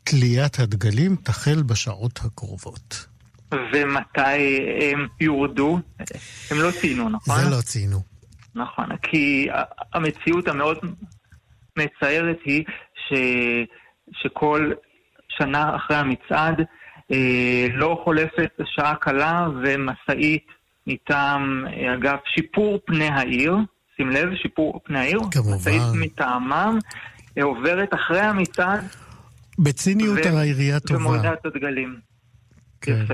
תליית 0.06 0.60
הדגלים 0.60 1.16
תחל 1.16 1.64
בשעות 1.64 2.20
הקרובות. 2.26 3.06
ומתי 3.52 4.60
הם 4.82 5.08
יורדו? 5.22 5.80
הם 6.52 6.58
לא 6.58 6.72
ציינו, 6.72 7.10
נכון? 7.10 7.36
זה 7.36 7.50
לא 7.50 7.62
ציינו. 7.62 8.00
נכון, 8.56 8.86
כי 9.02 9.48
המציאות 9.94 10.48
המאוד 10.48 10.78
מצערת 11.78 12.38
היא 12.46 12.64
ש... 13.08 13.14
שכל 14.12 14.72
שנה 15.38 15.76
אחרי 15.76 15.98
המצעד 15.98 16.62
אה, 17.12 17.68
לא 17.74 18.02
חולפת 18.04 18.52
שעה 18.66 18.96
קלה 18.96 19.48
ומשאית 19.64 20.46
מטעם 20.88 21.66
אגף 21.94 22.20
שיפור 22.36 22.80
פני 22.86 23.08
העיר, 23.08 23.56
שים 23.98 24.10
לב, 24.10 24.36
שיפור 24.42 24.82
פני 24.84 25.00
העיר, 25.00 25.20
כמובן. 25.32 25.56
משאית 25.56 25.82
מטעמם 25.94 26.80
אה, 27.38 27.44
עוברת 27.44 27.94
אחרי 27.94 28.22
המצעד 28.22 28.86
בציניות 29.60 30.20
ו- 30.26 30.38
העירייה 30.38 30.80
טובה. 30.80 31.00
ומורידה 31.00 31.34
את 31.34 31.46
הדגלים. 31.46 32.00
כן. 32.82 33.02
יפה. 33.04 33.14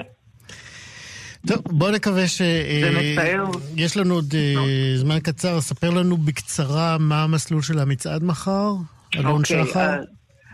טוב, 1.48 1.58
בוא 1.66 1.92
נקווה 1.92 2.28
ש... 2.28 2.42
זה 2.82 2.92
מצער. 3.00 3.46
יש 3.78 3.98
לנו 3.98 4.14
עוד 4.14 4.34
אה, 4.36 4.98
זמן 4.98 5.20
קצר, 5.20 5.62
ספר 5.62 5.90
לנו 5.90 6.18
בקצרה 6.18 6.98
מה 7.00 7.24
המסלול 7.24 7.62
של 7.62 7.80
המצעד 7.80 8.24
מחר, 8.24 8.74
אלון 9.16 9.32
אוקיי, 9.32 9.66
שחר. 9.66 9.80
אז, 9.80 10.06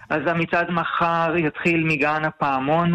אז 0.10 0.22
המצעד 0.26 0.70
מחר 0.70 1.34
יתחיל 1.38 1.84
מגן 1.84 2.26
הפעמון. 2.26 2.94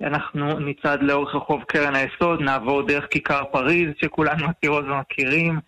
אנחנו 0.00 0.58
נצעד 0.58 1.02
לאורך 1.02 1.34
רחוב 1.34 1.62
קרן 1.68 1.94
היסוד, 1.94 2.40
נעבור 2.40 2.86
דרך 2.86 3.04
כיכר 3.10 3.42
פריז, 3.52 3.88
שכולנו 4.00 4.48
מכירות 4.48 4.84
ומכירים. 4.84 5.58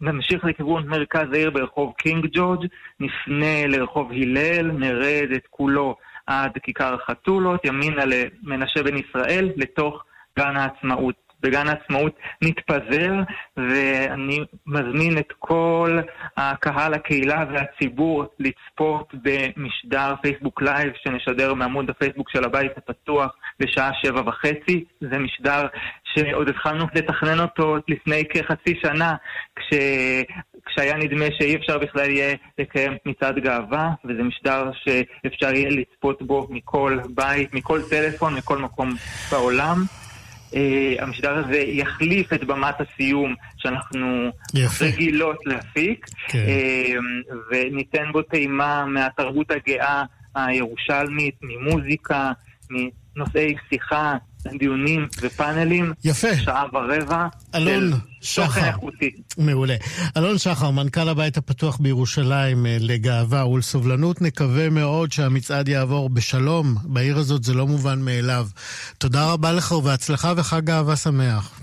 נמשיך 0.00 0.44
לכיוון 0.44 0.86
מרכז 0.88 1.32
העיר 1.32 1.50
ברחוב 1.50 1.92
קינג 1.98 2.26
ג'ורג', 2.32 2.66
נפנה 3.00 3.66
לרחוב 3.66 4.12
הלל, 4.12 4.70
נרד 4.72 5.28
את 5.36 5.46
כולו 5.50 5.96
עד 6.26 6.58
כיכר 6.62 6.94
החתולות, 6.94 7.64
ימינה 7.64 8.04
למנשה 8.04 8.82
בן 8.82 8.96
ישראל, 8.96 9.52
לתוך 9.56 10.04
גן 10.38 10.56
העצמאות 10.56 11.26
בגן 11.40 11.68
העצמאות 11.68 12.18
נתפזר, 12.42 13.12
ואני 13.56 14.40
מזמין 14.66 15.18
את 15.18 15.32
כל 15.38 15.98
הקהל, 16.36 16.94
הקהילה 16.94 17.44
והציבור 17.52 18.24
לצפות 18.38 19.14
במשדר 19.14 20.14
פייסבוק 20.22 20.62
live 20.62 20.92
שנשדר 21.04 21.54
מעמוד 21.54 21.90
הפייסבוק 21.90 22.30
של 22.30 22.44
הבית 22.44 22.72
הפתוח 22.76 23.36
בשעה 23.60 23.90
שבע 24.02 24.20
וחצי. 24.26 24.84
זה 25.00 25.18
משדר 25.18 25.66
שעוד 26.16 26.48
התחלנו 26.48 26.84
לתכנן 26.94 27.40
אותו 27.40 27.76
לפני 27.88 28.24
כחצי 28.28 28.74
שנה, 28.82 29.14
כש... 29.56 29.74
כשהיה 30.66 30.96
נדמה 30.96 31.24
שאי 31.38 31.56
אפשר 31.56 31.78
בכלל 31.78 32.10
יהיה 32.10 32.36
לקיים 32.58 32.92
מצעד 33.06 33.38
גאווה, 33.38 33.90
וזה 34.04 34.22
משדר 34.22 34.70
שאפשר 34.74 35.54
יהיה 35.54 35.70
לצפות 35.70 36.22
בו 36.22 36.46
מכל 36.50 36.98
בית, 37.14 37.54
מכל 37.54 37.80
טלפון, 37.90 38.34
מכל 38.34 38.58
מקום 38.58 38.94
בעולם. 39.30 39.84
Uh, 40.52 40.56
המשדר 40.98 41.38
הזה 41.38 41.58
יחליף 41.58 42.32
את 42.32 42.44
במת 42.44 42.74
הסיום 42.80 43.34
שאנחנו 43.56 44.30
יפה. 44.54 44.84
רגילות 44.84 45.46
להפיק, 45.46 46.06
כן. 46.28 46.38
uh, 46.38 47.34
וניתן 47.50 48.12
בו 48.12 48.22
טעימה 48.22 48.84
מהתרבות 48.84 49.50
הגאה 49.50 50.04
הירושלמית, 50.34 51.34
ממוזיקה, 51.42 52.32
מנושאי 52.70 53.54
שיחה, 53.68 54.16
דיונים 54.58 55.06
ופאנלים. 55.20 55.92
יפה. 56.04 56.36
שעה 56.36 56.64
ורבע. 56.72 57.26
אלון 57.54 57.92
שחר. 58.20 58.70
מעולה. 59.38 59.74
אלון 60.16 60.38
שחר, 60.38 60.70
מנכ"ל 60.70 61.08
הבית 61.08 61.36
הפתוח 61.36 61.76
בירושלים 61.76 62.66
אה, 62.66 62.76
לגאווה 62.80 63.46
ולסובלנות, 63.46 64.22
נקווה 64.22 64.70
מאוד 64.70 65.12
שהמצעד 65.12 65.68
יעבור 65.68 66.10
בשלום. 66.10 66.74
בעיר 66.84 67.18
הזאת 67.18 67.44
זה 67.44 67.54
לא 67.54 67.66
מובן 67.66 67.98
מאליו. 68.00 68.46
תודה 68.98 69.32
רבה 69.32 69.52
לך 69.52 69.72
ובהצלחה 69.72 70.32
וחג 70.36 70.64
גאווה 70.64 70.96
שמח. 70.96 71.60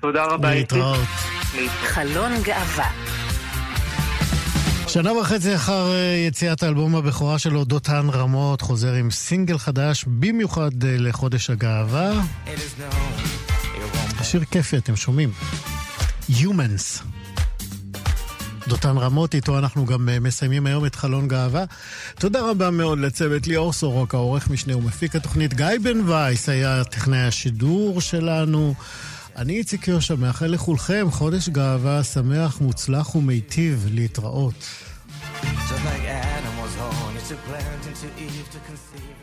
תודה 0.00 0.24
רבה. 0.24 0.52
איציק. 0.52 0.72
להתראות. 0.72 1.08
חלון 1.82 2.32
גאווה. 2.42 3.25
שנה 4.96 5.12
וחצי 5.12 5.54
אחר 5.54 5.92
אה, 5.92 6.24
יציאת 6.28 6.62
האלבום 6.62 6.96
הבכורה 6.96 7.38
שלו, 7.38 7.64
דותן 7.64 8.06
רמות, 8.12 8.60
חוזר 8.60 8.92
עם 8.92 9.10
סינגל 9.10 9.58
חדש, 9.58 10.04
במיוחד 10.04 10.84
אה, 10.84 10.96
לחודש 10.98 11.50
הגאווה. 11.50 12.22
שיר 14.22 14.44
כיפי, 14.44 14.76
אתם 14.76 14.96
שומעים? 14.96 15.30
Humans. 16.30 17.02
דותן 18.68 18.98
רמות, 18.98 19.34
איתו 19.34 19.58
אנחנו 19.58 19.86
גם 19.86 20.08
אה, 20.08 20.20
מסיימים 20.20 20.66
היום 20.66 20.86
את 20.86 20.94
חלון 20.94 21.28
גאווה. 21.28 21.64
תודה 22.18 22.50
רבה 22.50 22.70
מאוד 22.70 22.98
לצוות 22.98 23.46
ליאור 23.46 23.72
סורוק, 23.72 24.14
העורך 24.14 24.50
משנה 24.50 24.76
ומפיק 24.76 25.16
התוכנית. 25.16 25.54
גיא 25.54 25.66
בן 25.82 26.08
וייס 26.08 26.48
היה 26.48 26.84
טכנאי 26.84 27.26
השידור 27.26 28.00
שלנו. 28.00 28.74
אני 29.36 29.58
איציק 29.58 29.88
יושע, 29.88 30.14
מאחל 30.14 30.46
לכולכם 30.46 31.06
חודש 31.10 31.48
גאווה 31.48 32.04
שמח, 32.04 32.60
מוצלח 32.60 33.14
ומיטיב 33.14 33.88
להתראות. 33.90 34.85
Just 35.42 35.84
like 35.84 36.04
Adam 36.04 36.58
was 36.62 36.74
horny 36.76 37.20
to 37.28 37.36
plant 37.48 37.86
and 37.86 37.96
to 37.96 38.06
Eve 38.22 38.48
to 38.52 38.58
conceive. 38.60 39.15